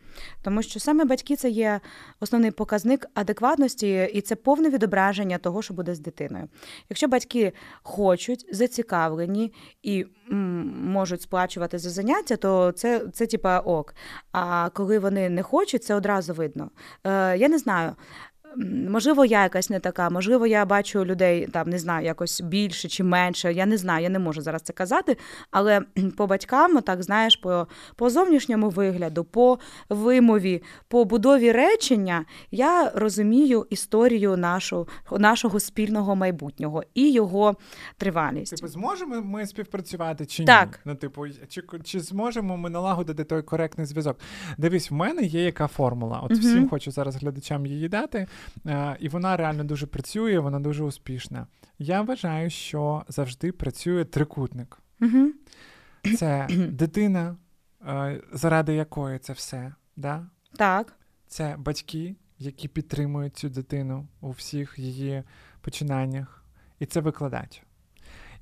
Тому 0.42 0.62
що 0.62 0.80
саме 0.80 1.06
батьки 1.06 1.36
це 1.36 1.50
є 1.50 1.80
основний 2.20 2.52
показник 2.52 3.06
адекватності, 3.14 4.10
і 4.14 4.22
це 4.22 4.36
повне 4.36 4.70
відображення 4.70 5.38
того, 5.38 5.62
що 5.62 5.74
буде 5.74 5.96
з 5.96 6.00
дитиною. 6.00 6.48
Якщо 6.90 7.08
батьки 7.08 7.54
хочуть, 7.84 8.46
зацікавлені 8.52 9.54
і 9.84 10.06
м, 10.32 10.74
можуть 10.86 11.22
сплачувати 11.22 11.78
за 11.78 11.90
заняття, 11.90 12.36
то 12.36 12.72
це, 12.72 13.02
це 13.14 13.26
типа 13.26 13.60
ок. 13.60 13.96
А 14.32 14.70
коли 14.74 15.00
вони 15.00 15.30
не 15.30 15.44
хочуть, 15.44 15.84
це 15.84 15.96
одразу 15.96 16.34
видно. 16.34 16.72
Е, 17.04 17.38
я 17.38 17.50
не 17.50 17.58
знаю. 17.58 17.96
Можливо, 18.90 19.26
я 19.26 19.44
якась 19.44 19.70
не 19.70 19.80
така, 19.80 20.10
можливо, 20.10 20.48
я 20.48 20.66
бачу 20.66 21.06
людей 21.06 21.48
там 21.48 21.70
не 21.70 21.80
знаю, 21.80 22.06
якось 22.06 22.42
більше 22.42 22.88
чи 22.88 23.04
менше. 23.04 23.54
Я 23.54 23.66
не 23.66 23.78
знаю, 23.78 24.04
я 24.04 24.10
не 24.10 24.20
можу 24.20 24.42
зараз 24.42 24.62
це 24.62 24.74
казати. 24.74 25.18
Але 25.52 25.82
по 26.18 26.28
батькам, 26.28 26.82
так 26.82 27.04
знаєш, 27.04 27.36
по, 27.36 27.68
по 27.96 28.10
зовнішньому 28.10 28.70
вигляду, 28.70 29.24
по 29.24 29.60
вимові, 29.90 30.64
по 30.88 31.06
будові 31.06 31.52
речення, 31.52 32.26
я 32.52 32.92
розумію 32.96 33.68
історію 33.70 34.38
нашу, 34.38 34.88
нашого 35.12 35.60
спільного 35.60 36.16
майбутнього 36.16 36.84
і 36.94 37.12
його 37.12 37.56
тривалість. 37.98 38.56
Типу, 38.56 38.68
зможемо 38.68 39.22
ми 39.22 39.48
співпрацювати 39.48 40.26
чи 40.26 40.44
ні? 40.44 40.48
Так. 40.48 40.80
Ну, 40.86 40.96
типу, 40.96 41.26
чи, 41.50 41.64
чи 41.84 42.00
зможемо 42.00 42.58
ми 42.58 42.70
налагодити 42.70 43.24
той 43.24 43.42
коректний 43.42 43.88
зв'язок? 43.88 44.20
Дивись, 44.58 44.92
в 44.92 44.94
мене 44.94 45.22
є 45.22 45.44
яка 45.44 45.68
формула. 45.68 46.20
От 46.24 46.32
Мгм. 46.32 46.40
всім 46.40 46.70
хочу 46.70 46.92
зараз 46.92 47.16
глядачам 47.16 47.66
її 47.66 47.90
дати. 47.90 48.28
Е, 48.66 48.98
і 49.00 49.10
вона 49.10 49.38
реально 49.38 49.64
дуже 49.64 49.88
працює, 49.88 50.40
вона 50.40 50.60
дуже 50.60 50.84
успішна. 50.84 51.48
Я 51.80 52.02
вважаю, 52.02 52.50
що 52.50 53.04
завжди 53.08 53.52
працює 53.52 54.06
трикутник. 54.06 54.80
Угу. 55.02 55.32
Це 56.18 56.48
дитина, 56.72 57.36
е, 57.88 58.22
заради 58.34 58.74
якої 58.74 59.20
це 59.20 59.34
все. 59.34 59.74
Да? 59.96 60.28
Так. 60.58 60.94
Це 61.28 61.56
батьки, 61.58 62.16
які 62.40 62.68
підтримують 62.68 63.38
цю 63.38 63.50
дитину 63.50 64.08
у 64.22 64.32
всіх 64.32 64.80
її 64.80 65.24
починаннях, 65.62 66.44
і 66.80 66.86
це 66.86 67.02
викладач. 67.02 67.64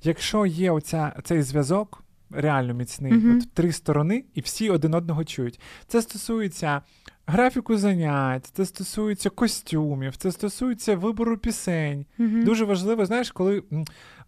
Якщо 0.02 0.46
є 0.46 0.70
оця, 0.70 1.12
цей 1.24 1.42
зв'язок 1.42 2.04
реально 2.30 2.74
міцний, 2.74 3.12
Мгм. 3.12 3.38
от 3.38 3.52
три 3.54 3.72
сторони, 3.72 4.24
і 4.34 4.40
всі 4.40 4.70
один 4.70 4.94
одного 4.94 5.24
чують. 5.24 5.60
Це 5.86 6.02
стосується 6.02 6.82
графіку 7.28 7.76
занять, 7.76 8.50
це 8.52 8.66
стосується 8.66 9.30
костюмів, 9.30 10.16
це 10.16 10.32
стосується 10.32 10.96
вибору 10.96 11.38
пісень. 11.38 12.06
Угу. 12.18 12.28
Дуже 12.28 12.64
важливо, 12.64 13.06
знаєш, 13.06 13.30
коли 13.30 13.62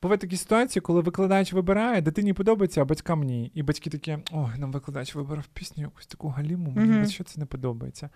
бувають 0.02 0.20
такі 0.20 0.36
ситуації, 0.36 0.80
коли 0.80 1.00
викладач 1.00 1.52
вибирає, 1.52 2.00
дитині 2.00 2.32
подобається, 2.32 2.82
а 2.82 2.84
батькам 2.84 3.22
ні. 3.22 3.52
І 3.54 3.62
батьки 3.62 3.90
такі, 3.90 4.18
ой, 4.32 4.50
нам 4.58 4.72
викладач 4.72 5.14
вибрав 5.14 5.46
пісню, 5.46 5.82
якусь 5.82 6.06
таку 6.06 6.28
галіму, 6.28 6.70
мені 6.70 6.88
Мгм. 6.88 7.02
mm 7.02 7.10
що 7.10 7.24
це 7.24 7.40
не 7.40 7.46
подобається. 7.46 8.10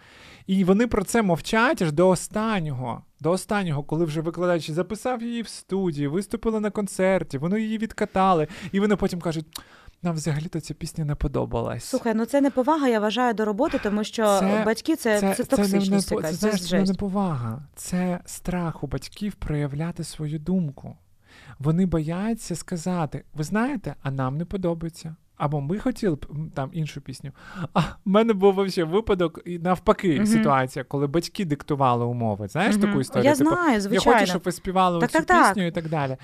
І 0.47 0.64
вони 0.64 0.87
про 0.87 1.05
це 1.05 1.22
мовчать 1.22 1.82
аж 1.82 1.93
до 1.93 2.09
останнього. 2.09 3.03
До 3.20 3.30
останнього, 3.30 3.82
коли 3.82 4.05
вже 4.05 4.20
викладач 4.20 4.70
записав 4.70 5.22
її 5.22 5.43
в 5.43 5.49
студії, 5.49 6.07
виступила 6.07 6.61
на 6.61 6.70
концерті, 6.70 7.39
вони 7.39 7.62
її 7.62 7.78
відкатали, 7.78 8.49
і 8.72 8.80
вони 8.80 8.97
потім 8.97 9.20
кажуть. 9.20 9.47
Нам 10.03 10.14
взагалі-то 10.14 10.61
ця 10.61 10.74
пісня 10.74 11.05
не 11.05 11.14
подобалась. 11.14 11.84
Слухай, 11.84 12.14
ну 12.14 12.24
це 12.24 12.40
не 12.40 12.51
повага, 12.51 12.88
я 12.88 13.01
вважаю, 13.01 13.34
до 13.34 13.45
роботи, 13.45 13.80
тому 13.82 14.05
що 14.05 14.38
Це- 14.40 14.62
батьки 14.66 14.97
це, 14.97 15.20
це, 15.20 15.28
не- 15.28 15.34
токсичність 15.34 16.12
якась, 16.12 16.30
це, 16.30 16.36
це, 16.36 16.57
знаєш, 16.59 16.86
це 16.86 16.92
не 16.92 16.99
повага, 16.99 17.62
це 17.74 18.20
страх 18.24 18.84
у 18.84 18.86
батьків 18.86 19.34
проявляти 19.34 20.05
свою 20.05 20.38
думку. 20.38 20.97
Вони 21.59 21.86
бояться 21.86 22.57
сказати: 22.57 23.24
ви 23.34 23.45
знаєте, 23.45 23.95
а 24.03 24.11
нам 24.11 24.36
не 24.36 24.45
подобається. 24.45 25.16
Або 25.36 25.61
ми 25.61 25.78
хотіли 25.78 26.14
б 26.14 26.26
там 26.55 26.70
іншу 26.72 27.01
пісню. 27.01 27.32
А 27.72 27.80
в 27.80 27.84
мене 28.05 28.32
був 28.32 28.55
вообще 28.55 28.84
випадок 28.84 29.40
і 29.45 29.59
навпаки 29.59 30.16
Мгм. 30.16 30.26
ситуація, 30.26 30.84
коли 30.84 31.07
батьки 31.07 31.45
диктували 31.45 32.05
умови. 32.05 32.49
Знаєш 32.49 32.76
Мгм. 32.76 32.86
таку 32.86 33.01
історію? 33.01 33.24
Я 33.30 33.36
Типу, 33.36 33.51
знаю, 33.51 33.80
я 33.90 34.01
хочу, 34.01 34.26
щоб 34.26 34.42
ви 34.45 34.53
співали 34.53 35.01
Так, 35.01 35.11
цю 35.11 35.18
так, 35.18 35.26
так. 35.26 35.49
пісню 35.49 35.66
і 35.66 35.70
так 35.70 35.88
далі. 35.88 36.16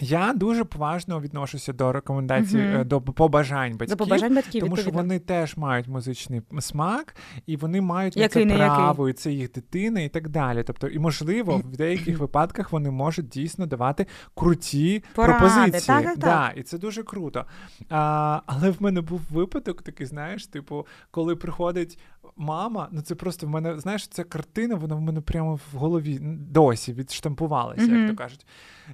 Я 0.00 0.32
дуже 0.32 0.64
поважно 0.64 1.20
відношуся 1.20 1.72
до 1.72 1.92
рекомендацій, 1.92 2.58
е, 2.58 2.84
до 2.84 3.00
побажань 3.00 3.72
батьків. 3.72 3.88
До 3.88 3.96
побажань 3.96 4.34
батьків, 4.34 4.60
Тому 4.64 4.76
що 4.76 4.90
вони 4.90 5.18
теж 5.18 5.56
мають 5.56 5.88
музичний 5.88 6.42
смак, 6.60 7.16
і 7.46 7.56
вони 7.56 7.80
мають 7.80 8.16
на 8.16 8.22
Який 8.22 8.42
це 8.42 8.48
не 8.48 8.58
який. 8.58 9.10
і 9.10 9.12
це 9.12 9.32
їх 9.32 9.52
дитина, 9.52 10.00
і 10.00 10.08
так 10.08 10.28
далі. 10.28 10.62
Тобто, 10.62 10.88
і 10.88 10.98
можливо, 10.98 11.56
в 11.56 11.76
деяких 11.76 12.18
випадках 12.18 12.72
вони 12.72 12.90
можуть 12.90 13.28
дійсно 13.28 13.66
давати 13.66 14.06
круті 14.34 15.04
Поради. 15.14 15.38
пропозиції. 15.38 15.86
Так, 15.86 16.04
так, 16.04 16.18
да, 16.18 16.52
і 16.56 16.62
це 16.62 16.78
дуже 16.78 17.02
круто. 17.02 17.44
А, 17.90 18.40
але 18.46 18.70
в 18.70 18.82
мене 18.82 19.00
був 19.00 19.20
випадок 19.30 19.82
такий, 19.82 20.06
знаєш, 20.06 20.46
типу, 20.46 20.86
коли 21.10 21.36
приходить 21.36 21.98
мама, 22.36 22.88
ну 22.92 23.00
це 23.02 23.14
просто 23.14 23.46
в 23.46 23.50
мене, 23.50 23.78
знаєш, 23.78 24.08
ця 24.08 24.24
картина, 24.24 24.74
вона 24.74 24.94
в 24.94 25.00
мене 25.00 25.20
прямо 25.20 25.54
в 25.54 25.76
голові 25.76 26.18
досі 26.50 26.92
відштампувалася, 26.92 27.82
як 27.82 28.10
то 28.10 28.16
кажуть. 28.16 28.46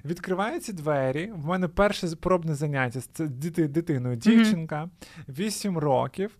Відкриваються 0.05 0.73
двері. 0.73 1.31
В 1.35 1.45
мене 1.45 1.67
перше 1.67 2.07
пробне 2.07 2.55
заняття 2.55 2.99
з 2.99 3.07
дити, 3.19 3.67
дитиною, 3.67 4.15
дівчинка, 4.15 4.89
8 5.29 5.77
років, 5.77 6.37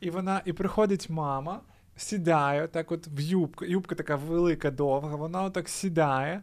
і 0.00 0.10
вона 0.10 0.42
і 0.44 0.52
приходить 0.52 1.10
мама. 1.10 1.60
Сідає 1.96 2.68
так, 2.68 2.92
от 2.92 3.08
в 3.08 3.20
юбку, 3.20 3.64
юбка 3.64 3.94
така 3.94 4.16
велика, 4.16 4.70
довга, 4.70 5.16
вона 5.16 5.42
отак 5.42 5.68
сідає, 5.68 6.42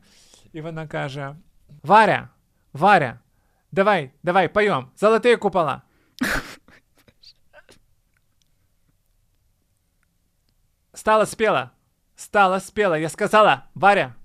і 0.53 0.61
вона 0.61 0.87
каже: 0.87 1.35
Варя, 1.83 2.29
Варя, 2.73 3.19
давай, 3.71 4.11
давай, 4.23 4.47
поем, 4.47 4.87
золотые 5.01 5.37
купола. 5.37 5.81
Стала 10.99 11.25
спела, 11.25 11.71
стала 12.15 12.59
спела. 12.59 12.97
Я 12.97 13.09
сказала, 13.09 13.63
Варя. 13.73 14.15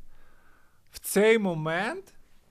В 0.90 0.98
цей 0.98 1.38
момент, 1.38 2.04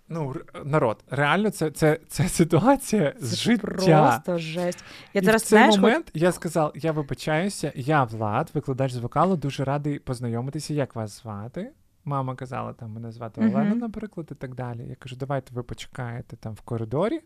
ну, 0.07 0.35
народ, 0.63 1.03
реально, 1.09 1.49
це, 1.49 1.71
це, 1.71 1.99
це 2.07 2.29
ситуація 2.29 3.13
з 3.19 3.29
Це 3.29 3.35
життя. 3.35 3.61
Просто 3.61 4.37
жесть. 4.37 4.83
Я 5.13 5.21
І 5.21 5.25
зараз 5.25 5.43
в 5.43 5.45
цей 5.45 5.59
знаєш, 5.59 5.75
момент 5.75 6.11
я 6.13 6.31
сказав: 6.31 6.71
я 6.75 6.91
вибачаюся, 6.91 7.71
я 7.75 8.03
Влад, 8.03 8.51
викладач 8.53 8.91
з 8.91 8.97
вокалу, 8.97 9.35
дуже 9.35 9.63
радий 9.63 9.99
познайомитися, 9.99 10.73
як 10.73 10.95
вас 10.95 11.21
звати. 11.21 11.71
Мама 12.05 12.35
казала, 12.35 12.73
там 12.73 12.91
мене 12.91 13.11
звати. 13.11 13.41
Олена, 13.41 13.75
наприклад, 13.75 14.27
і 14.31 14.35
так 14.35 14.55
далі. 14.55 14.87
Я 14.89 14.95
кажу, 14.95 15.15
давайте 15.15 15.53
ви 15.53 15.63
почекаєте 15.63 16.35
там 16.35 16.53
в 16.53 16.61
коридорі. 16.61 17.21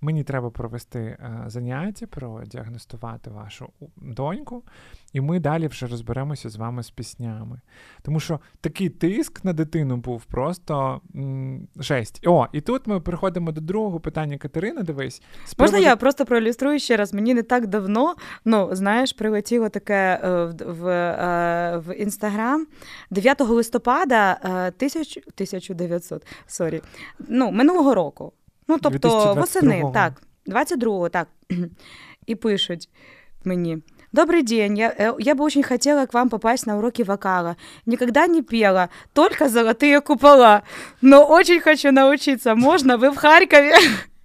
Мені 0.00 0.24
треба 0.24 0.50
провести 0.50 0.98
е, 0.98 1.44
заняття, 1.46 2.06
продіагностувати 2.06 3.30
вашу 3.30 3.68
доньку, 3.96 4.62
і 5.12 5.20
ми 5.20 5.40
далі 5.40 5.66
вже 5.66 5.86
розберемося 5.86 6.48
з 6.48 6.56
вами 6.56 6.82
з 6.82 6.90
піснями. 6.90 7.60
Тому 8.02 8.20
що 8.20 8.40
такий 8.60 8.88
тиск 8.88 9.44
на 9.44 9.52
дитину 9.52 9.96
був 9.96 10.24
просто 10.24 11.00
м, 11.14 11.68
жесть. 11.76 12.26
О, 12.26 12.46
і 12.52 12.60
тут 12.60 12.86
ми 12.86 13.00
переходимо 13.00 13.52
до 13.52 13.60
другого 13.60 14.00
питання 14.00 14.38
Катерини. 14.38 14.82
Дивись, 14.82 15.22
з 15.46 15.58
Можна 15.58 15.78
я 15.78 15.96
просто 15.96 16.24
проілюструю 16.24 16.78
ще 16.78 16.96
раз? 16.96 17.14
Мені 17.14 17.34
не 17.34 17.42
так 17.42 17.66
давно, 17.66 18.14
ну 18.44 18.68
знаєш, 18.72 19.12
прилетіло 19.12 19.68
таке 19.68 20.20
е, 20.24 20.44
в, 20.44 20.54
в, 20.66 20.88
е, 20.88 21.82
в 21.86 21.94
інстаграм 21.94 22.66
9 23.10 23.40
листопада 23.40 24.40
е, 24.44 24.70
тисяч, 24.70 25.16
1900, 25.16 26.26
sorry, 26.46 26.82
ну, 27.28 27.50
минулого 27.50 27.94
року. 27.94 28.32
Ну, 28.67 28.77
тобто 28.81 29.09
2022-го. 29.09 29.33
восени, 29.33 29.83
так, 29.93 30.21
22-го, 30.47 31.09
так. 31.09 31.27
І 32.25 32.35
пишуть 32.35 32.89
мені. 33.43 33.77
Добрый 34.13 34.43
день, 34.43 34.77
я, 34.77 34.89
э, 34.99 35.15
я 35.19 35.33
бы 35.33 35.43
очень 35.43 35.63
хотела 35.63 36.05
к 36.05 36.13
вам 36.13 36.29
попасть 36.29 36.67
на 36.67 36.77
уроки 36.77 37.03
вокала. 37.03 37.55
Никогда 37.85 38.27
не 38.27 38.43
пела, 38.43 38.89
только 39.13 39.49
золотые 39.49 40.01
купола. 40.01 40.61
Но 41.01 41.25
очень 41.25 41.59
хочу 41.59 41.91
научиться. 41.91 42.55
Можно? 42.55 42.97
Вы 42.97 43.09
в 43.09 43.15
Харькове? 43.15 43.73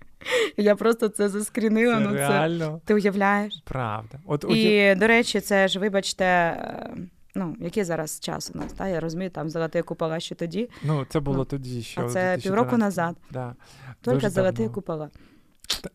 Я 0.57 0.77
просто 0.77 1.09
це 1.09 1.29
заскрінила. 1.29 1.95
Це 1.95 2.01
ну, 2.01 2.11
це... 2.11 2.29
реально 2.29 2.81
Ти 2.85 2.95
уявляєш? 2.95 3.63
правда. 3.65 4.19
От 4.27 4.45
уяв- 4.45 4.93
І, 4.93 4.95
до 4.95 5.07
речі, 5.07 5.41
це 5.41 5.69
ж, 5.69 5.79
вибачте, 5.79 6.25
е, 6.25 6.91
ну, 7.36 7.56
який 7.60 7.84
зараз 7.84 8.20
час 8.20 8.52
у 8.56 8.58
нас, 8.58 8.74
та? 8.74 8.88
я 8.88 9.00
розумію, 9.00 9.30
там 9.30 9.50
золоті 9.50 9.82
купола 9.82 10.20
ще 10.20 10.36
тоді, 10.36 10.70
ну 10.84 11.06
це 11.10 11.20
було 11.20 11.38
ну, 11.38 11.46
тоді, 11.46 11.82
що 11.82 12.02
а 12.02 12.10
це 12.10 12.40
півроку 12.44 12.78
назад. 12.78 13.16
Да. 13.32 13.56
Тільки 14.02 14.30
золоті 14.30 14.70
купола. 14.70 15.10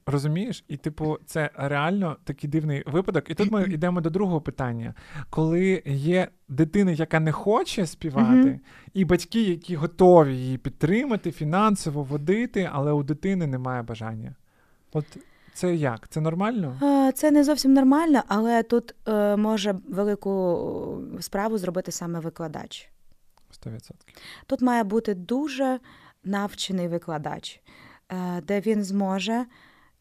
Розумієш? 0.06 0.64
І, 0.68 0.76
типу, 0.76 1.18
це 1.26 1.50
реально 1.54 2.16
такий 2.24 2.50
дивний 2.50 2.82
випадок. 2.86 3.30
І 3.30 3.34
тут 3.34 3.50
ми 3.50 3.62
йдемо 3.62 4.00
до 4.00 4.10
другого 4.10 4.40
питання. 4.40 4.94
Коли 5.30 5.82
є 5.86 6.28
дитина, 6.48 6.90
яка 6.90 7.20
не 7.20 7.32
хоче 7.32 7.86
співати, 7.86 8.60
і 8.94 9.04
батьки, 9.04 9.42
які 9.42 9.76
готові 9.76 10.36
її 10.36 10.58
підтримати, 10.58 11.32
фінансово 11.32 12.02
водити, 12.02 12.70
але 12.72 12.92
у 12.92 13.02
дитини 13.02 13.46
немає 13.46 13.82
бажання. 13.82 14.34
От 14.92 15.04
це 15.58 15.74
як? 15.74 16.08
Це 16.08 16.20
нормально? 16.20 16.80
Е, 16.82 17.12
Це 17.12 17.30
не 17.30 17.44
зовсім 17.44 17.72
нормально, 17.72 18.22
але 18.28 18.62
тут 18.62 18.94
е, 19.08 19.36
може 19.36 19.74
велику 19.88 21.02
справу 21.20 21.58
зробити 21.58 21.92
саме 21.92 22.20
викладач. 22.20 22.90
100%. 23.66 23.90
Тут 24.46 24.62
має 24.62 24.84
бути 24.84 25.14
дуже 25.14 25.80
навчений 26.24 26.88
викладач, 26.88 27.60
е, 28.08 28.40
де 28.40 28.60
він 28.60 28.84
зможе 28.84 29.46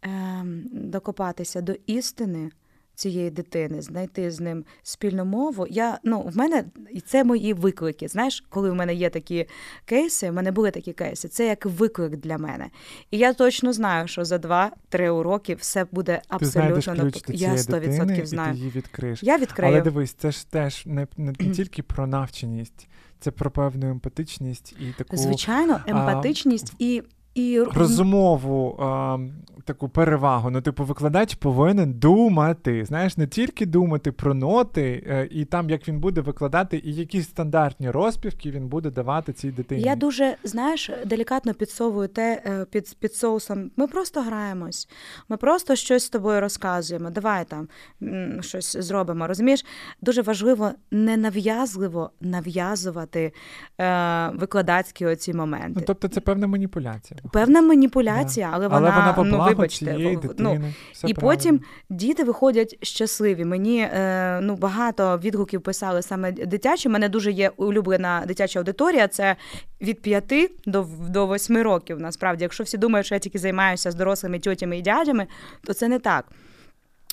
е, 0.06 0.44
докопатися 0.72 1.62
до 1.62 1.74
істини 1.86 2.52
цієї 2.98 3.30
дитини, 3.30 3.82
знайти 3.82 4.32
з 4.32 4.40
ним 4.40 4.66
спільну 4.84 5.26
мову. 5.26 5.68
Я, 5.70 6.00
ну, 6.04 6.22
в 6.22 6.38
мене 6.38 6.64
і 6.92 7.02
це 7.02 7.24
мої 7.24 7.54
виклики. 7.54 8.08
Знаєш, 8.08 8.44
коли 8.50 8.72
в 8.72 8.76
мене 8.76 8.94
є 8.94 9.10
такі 9.10 9.46
кейси, 9.86 10.30
в 10.30 10.34
мене 10.34 10.52
були 10.52 10.72
такі 10.72 10.94
кейси, 10.94 11.28
це 11.28 11.48
як 11.48 11.66
виклик 11.66 12.16
для 12.18 12.38
мене. 12.38 12.70
І 13.12 13.18
я 13.18 13.34
точно 13.34 13.74
знаю, 13.74 14.08
що 14.08 14.26
за 14.26 14.38
2-3 14.38 15.10
уроки 15.10 15.56
все 15.56 15.86
буде 15.92 16.16
ти 16.16 16.22
абсолютно 16.28 16.94
ключ 16.94 17.22
до 17.28 17.34
Я 17.34 17.38
цієї 17.38 17.58
100% 17.58 17.80
дитини, 17.80 18.20
і 18.24 18.26
знаю. 18.26 18.54
ти 18.54 18.58
її 18.58 18.72
відкриєш. 18.76 19.24
Я 19.24 19.38
відкрию. 19.38 19.72
Але 19.74 19.82
дивись, 19.82 20.14
це 20.14 20.32
ж 20.32 20.52
теж 20.52 20.86
не, 20.86 21.08
не, 21.18 21.34
не 21.40 21.52
тільки 21.52 21.84
про 21.84 22.08
навченість, 22.08 22.88
це 23.20 23.32
про 23.32 23.52
певну 23.52 23.90
емпатичність 23.90 24.76
і 24.80 24.94
таку. 24.98 25.18
Звичайно, 25.18 25.80
емпатичність 25.88 26.74
і. 26.80 27.04
І 27.38 27.62
розумову 27.62 28.76
а, 28.80 29.18
таку 29.68 29.90
перевагу. 29.90 30.50
Ну, 30.50 30.62
типу, 30.62 30.84
викладач 30.84 31.36
повинен 31.36 31.94
думати. 31.94 32.86
Знаєш, 32.86 33.18
не 33.18 33.28
тільки 33.28 33.66
думати 33.66 34.12
про 34.12 34.34
ноти, 34.34 35.04
е, 35.08 35.28
і 35.32 35.46
там 35.46 35.70
як 35.70 35.88
він 35.88 36.00
буде 36.00 36.22
викладати, 36.22 36.82
і 36.86 36.94
які 36.94 37.22
стандартні 37.22 37.90
розпівки 37.90 38.52
він 38.52 38.68
буде 38.68 38.92
давати 38.92 39.34
цій 39.34 39.52
дитині. 39.52 39.82
Я 39.82 39.96
дуже 39.96 40.36
знаєш, 40.44 40.92
делікатно 41.06 41.54
підсовую 41.54 42.08
те 42.08 42.42
е, 42.46 42.66
під 42.66 42.98
під 43.00 43.14
соусом. 43.14 43.72
Ми 43.78 43.88
просто 43.88 44.22
граємось, 44.22 44.90
ми 45.30 45.38
просто 45.38 45.76
щось 45.76 46.04
з 46.04 46.10
тобою 46.10 46.42
розказуємо. 46.42 47.10
Давай 47.10 47.46
там 47.46 47.68
щось 48.42 48.78
зробимо. 48.78 49.28
Розумієш, 49.28 49.66
дуже 50.02 50.22
важливо 50.22 50.72
ненав'язливо 50.92 52.12
нав'язувати 52.22 53.34
е, 53.82 54.30
викладацькі 54.30 55.06
оці 55.06 55.34
моменти. 55.34 55.74
Ну, 55.76 55.84
Тобто, 55.88 56.08
це 56.08 56.22
певна 56.22 56.48
маніпуляція. 56.48 57.20
Певна 57.34 57.62
маніпуляція, 57.62 58.50
але, 58.54 58.68
але 58.72 58.90
вона, 58.90 59.14
вона 59.18 59.38
ну, 59.38 59.44
вибачте, 59.44 59.86
цієї 59.86 60.16
дитини, 60.16 60.34
ну, 60.40 60.74
все 60.94 61.08
і 61.08 61.14
правильно. 61.14 61.38
потім 61.38 61.62
діти 61.90 62.24
виходять 62.24 62.78
щасливі. 62.82 63.46
Мені 63.46 63.80
е, 63.80 64.40
ну 64.42 64.56
багато 64.56 65.20
відгуків 65.24 65.62
писали 65.62 66.02
саме 66.02 66.32
дитячі. 66.32 66.90
У 66.90 66.92
мене 66.92 67.10
дуже 67.10 67.32
є 67.32 67.52
улюблена 67.58 68.24
дитяча 68.28 68.60
аудиторія. 68.60 69.08
Це 69.08 69.36
від 69.82 70.02
5 70.02 70.34
до 70.66 70.88
до 71.10 71.28
8 71.28 71.58
років. 71.58 72.00
Насправді, 72.00 72.44
якщо 72.44 72.64
всі 72.64 72.78
думають, 72.78 73.06
що 73.06 73.16
я 73.16 73.20
тільки 73.20 73.40
займаюся 73.40 73.92
з 73.92 73.96
дорослими 73.96 74.40
тьотями 74.40 74.78
і 74.78 74.82
дядями, 74.82 75.28
то 75.64 75.74
це 75.74 75.88
не 75.88 76.00
так. 76.00 76.26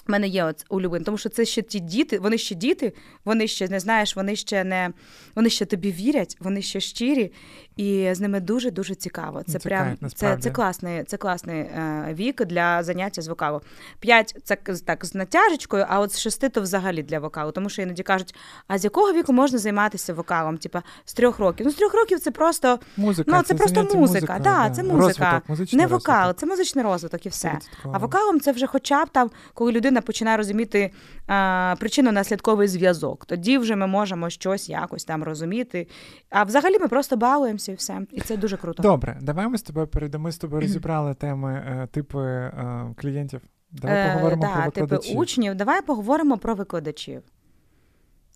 У 0.08 0.12
мене 0.12 0.28
є 0.28 0.44
от 0.44 0.64
улюблені, 0.68 1.04
тому 1.04 1.18
що 1.18 1.28
це 1.28 1.44
ще 1.44 1.62
ті 1.62 1.80
діти, 1.80 2.18
вони 2.18 2.38
ще 2.38 2.54
діти, 2.54 2.92
вони 3.24 3.46
ще 3.46 3.68
не 3.68 3.80
знаєш, 3.80 4.16
вони 4.16 4.36
ще 4.36 4.64
не 4.64 4.90
вони 5.34 5.50
ще 5.50 5.64
тобі 5.64 5.92
вірять, 5.92 6.36
вони 6.40 6.62
ще 6.62 6.80
щирі, 6.80 7.32
і 7.76 8.10
з 8.12 8.20
ними 8.20 8.40
дуже 8.40 8.70
дуже 8.70 8.94
цікаво. 8.94 9.42
Це 9.42 9.58
Цікавить, 9.58 9.98
прям 9.98 10.10
це 10.10 10.36
це 10.36 10.50
класний 10.50 11.04
це 11.04 11.16
класний 11.16 11.60
е, 11.60 12.08
вік 12.12 12.44
для 12.44 12.82
заняття 12.82 13.22
з 13.22 13.28
вокалу. 13.28 13.60
П'ять 14.00 14.36
це 14.44 14.56
так 14.86 15.04
з 15.04 15.14
натяжечкою, 15.14 15.86
а 15.88 16.00
от 16.00 16.12
з 16.12 16.20
шести 16.20 16.48
то 16.48 16.60
взагалі 16.60 17.02
для 17.02 17.18
вокалу. 17.18 17.50
Тому 17.50 17.68
що 17.68 17.82
іноді 17.82 18.02
кажуть, 18.02 18.34
а 18.68 18.78
з 18.78 18.84
якого 18.84 19.12
віку 19.12 19.32
можна 19.32 19.58
займатися 19.58 20.14
вокалом? 20.14 20.58
Типа 20.58 20.82
з 21.04 21.14
трьох 21.14 21.38
років. 21.38 21.66
Ну 21.66 21.72
з 21.72 21.74
трьох 21.74 21.94
років 21.94 22.20
це 22.20 22.30
просто 22.30 22.78
музика. 22.96 23.30
Ну, 23.36 23.42
це, 23.42 23.44
це 23.44 23.54
просто 23.54 23.80
музика. 23.80 23.98
музика 23.98 24.38
да, 24.38 24.70
Це 24.70 24.82
музика, 24.82 25.42
розвиток, 25.48 25.72
не 25.72 25.86
вокал, 25.86 26.14
розвиток. 26.14 26.40
це 26.40 26.46
музичний 26.46 26.84
розвиток 26.84 27.26
і 27.26 27.28
все. 27.28 27.58
А 27.92 27.98
вокалом 27.98 28.40
це 28.40 28.52
вже, 28.52 28.66
хоча 28.66 29.04
б 29.04 29.08
там, 29.08 29.30
коли 29.54 29.72
людина 29.72 30.00
починає 30.00 30.36
розуміти 30.36 30.90
а, 31.26 31.74
причинно-наслідковий 31.80 32.68
зв'язок. 32.68 33.26
Тоді 33.26 33.58
вже 33.58 33.76
ми 33.76 33.86
можемо 33.86 34.30
щось 34.30 34.68
якось 34.68 35.04
там 35.04 35.22
розуміти. 35.22 35.88
А 36.30 36.42
взагалі 36.42 36.78
ми 36.78 36.88
просто 36.88 37.16
балуємося 37.16 37.63
і 37.72 37.74
все. 37.74 38.06
І 38.12 38.20
це 38.20 38.36
дуже 38.36 38.56
круто. 38.56 38.82
Добре, 38.82 39.18
давай 39.22 39.48
ми 39.48 39.58
з 39.58 39.62
тобою 39.62 39.86
перейдемо. 39.86 40.24
Ми 40.24 40.32
з 40.32 40.38
тобою 40.38 40.60
розібрали 40.60 41.14
теми 41.14 41.52
е, 41.52 41.86
типи 41.86 42.18
е, 42.18 42.94
клієнтів. 42.96 43.40
Давай 43.70 43.96
е, 43.96 44.14
да, 44.14 44.20
про 44.20 44.30
викладачів. 44.30 44.72
типи 44.88 45.18
учнів. 45.18 45.54
Давай 45.54 45.82
поговоримо 45.82 46.38
про 46.38 46.54
викладачів. 46.54 47.22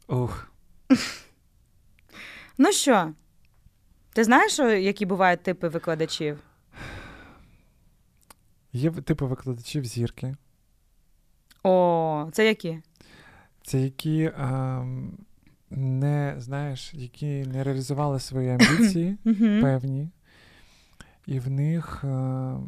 Ух. 0.09 0.53
Ну 2.61 2.73
що, 2.73 3.13
ти 4.13 4.25
знаєш, 4.25 4.59
які 4.59 5.07
бувають 5.07 5.43
типи 5.43 5.69
викладачів? 5.69 6.39
Є 8.73 8.91
типи 8.91 9.25
викладачів 9.25 9.85
зірки. 9.85 10.35
О, 11.63 12.29
це 12.33 12.47
які? 12.47 12.83
Це 13.63 13.81
які 13.81 14.33
а, 14.39 14.85
не 15.71 16.35
знаєш, 16.39 16.95
які 16.95 17.27
не 17.27 17.65
реалізували 17.65 18.21
свої 18.21 18.51
амбіції 18.51 19.17
певні, 19.63 20.09
і 21.27 21.39
в 21.39 21.51
них 21.51 22.05
а, 22.05 22.59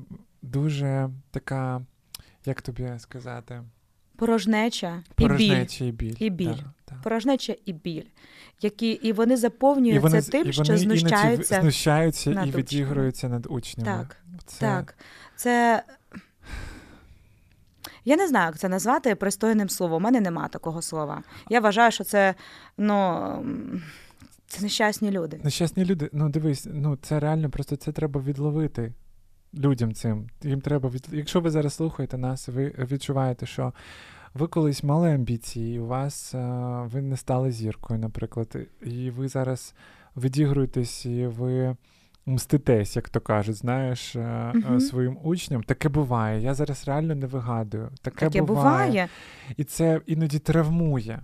дуже 0.42 1.10
така, 1.30 1.82
як 2.44 2.62
тобі 2.62 2.92
сказати, 2.98 3.62
порожнеча, 4.16 5.02
порожнеча 5.14 5.84
і 5.84 5.92
біль. 5.92 6.14
І 6.18 6.30
біль. 6.30 6.46
Так, 6.46 6.64
так. 6.84 7.02
Порожнеча 7.02 7.56
і 7.66 7.72
біль. 7.72 8.06
Які, 8.60 8.90
І 8.90 9.12
вони 9.12 9.36
заповнюють 9.36 9.96
і 9.96 9.98
вони, 9.98 10.22
це 10.22 10.32
тим, 10.32 10.48
і 10.48 10.52
що 10.52 10.64
знущаються. 10.64 11.60
знущаються 11.60 12.30
над 12.30 12.48
і 12.48 12.50
відігруються 12.50 13.28
над 13.28 13.46
учнями. 13.50 13.98
Так, 13.98 14.16
це... 14.46 14.60
так. 14.60 14.94
Це. 15.36 15.82
Я 18.04 18.16
не 18.16 18.28
знаю, 18.28 18.46
як 18.46 18.58
це 18.58 18.68
назвати 18.68 19.14
пристойним 19.14 19.68
словом. 19.68 20.02
У 20.02 20.04
мене 20.04 20.20
нема 20.20 20.48
такого 20.48 20.82
слова. 20.82 21.22
Я 21.48 21.60
вважаю, 21.60 21.92
що 21.92 22.04
це 22.04 22.34
ну, 22.78 23.26
це 24.46 24.62
нещасні 24.62 25.10
люди. 25.10 25.40
Нещасні 25.44 25.84
люди. 25.84 26.10
Ну, 26.12 26.28
дивись, 26.28 26.68
ну 26.70 26.98
це 27.02 27.20
реально 27.20 27.50
просто 27.50 27.76
це 27.76 27.92
треба 27.92 28.20
відловити 28.20 28.92
людям 29.54 29.94
цим. 29.94 30.28
Їм 30.42 30.60
треба 30.60 30.88
від... 30.88 31.06
Якщо 31.12 31.40
ви 31.40 31.50
зараз 31.50 31.74
слухаєте 31.74 32.18
нас, 32.18 32.48
ви 32.48 32.74
відчуваєте, 32.78 33.46
що 33.46 33.72
ви 34.34 34.46
колись 34.46 34.82
мали 34.82 35.14
амбіції, 35.14 35.80
у 35.80 35.86
вас 35.86 36.34
ви 36.84 37.02
не 37.02 37.16
стали 37.16 37.52
зіркою, 37.52 38.00
наприклад, 38.00 38.56
і 38.82 39.10
ви 39.10 39.28
зараз 39.28 39.74
відігруєтесь, 40.16 41.06
і 41.06 41.26
ви 41.26 41.76
мститесь, 42.30 42.96
як 42.96 43.08
то 43.08 43.20
кажуть, 43.20 43.56
знаєш, 43.56 44.16
uh-huh. 44.16 44.80
своїм 44.80 45.18
учням. 45.22 45.62
Таке 45.62 45.88
буває. 45.88 46.42
Я 46.42 46.54
зараз 46.54 46.84
реально 46.86 47.14
не 47.14 47.26
вигадую. 47.26 47.90
Таке, 48.02 48.26
Таке 48.26 48.42
буває. 48.42 48.86
буває. 48.86 49.08
І 49.56 49.64
це 49.64 50.00
іноді 50.06 50.38
травмує. 50.38 51.20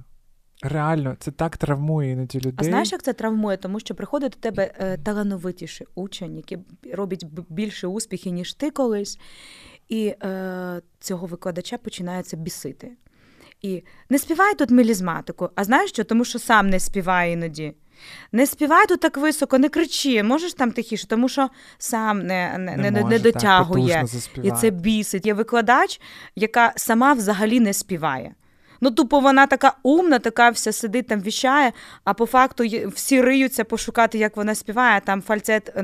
Реально, 0.62 1.16
це 1.18 1.30
так 1.30 1.56
травмує 1.56 2.10
іноді 2.10 2.38
людей. 2.38 2.54
А 2.56 2.64
знаєш, 2.64 2.92
як 2.92 3.02
це 3.02 3.12
травмує? 3.12 3.56
Тому 3.56 3.80
що 3.80 3.94
приходить 3.94 4.32
до 4.32 4.38
тебе 4.38 4.72
е, 4.78 4.98
талановитіший 4.98 5.86
учень, 5.94 6.36
який 6.36 6.58
робить 6.92 7.26
більше 7.48 7.86
успіхи, 7.86 8.30
ніж 8.30 8.54
ти 8.54 8.70
колись, 8.70 9.18
і 9.88 10.06
е, 10.06 10.82
цього 11.00 11.26
викладача 11.26 11.78
починається 11.78 12.36
бісити. 12.36 12.92
І 13.62 13.82
не 14.10 14.18
співай 14.18 14.54
тут 14.54 14.70
мелізматику. 14.70 15.50
А 15.54 15.64
знаєш 15.64 15.90
що? 15.90 16.04
Тому 16.04 16.24
що 16.24 16.38
сам 16.38 16.70
не 16.70 16.80
співає 16.80 17.32
іноді. 17.32 17.74
Не 18.32 18.46
співай 18.46 18.86
тут 18.86 19.00
так 19.00 19.16
високо, 19.16 19.58
не 19.58 19.68
кричи, 19.68 20.22
можеш 20.22 20.54
там 20.54 20.72
тихіше, 20.72 21.06
тому 21.06 21.28
що 21.28 21.48
сам 21.78 22.18
не 22.18 22.58
не, 22.58 22.76
не, 22.76 22.90
не, 22.90 23.02
може, 23.02 23.14
не 23.14 23.18
дотягує. 23.18 24.04
Так, 24.12 24.44
і 24.44 24.50
це 24.50 24.70
бісить. 24.70 25.26
Є 25.26 25.34
викладач, 25.34 26.00
яка 26.36 26.72
сама 26.76 27.12
взагалі 27.12 27.60
не 27.60 27.72
співає. 27.72 28.34
Ну, 28.86 28.92
тупо 28.92 29.20
вона 29.20 29.46
така 29.46 29.72
умна, 29.82 30.18
така 30.18 30.50
вся 30.50 30.72
сидить 30.72 31.06
там 31.06 31.20
віщає, 31.20 31.72
а 32.04 32.14
по 32.14 32.26
факту 32.26 32.64
всі 32.86 33.20
риються 33.20 33.64
пошукати, 33.64 34.18
як 34.18 34.36
вона 34.36 34.54
співає. 34.54 35.00
Там 35.00 35.22
фальцет, 35.22 35.74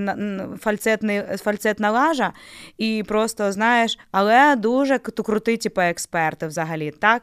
фальцетний, 0.60 1.22
фальцетна 1.36 1.90
лажа, 1.90 2.32
і 2.78 3.04
просто 3.08 3.52
знаєш, 3.52 3.98
але 4.12 4.56
дуже 4.56 4.98
крутий, 4.98 5.56
типу, 5.56 5.80
експерти 5.80 6.46
взагалі. 6.46 6.90
так? 6.90 7.22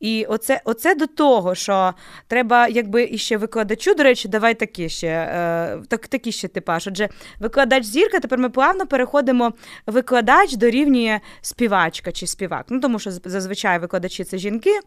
І 0.00 0.24
оце 0.28 0.60
оце 0.64 0.94
до 0.94 1.06
того, 1.06 1.54
що 1.54 1.94
треба, 2.26 2.68
якби 2.68 3.04
іще 3.04 3.36
викладачу, 3.36 3.94
до 3.94 4.02
речі, 4.02 4.28
давай 4.28 4.54
такі 4.54 4.88
ще 4.88 5.08
е, 5.08 5.78
так, 5.88 6.08
такі 6.08 6.32
ще 6.32 6.48
типаж. 6.48 6.86
Отже, 6.86 7.08
викладач 7.40 7.84
зірка, 7.84 8.20
тепер 8.20 8.38
ми 8.38 8.50
плавно 8.50 8.86
переходимо. 8.86 9.52
Викладач 9.86 10.56
дорівнює 10.56 11.20
співачка 11.40 12.12
чи 12.12 12.26
співак. 12.26 12.66
Ну, 12.68 12.80
тому 12.80 12.98
що 12.98 13.10
зазвичай 13.10 13.78
викладачі 13.78 14.24
це 14.24 14.38
жінки. 14.38 14.80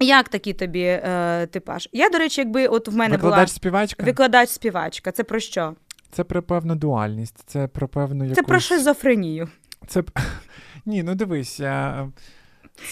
Як 0.00 0.28
такий 0.28 0.52
тобі 0.52 0.82
е, 0.82 1.46
типаж? 1.46 1.88
Я, 1.92 2.08
до 2.08 2.18
речі, 2.18 2.40
якби 2.40 2.66
от 2.66 2.88
в 2.88 2.96
мене 2.96 3.16
викладач 3.16 3.36
була 3.36 3.46
співачка? 3.46 4.04
Викладач-співачка. 4.04 5.12
Це 5.12 5.24
про 5.24 5.40
що? 5.40 5.74
Це 6.12 6.24
про 6.24 6.42
певну 6.42 6.74
дуальність, 6.74 7.42
це 7.46 7.68
про 7.68 7.88
певну 7.88 8.24
якусь... 8.24 8.36
Це 8.36 8.42
про 8.42 8.60
шизофренію. 8.60 9.48
Це 9.86 10.02
Ні, 10.86 11.02
ну 11.02 11.14
дивись. 11.14 11.60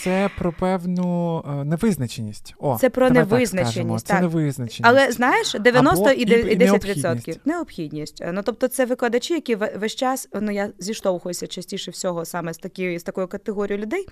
Це 0.02 0.30
про 0.38 0.52
певну 0.52 1.44
е, 1.48 1.64
невизначеність. 1.64 2.54
О, 2.59 2.78
Це 2.80 2.90
про 2.90 3.11
невизначеність. 3.11 4.06
Так. 4.06 4.16
Це 4.16 4.22
невизначеність. 4.22 4.80
Але 4.84 5.12
знаєш, 5.12 5.56
90 5.61 6.04
Або 6.04 6.12
і 6.12 6.26
10%. 6.26 6.59
Необхідність. 6.59 7.40
необхідність. 7.46 8.22
Ну 8.32 8.42
тобто, 8.44 8.68
це 8.68 8.84
викладачі, 8.84 9.34
які 9.34 9.54
весь 9.54 9.94
час 9.94 10.28
ну 10.40 10.50
я 10.50 10.70
зіштовхуюся 10.78 11.46
частіше 11.46 11.90
всього 11.90 12.24
саме 12.24 12.54
з 12.54 12.59
такі, 12.59 12.98
з 12.98 13.02
такою 13.02 13.28
категорією 13.28 13.82
людей. 13.82 14.06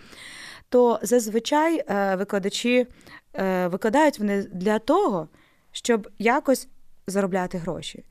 То 0.68 1.00
зазвичай 1.02 1.84
е, 1.88 2.16
викладачі 2.16 2.86
е, 3.34 3.68
викладають 3.68 4.18
вони 4.18 4.42
для 4.42 4.78
того, 4.78 5.28
щоб 5.72 6.08
якось 6.18 6.68
заробляти 7.06 7.58
гроші. 7.58 8.04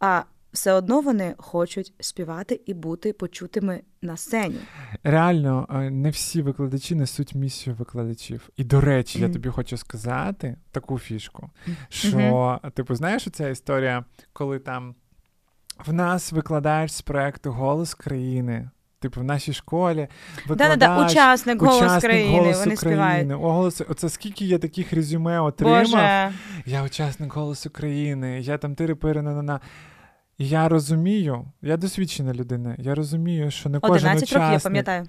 А 0.00 0.22
все 0.52 0.72
одно 0.72 1.00
вони 1.00 1.34
хочуть 1.38 1.94
співати 2.00 2.60
і 2.66 2.74
бути 2.74 3.12
почутими 3.12 3.80
на 4.02 4.16
сцені. 4.16 4.58
Реально, 5.02 5.66
не 5.90 6.10
всі 6.10 6.42
викладачі 6.42 6.94
несуть 6.94 7.34
місію 7.34 7.76
викладачів. 7.76 8.48
І, 8.56 8.64
до 8.64 8.80
речі, 8.80 9.18
mm-hmm. 9.18 9.22
я 9.22 9.32
тобі 9.32 9.48
хочу 9.48 9.76
сказати 9.76 10.56
таку 10.70 10.98
фішку, 10.98 11.50
що, 11.88 12.18
mm-hmm. 12.18 12.70
типу, 12.70 12.94
знаєш, 12.94 13.28
ця 13.32 13.48
історія, 13.48 14.04
коли 14.32 14.58
там 14.58 14.94
в 15.86 15.92
нас 15.92 16.32
викладач 16.32 16.90
з 16.90 17.02
проекту 17.02 17.52
Голос 17.52 17.94
країни. 17.94 18.70
Типу, 19.02 19.20
в 19.20 19.24
нашій 19.24 19.52
школі 19.52 20.08
викладач, 20.46 21.10
учасник 21.10 21.62
«Голос 21.62 21.76
учасник 21.76 22.02
країни», 22.02 22.38
«Голосу 22.38 22.60
вони 22.64 22.76
країни. 22.76 23.34
О, 23.34 23.52
голос... 23.52 23.82
Оце 23.88 24.08
скільки 24.08 24.44
я 24.44 24.58
таких 24.58 24.92
резюме 24.92 25.40
отримав. 25.40 25.80
Боже. 25.80 26.32
Я 26.66 26.82
учасник 26.82 27.32
«Голосу 27.32 27.70
країни», 27.70 28.40
я 28.40 28.58
там 28.58 28.74
тири-пири 28.74 29.22
на 29.22 29.42
на 29.42 29.60
І 30.38 30.48
я 30.48 30.68
розумію, 30.68 31.44
я 31.62 31.76
досвідчена 31.76 32.34
людина. 32.34 32.76
Я 32.78 32.94
розумію, 32.94 33.50
що 33.50 33.68
не 33.68 33.80
кожен 33.80 33.94
11 33.94 34.22
учасник... 34.22 34.42
років, 34.42 34.52
я 34.52 34.58
пам'ятаю. 34.58 35.06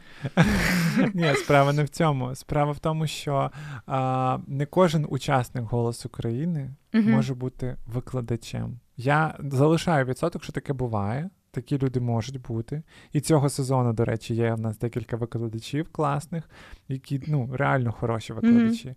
Ні, 1.14 1.36
справа 1.36 1.74
не 1.74 1.84
в 1.84 1.90
цьому. 1.90 2.36
Справа 2.36 2.72
в 2.72 2.80
тому, 2.80 3.08
що 3.08 3.52
а, 3.88 4.38
не 4.48 4.66
кожен 4.66 5.06
учасник 5.10 5.66
«Голос 5.66 6.06
України» 6.06 6.76
може 6.94 7.34
бути 7.34 7.78
викладачем. 7.86 8.80
Я 8.98 9.36
залишаю 9.40 10.06
відсоток, 10.06 10.44
що 10.44 10.54
таке 10.54 10.74
буває. 10.74 11.30
Такі 11.54 11.78
люди 11.78 12.00
можуть 12.00 12.42
бути. 12.42 12.84
І 13.12 13.22
цього 13.22 13.50
сезону, 13.50 13.94
до 13.94 14.06
речі, 14.06 14.36
є 14.36 14.54
в 14.54 14.60
нас 14.60 14.78
декілька 14.78 15.18
викладачів 15.18 15.90
класних, 15.92 16.50
які 16.88 17.22
ну, 17.28 17.50
реально 17.54 17.92
хороші 17.92 18.34
викладачі. 18.34 18.96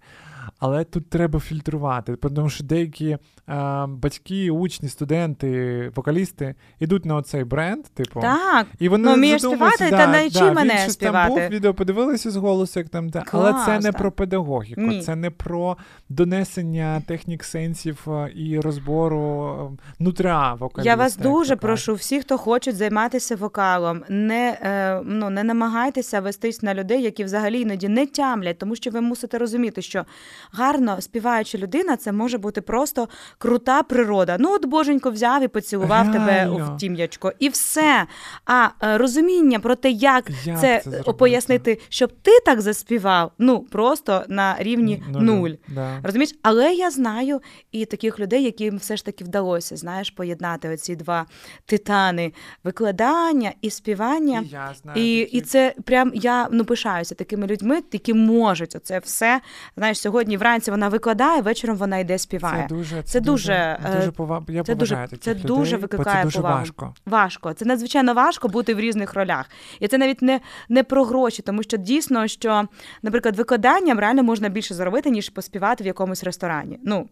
Але 0.59 0.85
тут 0.85 1.11
треба 1.11 1.41
фільтрувати, 1.41 2.17
тому 2.17 2.51
що 2.51 2.65
деякі 2.65 3.19
а, 3.47 3.87
батьки, 3.89 4.51
учні, 4.51 4.89
студенти, 4.89 5.93
вокалісти 5.95 6.55
йдуть 6.81 7.05
на 7.05 7.17
оцей 7.17 7.45
бренд, 7.45 7.85
типу. 7.85 8.21
Так, 8.21 8.67
І 8.79 8.89
вони 8.89 9.09
Ну, 9.09 9.15
вмієш 9.15 9.43
співати, 9.43 9.91
та 9.91 10.07
навчи 10.07 10.39
да, 10.39 10.53
мене 10.53 10.83
він 10.85 10.91
співати. 10.91 11.35
Там 11.35 11.41
був, 11.41 11.49
відео 11.49 11.75
подивилися 11.75 12.31
з 12.31 12.37
голосу, 12.37 12.81
як 12.81 12.89
там, 12.89 13.11
та. 13.11 13.25
але 13.33 13.55
це 13.67 13.75
не 13.75 13.93
так. 13.93 13.97
про 13.97 14.13
педагогіку, 14.13 14.81
Ні. 14.81 15.03
це 15.03 15.17
не 15.17 15.31
про 15.31 15.77
донесення 16.09 17.03
технік 17.07 17.45
сенсів 17.45 18.05
е, 18.09 18.33
і 18.35 18.61
розбору 18.61 19.77
е, 19.79 20.05
нутра 20.05 20.55
вокаліста. 20.55 20.91
Я 20.91 20.97
вас 20.97 21.17
дуже 21.17 21.57
то 21.57 21.61
прошу, 21.61 21.95
всі, 21.95 22.21
хто 22.21 22.39
хочуть 22.39 22.77
займатися 22.77 23.37
вокалом, 23.37 24.03
не, 24.09 24.59
е, 24.63 25.01
ну, 25.05 25.31
не 25.31 25.45
намагайтеся 25.45 26.21
вестись 26.21 26.63
на 26.63 26.75
людей, 26.75 27.03
які 27.03 27.25
взагалі 27.25 27.65
іноді 27.77 27.89
не 27.89 28.07
тямлять, 28.07 28.59
тому 28.59 28.77
що 28.77 28.91
ви 28.91 29.01
мусите 29.01 29.39
розуміти, 29.39 29.83
що 29.83 30.05
гарно 30.53 31.01
співаюча 31.01 31.59
людина 31.59 31.97
це 31.97 32.13
може 32.13 32.39
бути 32.39 32.61
просто 32.61 33.09
крута 33.39 33.83
природа. 33.83 34.37
Ну, 34.41 34.55
от 34.55 34.65
боженько 34.67 35.11
взяв 35.11 35.43
і 35.43 35.49
поцілував 35.49 36.13
тебе 36.13 36.27
Реально. 36.27 36.75
в 36.77 36.81
тім'ячко, 36.81 37.33
і 37.39 37.49
все. 37.49 38.07
А 38.47 38.69
е, 38.83 38.99
розуміння 38.99 39.61
про 39.61 39.75
те, 39.75 39.91
як, 39.91 40.31
Як 40.45 40.61
це, 40.61 40.81
це 40.85 41.03
е, 41.09 41.13
пояснити, 41.13 41.81
щоб 41.89 42.13
ти 42.23 42.31
так 42.45 42.61
заспівав, 42.61 43.33
ну 43.39 43.61
просто 43.61 44.25
на 44.29 44.57
рівні 44.59 45.03
Нулю, 45.09 45.25
нуль. 45.25 45.51
Да. 45.69 46.01
Розумієш, 46.03 46.35
але 46.43 46.75
я 46.75 46.91
знаю 46.91 47.41
і 47.73 47.85
таких 47.85 48.21
людей, 48.21 48.45
яким 48.45 48.77
все 48.77 48.97
ж 48.97 49.05
таки 49.05 49.25
вдалося, 49.25 49.77
знаєш, 49.77 50.11
поєднати 50.11 50.69
оці 50.69 50.97
два 50.97 51.27
титани 51.67 52.33
викладання 52.65 53.53
і 53.61 53.71
співання. 53.71 54.45
І 54.45 54.49
я 54.49 54.75
знаю 54.83 55.03
І, 55.03 55.19
і 55.21 55.41
це 55.41 55.75
прям 55.85 56.13
я 56.15 56.49
ну 56.51 56.65
пишаюся 56.65 57.15
такими 57.15 57.47
людьми, 57.47 57.66
які 57.93 58.15
можуть 58.15 58.77
оце 58.77 58.99
все. 58.99 59.41
Знаєш, 59.77 60.01
сьогодні 60.01 60.37
вранці 60.37 60.71
вона 60.71 60.89
викладає, 60.89 61.43
вечором 61.43 61.77
вона 61.77 61.99
йде 61.99 62.19
співає. 62.19 62.67
Це 62.69 62.75
дуже, 62.75 63.03
Це 63.03 63.21
дуже, 63.21 63.53
е, 63.53 63.97
дуже 63.97 64.11
пова... 64.11 64.45
Я 64.49 64.63
це 64.65 64.75
дуже- 64.75 64.95
поважаю 64.95 65.09
таких 65.09 65.25
це 65.25 65.31
людей, 65.35 65.47
дуже 65.47 65.77
викликає 65.77 66.17
це 66.19 66.25
дуже 66.25 66.39
повагу. 66.39 66.59
важко. 66.59 66.95
Важко. 67.07 67.53
Це 67.53 67.65
надзвичайно 67.65 68.15
важко 68.15 68.49
бути 68.49 68.75
в 68.75 68.81
різних 68.81 69.15
ролях. 69.15 69.51
І 69.81 69.89
це 69.89 69.99
навіть 69.99 70.23
не, 70.23 70.41
не 70.69 70.83
про 70.85 71.05
гроші, 71.05 71.43
тому 71.43 71.63
що 71.63 71.77
дійсно, 71.77 72.27
що, 72.29 72.69
наприклад, 73.03 73.37
викладанням 73.37 73.99
реально 73.99 74.23
можна 74.23 74.49
більше 74.49 74.75
заробити, 74.75 75.11
ніж 75.11 75.29
поспівати 75.29 75.85
в 75.85 75.87
якомусь 75.87 76.25
ресторані. 76.25 76.79
Ну, 76.85 77.09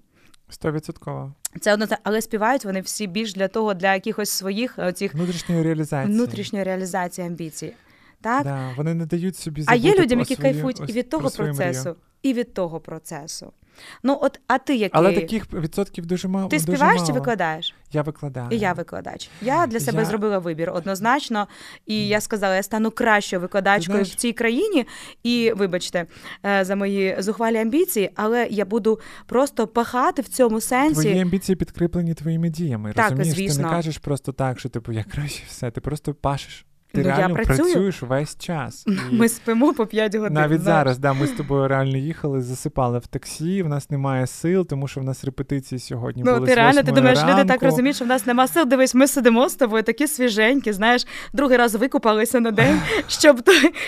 Стовідсотково. 0.48 1.32
Це 1.60 1.72
одно, 1.74 1.86
але 2.02 2.20
співають 2.22 2.64
вони 2.64 2.80
всі 2.80 3.06
більш 3.06 3.34
для 3.34 3.48
того, 3.48 3.74
для 3.74 3.94
якихось 3.94 4.30
своїх 4.30 4.78
е, 4.78 4.92
цих 4.92 5.14
Внутрішньої 5.14 5.62
реалізації. 5.62 6.14
внутрішньої 6.14 6.64
реалізації 6.64 7.26
амбіцій. 7.26 7.72
Так? 8.24 8.44
Да, 8.44 8.70
вони 8.76 8.94
не 8.94 9.06
дають 9.06 9.36
собі 9.36 9.64
А 9.66 9.74
є 9.74 9.94
людям, 9.94 10.18
які 10.18 10.34
свої- 10.34 10.52
кайфують 10.52 10.80
і 10.90 10.92
від 10.92 11.10
того 11.10 11.30
про 11.30 11.44
процесу, 11.44 11.80
мрію. 11.88 11.96
і 12.22 12.32
від 12.32 12.54
того 12.54 12.80
процесу. 12.80 13.52
Ну, 14.02 14.18
от, 14.22 14.40
а 14.46 14.58
ти 14.58 14.74
який? 14.76 14.90
Але 14.92 15.12
таких 15.12 15.52
відсотків 15.52 16.06
дуже 16.06 16.28
мало. 16.28 16.48
Ти 16.48 16.56
дуже 16.58 16.76
співаєш 16.76 17.02
чи 17.06 17.12
викладаєш? 17.12 17.74
Я 17.92 18.02
викладаю. 18.02 18.48
І 18.50 18.58
я 18.58 18.72
викладач. 18.72 19.30
Я 19.42 19.66
для 19.66 19.80
себе 19.80 19.98
Я- 19.98 20.04
зробила 20.04 20.38
вибір 20.38 20.70
однозначно. 20.70 21.48
І 21.86 22.08
я 22.08 22.20
сказала, 22.20 22.56
я 22.56 22.62
стану 22.62 22.90
кращою 22.90 23.42
викладачкою 23.42 23.96
знаєш- 23.98 24.12
в 24.12 24.14
цій 24.14 24.32
країні. 24.32 24.86
І 25.22 25.52
вибачте 25.56 26.06
е, 26.46 26.64
за 26.64 26.76
мої 26.76 27.16
зухвалі 27.18 27.56
амбіції, 27.56 28.10
але 28.14 28.46
я 28.50 28.64
буду 28.64 29.00
просто 29.26 29.66
пахати 29.66 30.22
в 30.22 30.28
цьому 30.28 30.60
сенсі. 30.60 31.00
Твої 31.00 31.20
амбіції 31.20 31.56
підкріплені 31.56 32.14
твоїми 32.14 32.48
діями. 32.50 32.92
Так, 32.92 33.10
розумієш? 33.10 33.56
Ти 33.56 33.62
не 33.62 33.68
кажеш 33.68 33.98
просто 33.98 34.32
так, 34.32 34.58
що 34.60 34.68
типу 34.68 34.92
я 34.92 35.04
краще 35.04 35.42
все. 35.48 35.70
Ти 35.70 35.80
просто 35.80 36.14
пашеш. 36.14 36.66
Ти 36.94 37.00
Ну, 37.02 37.08
я 37.08 37.16
реально 37.16 37.34
працюю. 37.34 37.58
працюєш 37.58 38.02
весь 38.02 38.38
час. 38.38 38.84
І 39.12 39.14
Ми 39.14 39.28
спимо 39.28 39.72
по 39.74 39.86
5 39.86 40.14
годин. 40.14 40.32
навіть 40.32 40.60
знаєш. 40.60 40.78
зараз, 40.78 40.98
да, 40.98 41.12
ми 41.12 41.26
з 41.26 41.30
тобою 41.30 41.68
реально 41.68 41.96
їхали, 41.96 42.40
засипали 42.42 42.98
в 42.98 43.06
таксі. 43.06 43.62
В 43.62 43.68
нас 43.68 43.90
немає 43.90 44.26
сил, 44.26 44.66
тому 44.66 44.88
що 44.88 45.00
в 45.00 45.04
нас 45.04 45.24
репетиції 45.24 45.78
сьогодні 45.78 46.22
Ну, 46.26 46.34
були 46.34 46.46
ти 46.46 46.54
реально, 46.54 46.82
ти 46.82 46.92
думаєш, 46.92 47.18
люди 47.28 47.44
так 47.44 47.62
розуміють, 47.62 47.96
що 47.96 48.04
в 48.04 48.08
нас 48.08 48.26
нема 48.26 48.48
сил. 48.48 48.66
Дивись, 48.66 48.94
ми 48.94 49.06
сидимо 49.06 49.48
з 49.48 49.54
тобою, 49.54 49.82
такі 49.82 50.06
свіженькі, 50.06 50.72
знаєш, 50.72 51.06
другий 51.32 51.56
раз 51.58 51.74
викупалися 51.74 52.40
на 52.40 52.50
день, 52.50 52.80
щоб, 53.08 53.40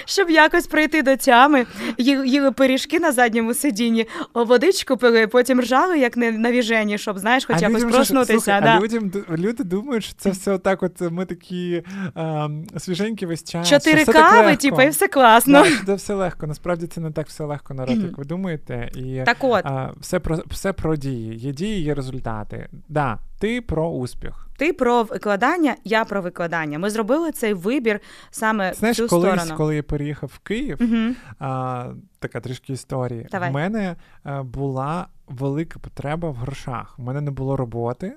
щоб 0.04 0.30
якось 0.30 0.66
прийти 0.66 1.02
до 1.02 1.16
тями. 1.16 1.66
Ї- 1.98 2.24
Їли 2.24 2.50
пиріжки 2.52 3.00
на 3.00 3.12
задньому 3.12 3.54
сидінні, 3.54 4.06
водичку 4.34 4.96
пили, 4.96 5.26
потім 5.26 5.60
ржали, 5.60 5.98
як 5.98 6.16
не 6.16 6.30
навіжені, 6.32 6.98
щоб, 6.98 7.18
знаєш, 7.18 7.44
хоч 7.44 7.56
А 7.56 7.60
якось 7.60 7.76
людям 7.76 7.90
проснутися. 7.90 8.32
слухай, 8.32 8.60
да. 8.62 8.76
А 8.76 8.80
людям, 8.80 9.12
люди 9.38 9.64
думають, 9.64 10.04
що 10.04 10.14
це 10.18 10.30
все 10.30 10.52
отак, 10.52 10.82
от 10.82 11.00
ми 11.10 11.24
такі 11.24 11.82
ем, 12.16 12.64
свіженькі 12.96 13.26
весь 13.26 13.44
час. 13.44 13.68
Чотири 13.68 14.04
так 14.04 14.14
кави, 14.14 14.56
типу, 14.56 14.82
і 14.82 14.88
все 14.88 15.08
класно. 15.08 15.62
Да, 15.62 15.70
це 15.86 15.94
все 15.94 16.14
легко. 16.14 16.46
Насправді 16.46 16.86
це 16.86 17.00
не 17.00 17.10
так 17.10 17.26
все 17.26 17.44
легко 17.44 17.74
народ, 17.74 18.02
як 18.02 18.18
ви 18.18 18.24
думаєте. 18.24 18.90
І 18.94 19.22
Так 19.26 19.36
от, 19.40 19.66
а, 19.66 19.92
все 20.00 20.20
про 20.20 20.38
все 20.46 20.72
про 20.72 20.96
дії. 20.96 21.36
Є 21.38 21.52
дії, 21.52 21.82
є 21.82 21.94
результати. 21.94 22.68
Да, 22.88 23.18
ти 23.38 23.60
про 23.60 23.88
успіх. 23.88 24.42
ти 24.58 24.72
про 24.72 25.02
викладання, 25.02 25.74
я 25.84 26.04
про 26.04 26.22
викладання. 26.22 26.78
Ми 26.78 26.90
зробили 26.90 27.32
цей 27.32 27.54
вибір 27.54 28.00
саме 28.30 28.74
Знаєш, 28.74 28.98
в 28.98 29.02
цю 29.02 29.08
колись, 29.08 29.32
сторону. 29.34 29.56
коли 29.56 29.76
я 29.76 29.82
переїхав 29.82 30.30
в 30.34 30.38
Київ, 30.38 30.78
Угу. 30.80 31.14
а, 31.38 31.86
така 32.18 32.40
трішки 32.40 32.72
історії. 32.72 33.26
Давай. 33.30 33.50
В 33.50 33.54
мене 33.54 33.96
а, 34.24 34.42
була 34.42 35.06
велика 35.28 35.78
потреба 35.78 36.30
в 36.30 36.34
грошах. 36.34 36.94
У 36.98 37.02
мене 37.02 37.20
не 37.20 37.30
було 37.30 37.56
роботи. 37.56 38.12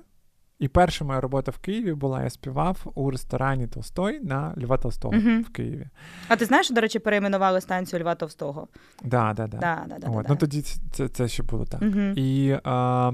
І 0.60 0.68
перша 0.68 1.04
моя 1.04 1.20
робота 1.20 1.50
в 1.50 1.58
Києві 1.58 1.94
була, 1.94 2.22
я 2.22 2.30
співав 2.30 2.86
у 2.94 3.10
ресторані 3.10 3.66
Толстой 3.66 4.20
на 4.20 4.54
Льва 4.62 4.76
Толстого 4.76 5.14
Мгм. 5.14 5.42
в 5.42 5.48
Києві. 5.48 5.86
А 6.28 6.36
ти 6.36 6.44
знаєш, 6.44 6.70
до 6.70 6.80
речі, 6.80 6.98
перейменували 6.98 7.60
станцію 7.60 8.02
Льва 8.02 8.14
Товстого? 8.14 8.68
Да, 9.04 9.32
да, 9.32 9.46
да. 9.46 9.58
Да, 9.58 9.84
да, 9.88 9.98
да, 9.98 10.08
От, 10.10 10.22
да, 10.22 10.28
ну 10.28 10.36
тоді 10.36 10.62
це, 10.62 11.08
це 11.08 11.28
ще 11.28 11.42
було 11.42 11.64
так. 11.64 11.82
Угу. 11.82 12.00
І 12.16 12.58
а, 12.64 13.12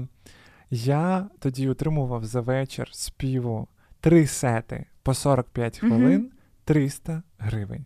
я 0.69 1.29
тоді 1.39 1.69
отримував 1.69 2.25
за 2.25 2.41
вечір 2.41 2.89
співу 2.91 3.67
три 3.99 4.27
сети 4.27 4.85
по 5.03 5.13
45 5.13 5.83
Мгм. 5.83 5.91
хвилин 5.91 6.31
300 6.63 7.23
гривень. 7.37 7.85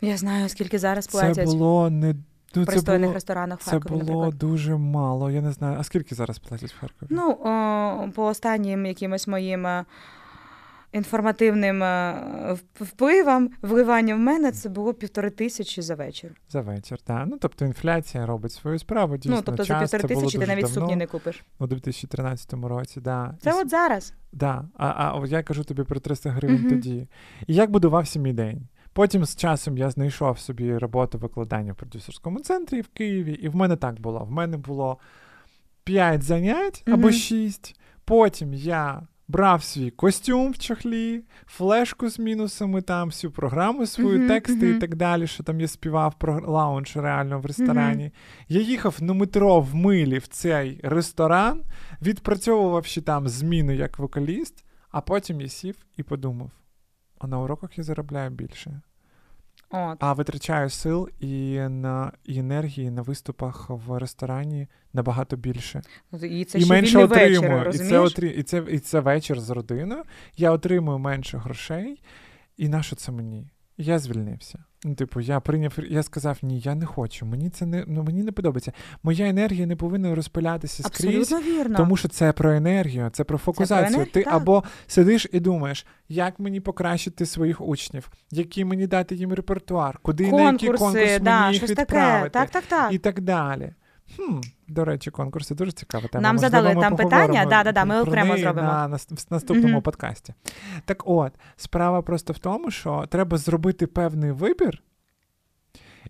Я 0.00 0.16
знаю, 0.16 0.48
скільки 0.48 0.78
зараз 0.78 1.06
Це 1.06 1.44
було 1.44 1.90
не 1.90 2.14
ну, 2.60 2.62
в 2.62 2.66
пристойних 2.66 3.02
було, 3.02 3.14
ресторанах 3.14 3.60
в 3.60 3.64
це 3.64 3.78
було 3.78 3.98
наприклад. 3.98 4.34
дуже 4.38 4.76
мало. 4.76 5.30
Я 5.30 5.40
не 5.40 5.52
знаю. 5.52 5.76
А 5.80 5.84
скільки 5.84 6.14
зараз 6.14 6.38
платять 6.38 6.72
в 6.72 6.80
Харкові? 6.80 7.08
Ну, 7.12 7.30
о, 7.30 8.08
по 8.14 8.26
останнім 8.26 8.86
якимось 8.86 9.28
моїм 9.28 9.66
е, 9.66 9.84
інформативним 10.92 11.82
е, 11.82 12.14
вп- 12.50 12.84
впливам, 12.84 13.50
в 13.62 14.16
мене 14.18 14.52
це 14.52 14.68
було 14.68 14.94
півтори 14.94 15.30
тисячі 15.30 15.82
за 15.82 15.94
вечір. 15.94 16.30
За 16.48 16.60
вечір, 16.60 16.98
так. 17.04 17.24
Ну 17.30 17.36
тобто 17.40 17.64
інфляція 17.64 18.26
робить 18.26 18.52
свою 18.52 18.78
справу. 18.78 19.16
Дійсно, 19.16 19.36
ну, 19.36 19.42
тобто 19.46 19.64
за 19.64 19.68
час, 19.68 19.90
півтори 19.90 20.14
тисячі 20.14 20.38
ти 20.38 20.46
навіть 20.46 20.64
давно, 20.64 20.80
сукні 20.80 20.96
не 20.96 21.06
купиш. 21.06 21.44
у 21.58 21.66
2013 21.66 22.52
році. 22.54 23.00
Да. 23.00 23.34
Це 23.40 23.50
І 23.50 23.52
от 23.52 23.70
зараз. 23.70 24.12
Да. 24.32 24.64
А, 24.76 24.86
а 24.86 25.26
я 25.26 25.42
кажу 25.42 25.64
тобі 25.64 25.82
про 25.82 26.00
300 26.00 26.30
гривень 26.30 26.60
Мгм. 26.60 26.68
тоді. 26.68 27.08
І 27.46 27.54
як 27.54 27.70
будувався 27.70 28.18
мій 28.18 28.32
день? 28.32 28.68
Потім 28.94 29.24
з 29.24 29.36
часом 29.36 29.78
я 29.78 29.90
знайшов 29.90 30.38
собі 30.38 30.78
роботу 30.78 31.18
викладання 31.18 31.72
в 31.72 31.76
продюсерському 31.76 32.40
центрі 32.40 32.80
в 32.80 32.88
Києві, 32.88 33.32
і 33.32 33.48
в 33.48 33.56
мене 33.56 33.76
так 33.76 34.00
було. 34.00 34.24
В 34.24 34.30
мене 34.30 34.56
було 34.56 34.98
5 35.84 36.22
занять 36.22 36.82
або 36.86 36.96
Мгм. 36.96 37.12
6. 37.12 37.80
Потім 38.04 38.54
я 38.54 39.02
брав 39.28 39.62
свій 39.62 39.90
костюм 39.90 40.52
в 40.52 40.58
чохлі, 40.58 41.22
флешку 41.46 42.08
з 42.08 42.18
мінусами, 42.18 42.82
там 42.82 43.08
всю 43.08 43.30
програму 43.30 43.86
свою, 43.86 44.28
тексти 44.28 44.70
і 44.70 44.78
так 44.78 44.94
далі, 44.96 45.26
що 45.26 45.42
там 45.42 45.60
я 45.60 45.68
співав 45.68 46.14
про 46.18 46.52
лаунж 46.52 46.96
реально 46.96 47.40
в 47.40 47.46
ресторані. 47.46 48.12
Я 48.48 48.60
їхав 48.60 48.96
на 49.00 49.12
метро 49.12 49.60
в 49.60 49.74
милі 49.74 50.18
в 50.18 50.26
цей 50.26 50.80
ресторан, 50.82 51.62
відпрацьовував 52.02 52.86
ще 52.86 53.00
там 53.00 53.28
зміну 53.28 53.72
як 53.72 53.98
вокаліст, 53.98 54.64
а 54.90 55.00
потім 55.00 55.40
я 55.40 55.48
сів 55.48 55.76
і 55.96 56.02
подумав: 56.02 56.50
а 57.24 57.26
на 57.26 57.40
уроках 57.40 57.78
я 57.78 57.84
заробляю 57.84 58.30
більше. 58.30 58.80
От. 59.70 59.96
А 60.00 60.12
витрачаю 60.12 60.70
сил 60.70 61.08
і 61.20 61.58
на 61.58 62.12
і 62.24 62.38
енергії 62.38 62.90
на 62.90 63.02
виступах 63.02 63.66
в 63.68 63.98
ресторані 63.98 64.68
набагато 64.92 65.36
більше. 65.36 65.82
І 66.22 66.44
це 66.44 66.58
і 66.58 66.60
ще 66.60 66.70
менше 66.70 66.98
отримую. 66.98 67.64
вечір, 67.64 67.70
і, 67.74 67.88
це 67.88 67.98
отрі... 67.98 68.28
і, 68.28 68.42
це, 68.42 68.64
і 68.70 68.78
це 68.78 69.00
вечір 69.00 69.40
з 69.40 69.50
родиною. 69.50 70.02
Я 70.36 70.50
отримую 70.50 70.98
менше 70.98 71.38
грошей. 71.38 72.02
І 72.56 72.68
на 72.68 72.82
що 72.82 72.96
це 72.96 73.12
мені? 73.12 73.50
Я 73.76 73.98
звільнився. 73.98 74.64
Ну, 74.86 74.94
типу, 74.94 75.20
я 75.20 75.40
прийняв, 75.40 75.78
я 75.88 76.02
сказав, 76.02 76.38
ні, 76.42 76.60
я 76.60 76.74
не 76.74 76.86
хочу. 76.86 77.26
Мені 77.26 77.50
це 77.50 77.66
не 77.66 77.84
ну 77.86 78.02
мені 78.02 78.22
не 78.22 78.32
подобається. 78.32 78.72
Моя 79.02 79.28
енергія 79.28 79.66
не 79.66 79.76
повинна 79.76 80.14
розпилятися 80.14 80.82
скрізь, 80.82 81.32
Абсолютно 81.32 81.52
вірно. 81.52 81.76
тому 81.76 81.96
що 81.96 82.08
це 82.08 82.32
про 82.32 82.52
енергію, 82.52 83.10
це 83.12 83.24
про 83.24 83.38
фокусацію. 83.38 83.86
енергію, 83.86 84.12
Ти 84.12 84.22
так. 84.22 84.34
або 84.34 84.64
сидиш 84.86 85.26
і 85.32 85.40
думаєш, 85.40 85.86
як 86.08 86.40
мені 86.40 86.60
покращити 86.60 87.26
своїх 87.26 87.60
учнів, 87.60 88.10
які 88.30 88.64
мені 88.64 88.86
дати 88.86 89.14
їм 89.14 89.32
репертуар, 89.32 89.98
куди 90.02 90.32
на 90.32 90.42
які 90.52 90.66
Конкурси, 90.66 90.84
конкурс 90.84 91.20
да, 91.22 91.40
мені 91.40 91.54
їх 91.54 91.62
відправити 91.70 92.30
таке. 92.30 92.30
Так, 92.30 92.50
так, 92.50 92.64
так. 92.66 92.92
і 92.92 92.98
так 92.98 93.20
далі. 93.20 93.72
Хм, 94.16 94.40
до 94.68 94.84
речі, 94.84 95.10
конкурси 95.10 95.54
дуже 95.54 95.72
цікава 95.72 96.08
тема. 96.08 96.22
Нам 96.22 96.36
Можливо, 96.36 96.50
задали 96.50 96.80
там 96.80 96.96
питання, 96.96 97.44
да-да-да, 97.44 97.84
ми 97.84 98.00
окремо 98.00 98.36
зробимо. 98.36 98.68
на 98.68 98.86
в 98.86 99.32
наступному 99.32 99.68
Мгм. 99.68 99.82
подкасті. 99.82 100.34
Так 100.84 101.02
от, 101.06 101.32
справа 101.56 102.02
просто 102.02 102.32
в 102.32 102.38
тому, 102.38 102.70
що 102.70 103.04
треба 103.08 103.36
зробити 103.36 103.86
певний 103.86 104.30
вибір 104.30 104.82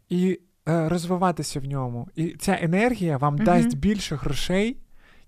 і 0.09 0.41
е, 0.69 0.89
розвиватися 0.89 1.61
в 1.61 1.65
ньому. 1.65 2.09
І 2.15 2.37
ця 2.41 2.59
енергія 2.63 3.17
вам 3.17 3.35
Мгм. 3.35 3.45
дасть 3.45 3.77
більше 3.77 4.17
грошей. 4.17 4.77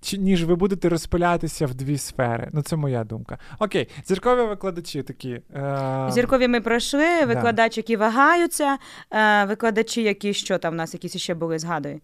Чи, 0.00 0.18
ніж 0.18 0.44
ви 0.44 0.54
будете 0.54 0.88
розпилятися 0.88 1.66
в 1.66 1.74
дві 1.74 1.98
сфери. 1.98 2.48
Ну, 2.52 2.62
це 2.62 2.76
моя 2.76 3.04
думка. 3.04 3.38
Окей, 3.58 3.88
зіркові 4.04 4.48
викладачі 4.48 5.02
такі. 5.02 5.40
Е... 5.54 6.08
Зіркові 6.10 6.48
ми 6.48 6.60
пройшли, 6.60 7.24
викладачі, 7.24 7.80
які 7.80 7.96
вагаються, 7.96 8.78
е, 9.10 9.44
викладачі, 9.44 10.02
які 10.02 10.34
що 10.34 10.58
там 10.58 10.72
в 10.72 10.76
нас 10.76 10.94
якісь 10.94 11.16
ще 11.16 11.34
були, 11.34 11.58
згадуй. 11.58 12.00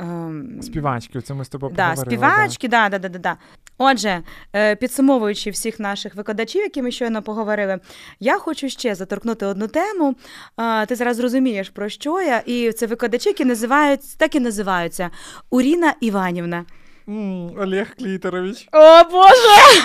Ем, 0.00 0.58
Співачки, 0.62 1.20
це 1.20 1.34
ми 1.34 1.44
з 1.44 1.48
тобою 1.48 1.72
Да, 1.76 1.82
поговорили. 1.90 2.16
співачки, 2.16 2.68
да, 2.68 2.88
да, 2.88 2.98
да, 2.98 3.08
да, 3.08 3.18
да. 3.18 3.36
Отже, 3.78 4.22
е, 4.56 4.76
підсумовуючи 4.76 5.50
всіх 5.50 5.80
наших 5.80 6.14
викладачів, 6.14 6.62
які 6.62 6.82
ми 6.82 6.90
щойно 6.90 7.22
поговорили, 7.22 7.78
я 8.20 8.38
хочу 8.38 8.68
ще 8.68 8.94
заторкнути 8.94 9.46
одну 9.46 9.68
тему. 9.68 10.14
Е, 10.60 10.86
Ти 10.86 10.94
зараз 10.96 11.20
розумієш, 11.20 11.68
про 11.70 11.88
що 11.88 12.20
я, 12.20 12.38
і 12.46 12.72
це 12.72 12.86
викладачі, 12.86 13.28
які 13.28 13.44
називають, 13.44 14.00
так 14.18 14.34
і 14.34 14.40
називаються 14.40 15.10
Уріна 15.50 15.94
Іванівна. 16.00 16.64
М, 17.08 17.50
Олег 17.58 17.96
Клітерович. 17.98 18.68
О, 18.72 19.04
Боже! 19.10 19.80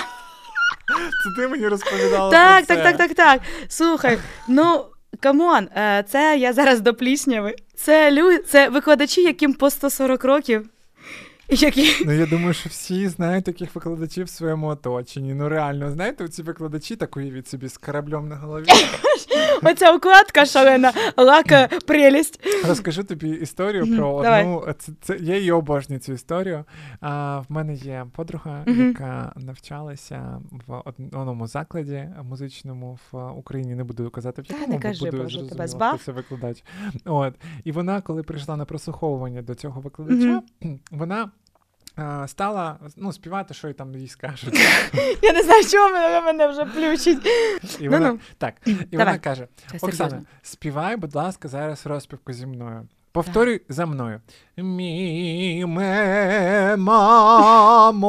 Це 1.24 1.30
ти 1.42 1.48
мені 1.48 1.68
розповідала. 1.68 2.30
Так, 2.30 2.66
про 2.66 2.76
так, 2.76 2.84
так, 2.84 2.96
так, 2.96 3.14
так. 3.14 3.40
Слухай, 3.68 4.18
ну. 4.48 4.84
Come 5.20 5.47
on, 5.47 5.68
е, 5.76 6.04
це 6.08 6.38
я 6.38 6.52
зараз 6.52 6.80
до 6.80 6.94
плісняви. 6.94 7.54
Це 7.74 8.12
лю... 8.12 8.38
це 8.38 8.68
викладачі, 8.68 9.22
яким 9.22 9.54
по 9.54 9.70
140 9.70 10.24
років. 10.24 10.68
Які... 11.48 12.04
Ну, 12.06 12.12
я 12.12 12.26
думаю, 12.26 12.54
що 12.54 12.68
всі 12.68 13.08
знають 13.08 13.44
таких 13.44 13.74
викладачів 13.74 14.26
в 14.26 14.28
своєму 14.28 14.66
оточенні. 14.66 15.34
Ну 15.34 15.48
реально, 15.48 15.90
знаєте, 15.90 16.28
ці 16.28 16.42
викладачі 16.42 16.96
такої 16.96 17.30
від 17.30 17.48
собі 17.48 17.68
з 17.68 17.78
кораблем 17.78 18.28
на 18.28 18.36
голові. 18.36 18.66
Оця 19.62 19.92
укладка 19.92 20.46
шалена, 20.46 20.92
лака 21.16 21.68
прелесть. 21.86 22.40
Розкажу 22.68 23.04
тобі 23.04 23.28
історію 23.28 23.96
про 23.96 24.14
одну. 24.14 24.74
Це, 24.78 24.92
це 25.00 25.16
я 25.20 25.36
її 25.36 25.52
обожнюю 25.52 26.00
цю 26.00 26.12
історію. 26.12 26.64
А, 27.00 27.38
в 27.38 27.46
мене 27.48 27.74
є 27.74 28.06
подруга, 28.12 28.64
яка 28.66 29.32
навчалася 29.36 30.40
в 30.66 30.82
одному 30.84 31.46
закладі 31.46 32.08
музичному 32.22 32.98
в 33.12 33.30
Україні. 33.30 33.74
Не 33.74 33.84
буду 33.84 34.10
казати 34.10 34.42
в 34.42 34.44
якому, 34.46 34.78
не 34.78 34.94
бо 35.00 35.06
буду 35.06 35.48
тебе 35.48 35.68
збав. 35.68 36.00
це 36.04 36.12
викладач. 36.12 36.64
От 37.04 37.34
і 37.64 37.72
вона, 37.72 38.00
коли 38.00 38.22
прийшла 38.22 38.56
на 38.56 38.64
прослуховування 38.64 39.42
до 39.42 39.54
цього 39.54 39.80
викладача, 39.80 40.42
вона. 40.90 41.30
А, 41.96 42.28
Стала 42.28 42.78
ну, 42.96 43.12
співати, 43.12 43.54
що 43.54 43.68
й 43.68 43.72
там 43.72 43.94
їй 43.94 44.08
скажуть. 44.08 44.54
Я 45.22 45.32
не 45.32 45.42
знаю, 45.42 45.64
чого 45.64 45.88
мене, 45.88 46.20
мене 46.20 46.48
вже 46.48 46.64
плющить. 46.64 47.26
І 47.80 47.88
вона, 47.92 48.18
так, 48.38 48.54
і 48.66 48.72
Давай. 48.72 49.06
вона 49.06 49.18
каже: 49.18 49.48
Оксана, 49.80 50.22
співай, 50.42 50.96
будь 50.96 51.14
ласка, 51.14 51.48
зараз 51.48 51.86
розпівку 51.86 52.32
зі 52.32 52.46
мною. 52.46 52.88
Повторюй 53.12 53.62
за 53.68 53.86
мною. 53.86 54.20
Міме 54.56 55.96
мамому. 56.76 58.04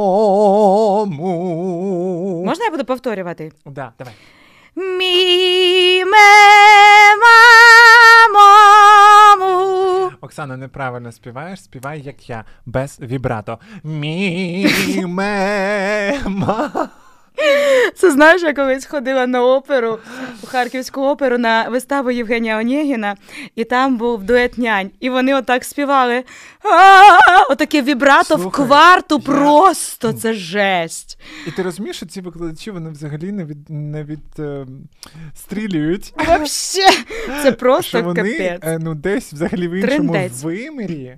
Можна 2.45 2.65
я 2.65 2.71
буду 2.71 2.85
повторювати? 2.85 3.51
Да, 3.65 3.93
давай. 3.99 4.13
Міме 4.75 6.17
Оксана, 10.27 10.57
неправильно 10.57 11.11
співаєш, 11.11 11.63
співай, 11.63 12.01
як 12.01 12.29
я, 12.29 12.45
без 12.65 12.99
вібрато. 13.01 13.59
Міме 13.83 15.29
ма. 16.25 16.89
Це 17.95 18.11
знаєш, 18.11 18.41
я 18.41 18.53
колись 18.53 18.85
ходила 18.85 19.27
на 19.27 19.43
оперу, 19.45 19.99
у 20.43 20.47
Харківську 20.47 21.01
оперу 21.01 21.37
на 21.37 21.69
виставу 21.69 22.11
Євгенія 22.11 22.57
Онєгіна, 22.59 23.15
і 23.55 23.63
там 23.63 23.97
був 23.97 24.23
дует 24.23 24.57
нянь. 24.57 24.91
І 24.99 25.09
вони 25.09 25.35
отак 25.35 25.63
співали. 25.63 26.23
Отаке 27.49 27.81
вібрато 27.81 28.35
в 28.35 28.51
кварту 28.51 29.19
просто 29.19 30.13
це 30.13 30.33
жесть. 30.33 31.19
І 31.47 31.51
ти 31.51 31.63
розумієш, 31.63 31.97
що 31.97 32.05
ці 32.05 32.21
викладачі 32.21 32.71
вони 32.71 32.89
взагалі 32.89 33.31
не 33.31 33.45
від 33.45 33.69
не 33.69 34.03
від 34.03 34.39
е, 34.39 34.65
стрілюють. 35.35 36.13
Це 37.43 37.51
просто 37.51 37.97
капець. 38.15 38.59
е, 38.63 38.79
ну, 38.81 38.95
десь 38.95 39.33
взагалі 39.33 39.67
в 39.67 39.71
іншому 39.71 40.13
вимірі, 40.43 41.17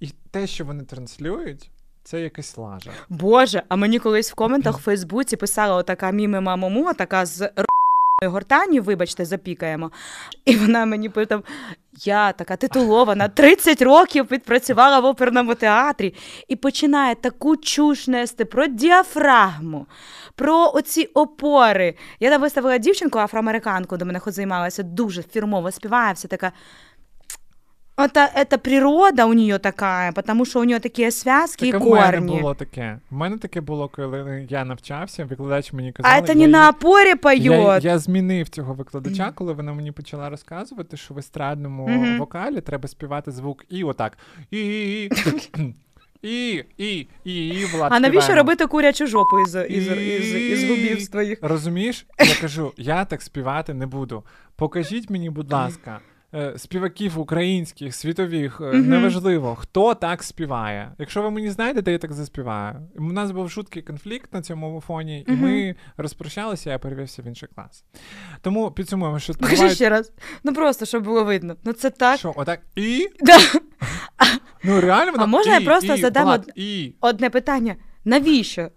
і 0.00 0.08
те, 0.30 0.46
що 0.46 0.64
вони 0.64 0.84
транслюють, 0.84 1.70
це 2.04 2.20
якась 2.20 2.56
лажа. 2.56 2.90
Боже, 3.08 3.62
а 3.68 3.76
мені 3.76 3.98
колись 3.98 4.32
в 4.32 4.34
коментах 4.34 4.78
в 4.78 4.82
Фейсбуці 4.82 5.36
писала 5.36 5.76
отака 5.76 6.10
міми 6.10 6.40
мамому, 6.40 6.94
така 6.94 7.26
з 7.26 7.50
гортані, 8.28 8.80
вибачте, 8.80 9.24
запікаємо. 9.24 9.90
І 10.44 10.56
вона 10.56 10.86
мені 10.86 11.08
питав: 11.08 11.44
я 12.04 12.32
така 12.32 12.56
титулована, 12.56 13.28
30 13.28 13.82
років 13.82 14.26
відпрацювала 14.30 15.00
в 15.00 15.04
оперному 15.04 15.54
театрі 15.54 16.14
і 16.48 16.56
починає 16.56 17.14
таку 17.14 17.56
чуш 17.56 18.08
нести 18.08 18.44
про 18.44 18.66
діафрагму, 18.66 19.86
про 20.34 20.70
оці 20.74 21.04
опори. 21.04 21.94
Я 22.20 22.30
там 22.30 22.40
виставила 22.40 22.78
дівчинку 22.78 23.18
афроамериканку, 23.18 23.96
до 23.96 24.06
мене 24.06 24.18
хоч 24.18 24.34
займалася, 24.34 24.82
дуже 24.82 25.22
фірмово 25.22 25.70
співає, 25.70 26.12
вся 26.12 26.28
така. 26.28 26.52
Это, 27.99 28.29
это 28.35 28.57
природа 28.57 29.25
у 29.25 29.33
нее 29.33 29.57
такая, 29.57 30.11
потому 30.11 30.45
что 30.45 30.59
у 30.59 30.63
нее 30.65 30.79
такие 30.79 31.11
связки 31.11 31.71
Так 31.71 31.81
и 31.81 31.83
а 31.83 31.89
в 31.89 31.89
мене 31.93 32.11
корни. 32.11 32.41
було 32.41 32.53
таке. 32.53 32.99
В 33.09 33.15
мене 33.15 33.37
таке 33.37 33.61
було, 33.61 33.87
коли 33.87 34.47
я 34.49 34.65
навчався, 34.65 35.25
викладач 35.25 35.73
мені 35.73 35.91
казав. 35.91 36.11
А 36.15 36.19
это 36.21 36.35
не 36.35 36.47
на 36.47 36.69
опоре 36.69 37.15
поет. 37.15 37.41
Я, 37.41 37.77
я 37.77 37.99
змінив 37.99 38.49
цього 38.49 38.73
викладача, 38.73 39.31
коли 39.35 39.53
вона 39.53 39.73
мені 39.73 39.91
почала 39.91 40.29
розказувати, 40.29 40.97
що 40.97 41.13
в 41.13 41.17
естрадному 41.17 41.87
Мгм. 41.87 42.19
вокалі 42.19 42.61
треба 42.61 42.87
співати 42.87 43.31
звук 43.31 43.65
і 43.69 43.83
отак. 43.83 44.17
І. 44.51 45.09
І, 46.21 46.63
і, 46.77 47.07
і, 47.25 47.47
і, 47.47 47.65
Влад, 47.65 47.91
А 47.93 47.99
навіщо 47.99 48.21
співаємо. 48.21 48.41
робити 48.49 48.67
курячу 48.67 49.07
жопу 49.07 49.39
із, 49.39 49.55
із, 49.69 49.87
із, 49.87 50.33
із, 50.35 50.69
губів 50.69 51.01
своїх? 51.01 51.39
Розумієш? 51.41 52.05
Я 52.19 52.35
кажу, 52.41 52.73
я 52.77 53.05
так 53.05 53.21
співати 53.21 53.73
не 53.73 53.85
буду. 53.85 54.23
Покажіть 54.55 55.09
мені, 55.09 55.29
будь 55.29 55.51
ласка, 55.51 55.99
е, 55.99 55.99
співаків 56.56 57.18
українських, 57.20 57.94
світових, 57.94 58.60
е, 58.60 58.64
Мгм. 58.64 58.88
неважливо, 58.88 59.54
хто 59.54 59.94
так 59.94 60.22
співає. 60.22 60.92
Якщо 60.98 61.22
ви 61.22 61.30
мені 61.30 61.50
знаєте, 61.50 61.92
я 61.92 61.98
так 61.98 62.12
заспіваю. 62.12 62.76
У 62.96 63.02
нас 63.12 63.30
був 63.30 63.50
шуткий 63.50 63.82
конфлікт 63.82 64.32
на 64.34 64.42
цьому 64.42 64.80
фоні, 64.86 65.24
і 65.28 65.32
Мгм. 65.32 65.42
ми 65.42 65.74
розпрощалися, 65.96 66.70
я 66.70 66.78
перевівся 66.78 67.22
в 67.22 67.26
інший 67.26 67.48
клас. 67.54 67.84
Тому 68.42 68.70
підсумуємо, 68.70 69.18
що 69.18 69.34
Покажи 69.34 69.54
бувають- 69.56 69.74
ще 69.74 69.88
раз. 69.88 70.12
Ну 70.44 70.54
просто, 70.54 70.86
щоб 70.86 71.04
було 71.04 71.24
видно. 71.24 71.56
Ну 71.64 71.72
це 71.72 71.90
так. 71.90 72.18
Що, 72.18 72.32
отак 72.36 72.60
і? 72.76 73.08
Да. 73.20 73.38
Ну 74.64 74.80
реально 74.80 75.12
вона 75.12 75.24
А 75.24 75.26
можна 75.26 75.54
я 75.54 75.60
просто 75.60 75.94
і, 75.94 76.00
задам 76.00 76.24
Влад, 76.24 76.40
од- 76.48 76.52
і. 76.56 76.94
Одне 77.00 77.30
питання. 77.30 77.76
Навіщо? 78.04 78.68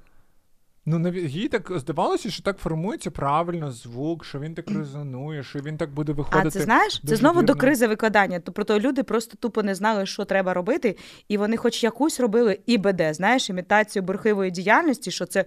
Ну, 0.85 1.13
їй 1.13 1.47
так 1.47 1.71
здавалося, 1.75 2.29
що 2.29 2.43
так 2.43 2.57
формується 2.57 3.11
правильно 3.11 3.71
звук, 3.71 4.25
що 4.25 4.39
він 4.39 4.55
так 4.55 4.71
резонує, 4.71 5.43
що 5.43 5.59
він 5.59 5.77
так 5.77 5.93
буде 5.93 6.11
виходити. 6.13 6.47
А 6.47 6.51
це 6.51 6.61
знаєш, 6.61 7.01
це 7.07 7.15
знову 7.15 7.41
до 7.41 7.55
кризи 7.55 7.87
викладання. 7.87 8.39
Тобто 8.39 8.79
люди 8.79 9.03
просто 9.03 9.37
тупо 9.37 9.63
не 9.63 9.75
знали, 9.75 10.05
що 10.05 10.25
треба 10.25 10.53
робити, 10.53 10.97
і 11.27 11.37
вони 11.37 11.57
хоч 11.57 11.83
якусь 11.83 12.19
робили 12.19 12.59
ІБД, 12.65 13.01
знаєш, 13.11 13.49
імітацію 13.49 14.03
бурхливої 14.03 14.51
діяльності, 14.51 15.11
що 15.11 15.25
це 15.25 15.45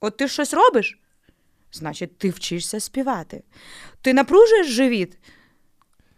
от 0.00 0.16
ти 0.16 0.28
щось 0.28 0.54
робиш, 0.54 0.98
значить, 1.72 2.18
ти 2.18 2.30
вчишся 2.30 2.80
співати. 2.80 3.42
Ти 4.02 4.14
напружуєш 4.14 4.66
живіт. 4.66 5.18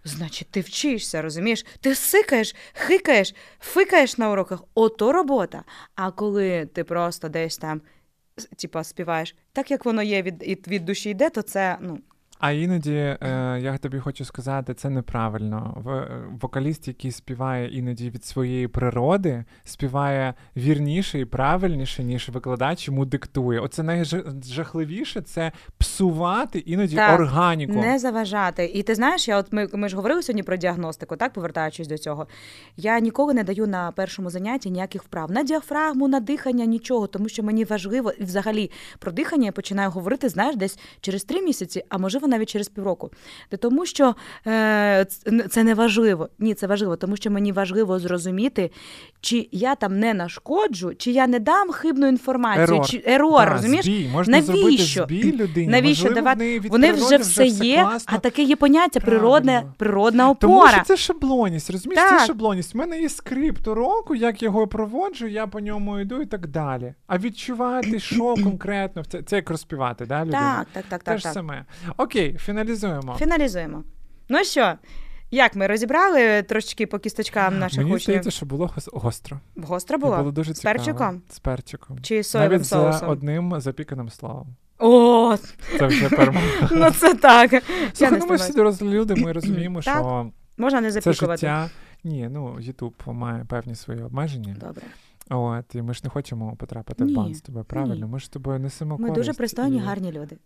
Значить, 0.05 0.49
ти 0.51 0.61
вчишся, 0.61 1.23
розумієш? 1.23 1.67
Ти 1.81 1.95
сикаєш, 1.95 2.55
хикаєш, 2.73 3.35
фикаєш 3.61 4.19
на 4.19 4.31
уроках. 4.31 4.65
Ото 4.75 5.13
робота. 5.13 5.65
А 5.95 6.11
коли 6.11 6.67
ти 6.67 6.85
просто 6.85 7.29
десь 7.29 7.59
там, 7.59 7.81
типа, 8.45 8.85
співаєш, 8.85 9.37
так 9.53 9.71
як 9.71 9.85
воно 9.85 10.03
є 10.03 10.23
від, 10.23 10.69
від 10.69 10.85
душі 10.85 11.11
йде, 11.11 11.31
то 11.31 11.43
це, 11.43 11.79
ну, 11.81 11.99
А 12.41 12.51
іноді 12.51 12.93
е, 12.93 13.19
я 13.63 13.79
тобі 13.79 13.99
хочу 13.99 14.25
сказати, 14.25 14.75
це 14.75 14.91
неправильно. 14.91 15.83
В, 15.85 15.91
е, 15.91 16.23
вокаліст, 16.41 16.89
який 16.89 17.13
співає 17.13 17.69
іноді 17.69 18.11
від 18.11 18.25
своєї 18.25 18.69
природи, 18.69 19.45
співає 19.65 20.35
вірніше 20.57 21.21
і 21.21 21.25
правильніше, 21.25 22.05
ніж 22.05 22.29
викладач 22.29 22.89
йому 22.89 23.05
диктує. 23.05 23.61
Оце 23.61 23.83
найжахливіше 23.83 25.21
це 25.21 25.53
псувати 25.79 26.59
іноді 26.59 26.97
Так, 26.97 27.21
органіку. 27.21 27.73
Не 27.73 27.99
заважати. 27.99 28.65
І 28.65 28.83
ти 28.83 28.95
знаєш, 28.95 29.29
я 29.29 29.39
от 29.39 29.53
ми, 29.53 29.69
ми 29.73 29.89
ж 29.89 29.97
говорили 29.97 30.23
сьогодні 30.23 30.43
про 30.43 30.57
діагностику, 30.57 31.17
так 31.17 31.33
повертаючись 31.33 31.89
до 31.89 31.99
цього. 31.99 32.27
Я 32.77 33.01
ніколи 33.01 33.35
не 33.35 33.45
даю 33.45 33.67
на 33.67 33.93
першому 33.93 34.31
занятті 34.31 34.71
ніяких 34.71 35.03
вправ 35.03 35.31
на 35.31 35.43
діафрагму, 35.43 36.09
на 36.09 36.21
дихання, 36.21 36.65
нічого, 36.65 37.07
тому 37.07 37.29
що 37.29 37.43
мені 37.43 37.65
важливо 37.65 38.13
і 38.19 38.25
взагалі 38.25 38.71
про 38.99 39.13
дихання 39.13 39.47
я 39.47 39.53
починаю 39.53 39.91
говорити, 39.91 40.29
знаєш, 40.29 40.57
десь 40.57 40.79
через 41.01 41.25
три 41.25 41.43
місяці, 41.43 41.85
а 41.89 41.99
можливо 41.99 42.30
навіть 42.31 42.49
через 42.49 42.69
півроку. 42.69 43.11
Та 43.49 43.57
тому 43.57 43.87
що 43.87 44.15
е, 44.47 45.07
це 45.51 45.65
не 45.65 45.75
важливо. 45.75 46.29
Ні, 46.39 46.55
це 46.55 46.67
важливо, 46.67 46.97
тому 46.97 47.17
що 47.17 47.31
мені 47.31 47.53
важливо 47.53 47.99
зрозуміти, 47.99 48.71
чи 49.21 49.49
я 49.53 49.75
там 49.75 49.99
не 49.99 50.15
нашкоджу, 50.15 50.93
чи 50.99 51.11
я 51.11 51.27
не 51.27 51.39
дам 51.39 51.71
хибну 51.73 52.09
інформацію, 52.09 52.65
Ерор. 52.65 52.87
чи 52.87 53.03
ерор, 53.07 53.45
Да, 53.45 53.53
розумієш? 53.53 53.85
збій. 53.85 54.09
Можна 54.13 54.41
Навіщо? 54.41 55.05
збій 55.05 55.33
людині. 55.33 55.67
Навіщо 55.69 56.05
Можливо, 56.05 56.15
давати? 56.15 56.61
Вони 56.71 56.93
вже 56.93 57.17
все 57.17 57.47
є, 57.47 57.83
класно. 57.83 58.13
а 58.17 58.19
таке 58.19 58.43
є 58.43 58.57
поняття 58.57 59.01
природне, 59.01 59.63
природна 59.77 60.35
Тому 60.35 60.57
опора. 60.57 60.73
що 60.73 60.85
це 60.85 60.97
шаблоність, 60.97 61.71
розумієш, 61.71 62.05
Так. 62.11 62.21
це 62.21 62.27
шаблоність. 62.27 62.75
У 62.75 62.79
мене 62.79 63.01
є 63.01 63.09
скрипт 63.09 63.69
уроку, 63.69 64.15
як 64.15 64.43
його 64.43 64.67
проводжу, 64.67 65.27
я 65.27 65.47
по 65.47 65.61
ньому 65.61 65.99
йду 65.99 66.23
і 66.23 66.27
так 66.27 66.47
далі. 66.47 66.95
А 67.07 67.19
відчувати, 67.19 68.01
що 68.01 68.35
конкретно, 68.45 69.05
це, 69.05 69.23
це 69.23 69.37
як 69.37 69.51
розпівати, 69.51 70.07
да, 70.07 70.21
людина? 70.25 70.67
Так, 70.73 70.83
так, 70.83 70.85
так, 70.89 71.03
Те 71.03 71.11
так. 71.11 71.19
ж 71.19 71.25
так. 71.25 71.33
саме. 71.33 71.65
Окей, 71.97 72.20
фіналізуємо. 72.29 73.15
Фіналізуємо. 73.19 73.85
Ну 74.29 74.45
що, 74.45 74.73
як 75.31 75.57
ми 75.57 75.67
розібрали 75.67 76.43
трошечки 76.43 76.87
по 76.87 76.99
кісточкам 76.99 77.59
наших 77.59 77.79
Мені 77.79 77.91
учнів? 77.91 78.03
здається, 78.05 78.31
що 78.31 78.47
було 78.47 78.67
гос- 78.67 78.99
гостро. 79.01 79.41
Гостро 79.57 79.99
було? 79.99 80.17
було 80.19 80.31
дуже 80.33 80.55
З 80.55 80.61
перчиком? 80.61 81.23
З 81.31 81.39
перчиком. 81.39 81.99
Чи 82.03 82.23
соєвим 82.23 82.53
Навіть 82.53 82.67
соусом? 82.67 83.01
за 83.01 83.07
одним 83.07 83.61
запіканим 83.61 84.09
словом. 84.11 84.47
О, 84.79 85.37
Це 85.79 85.87
вже 85.87 86.09
перемога. 86.09 86.47
ну 86.71 86.91
це 86.91 87.15
так. 87.15 87.53
Я 87.53 87.61
Слухай, 87.95 88.19
ну 88.21 88.27
ми 88.27 88.37
ж 88.39 88.45
всі 88.45 88.53
дорослі 88.53 88.89
люди, 88.89 89.15
ми 89.15 89.33
розуміємо, 89.33 89.83
Так. 89.83 89.95
що 89.99 90.31
Можна 90.57 90.81
не 90.81 90.93
це 90.93 91.01
запікувати. 91.01 91.37
життя. 91.41 91.71
Ні, 92.05 92.29
ну 92.33 92.61
Ютуб 92.61 92.95
має 93.07 93.45
певні 93.45 93.75
свої 93.75 94.03
обмеження. 94.03 94.57
Добре. 94.61 94.83
От, 95.31 95.75
і 95.75 95.83
ми 95.83 95.95
ж 95.95 96.01
не 96.05 96.11
хочемо 96.11 96.57
потрапити 96.57 97.05
Ні, 97.05 97.13
в 97.13 97.17
бан 97.17 97.35
з 97.35 97.41
тобою, 97.41 97.65
правильно? 97.65 97.95
ні. 97.95 98.05
Ми 98.05 98.19
ж 98.19 98.27
з 98.27 98.29
тобою 98.29 98.59
несемо 98.59 98.91
Ми 98.99 99.09
користь. 99.09 99.15
дуже 99.15 99.33
пристойні, 99.33 99.77
і- 99.77 99.81
гарні 99.81 100.13
люди. 100.13 100.37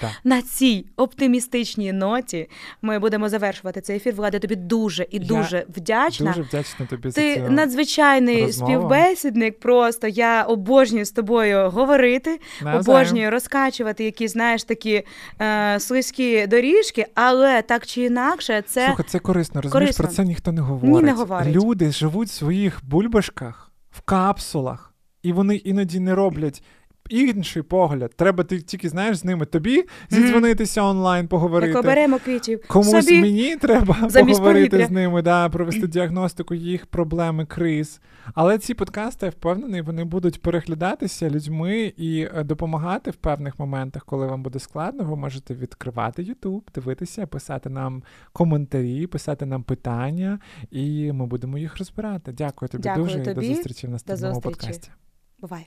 Так. 0.00 0.10
На 0.24 0.42
цій 0.42 0.86
оптимістичній 0.96 1.92
ноті 1.92 2.48
ми 2.82 2.98
будемо 2.98 3.28
завершувати 3.28 3.80
цей 3.80 3.96
ефір. 3.96 4.14
Влада, 4.14 4.38
тобі 4.38 4.56
дуже 4.56 5.02
і 5.10 5.18
Я 5.18 5.24
дуже 5.24 5.66
вдячна. 5.76 6.26
Дуже 6.30 6.42
вдячна 6.42 6.86
тобі 6.86 7.10
за 7.10 7.20
Ти 7.20 7.36
цю 7.36 7.50
надзвичайний 7.52 8.42
розмову. 8.42 8.72
співбесідник. 8.72 9.60
Просто 9.60 10.08
я 10.08 10.42
обожнюю 10.42 11.04
з 11.04 11.10
тобою 11.10 11.70
говорити, 11.70 12.40
Навзаєм. 12.62 12.80
обожнюю 12.80 13.30
розкачувати 13.30 14.04
якісь, 14.04 14.32
знаєш, 14.32 14.64
такі 14.64 15.02
е, 15.40 15.80
слизькі 15.80 16.46
доріжки, 16.46 17.06
але 17.14 17.62
так 17.62 17.86
чи 17.86 18.02
інакше, 18.02 18.62
це 18.66 18.86
Слухай, 18.86 19.06
це 19.08 19.18
корисно, 19.18 19.60
розумієш, 19.60 19.72
корисно. 19.96 20.04
про 20.04 20.14
це 20.14 20.24
ніхто 20.24 20.52
не 20.52 20.60
говорить. 20.60 21.04
не 21.06 21.12
говорить. 21.12 21.54
Люди 21.56 21.90
живуть 21.92 22.28
в 22.28 22.32
своїх 22.32 22.80
бульбашках, 22.84 23.70
в 23.90 24.00
капсулах, 24.00 24.94
і 25.22 25.32
вони 25.32 25.56
іноді 25.56 26.00
не 26.00 26.14
роблять. 26.14 26.62
Інший 27.10 27.62
погляд, 27.62 28.12
треба 28.16 28.44
ти 28.44 28.60
тільки 28.60 28.88
знаєш 28.88 29.16
з 29.16 29.24
ними 29.24 29.46
тобі 29.46 29.84
зідзвонитися 30.10 30.82
онлайн, 30.82 31.28
поговорити. 31.28 31.68
як 31.72 31.78
оберемо 31.78 32.18
квітів. 32.18 32.60
Комусь 32.68 33.04
собі. 33.06 33.20
мені 33.20 33.56
треба 33.56 33.96
замість 34.08 34.38
поговорити 34.38 34.70
повітря. 34.70 34.86
з 34.86 34.90
ними, 34.90 35.22
да, 35.22 35.48
провести 35.48 35.86
діагностику 35.86 36.54
їх 36.54 36.86
проблеми, 36.86 37.46
криз. 37.46 38.00
Але 38.34 38.58
ці 38.58 38.74
подкасти, 38.74 39.26
я 39.26 39.30
впевнений, 39.30 39.80
вони 39.82 40.04
будуть 40.04 40.42
переглядатися 40.42 41.30
людьми 41.30 41.92
і 41.96 42.28
е, 42.34 42.44
допомагати 42.44 43.10
в 43.10 43.14
певних 43.14 43.58
моментах, 43.58 44.04
коли 44.04 44.26
вам 44.26 44.42
буде 44.42 44.58
складно. 44.58 45.04
Ви 45.04 45.16
можете 45.16 45.54
відкривати 45.54 46.22
YouTube, 46.22 46.62
дивитися, 46.74 47.26
писати 47.26 47.68
нам 47.68 48.02
коментарі, 48.32 49.06
писати 49.06 49.46
нам 49.46 49.62
питання, 49.62 50.38
і 50.70 51.12
ми 51.12 51.26
будемо 51.26 51.58
їх 51.58 51.78
розбирати. 51.78 52.32
Дякую 52.32 52.68
тобі 52.68 52.82
Дякую 52.82 53.06
дуже 53.06 53.18
і 53.30 53.34
до 53.34 53.42
зустрічі 53.42 53.86
в 53.86 53.90
наступному 53.90 54.34
зустрічі. 54.34 54.56
подкасті. 54.58 54.90
Бувай. 55.40 55.66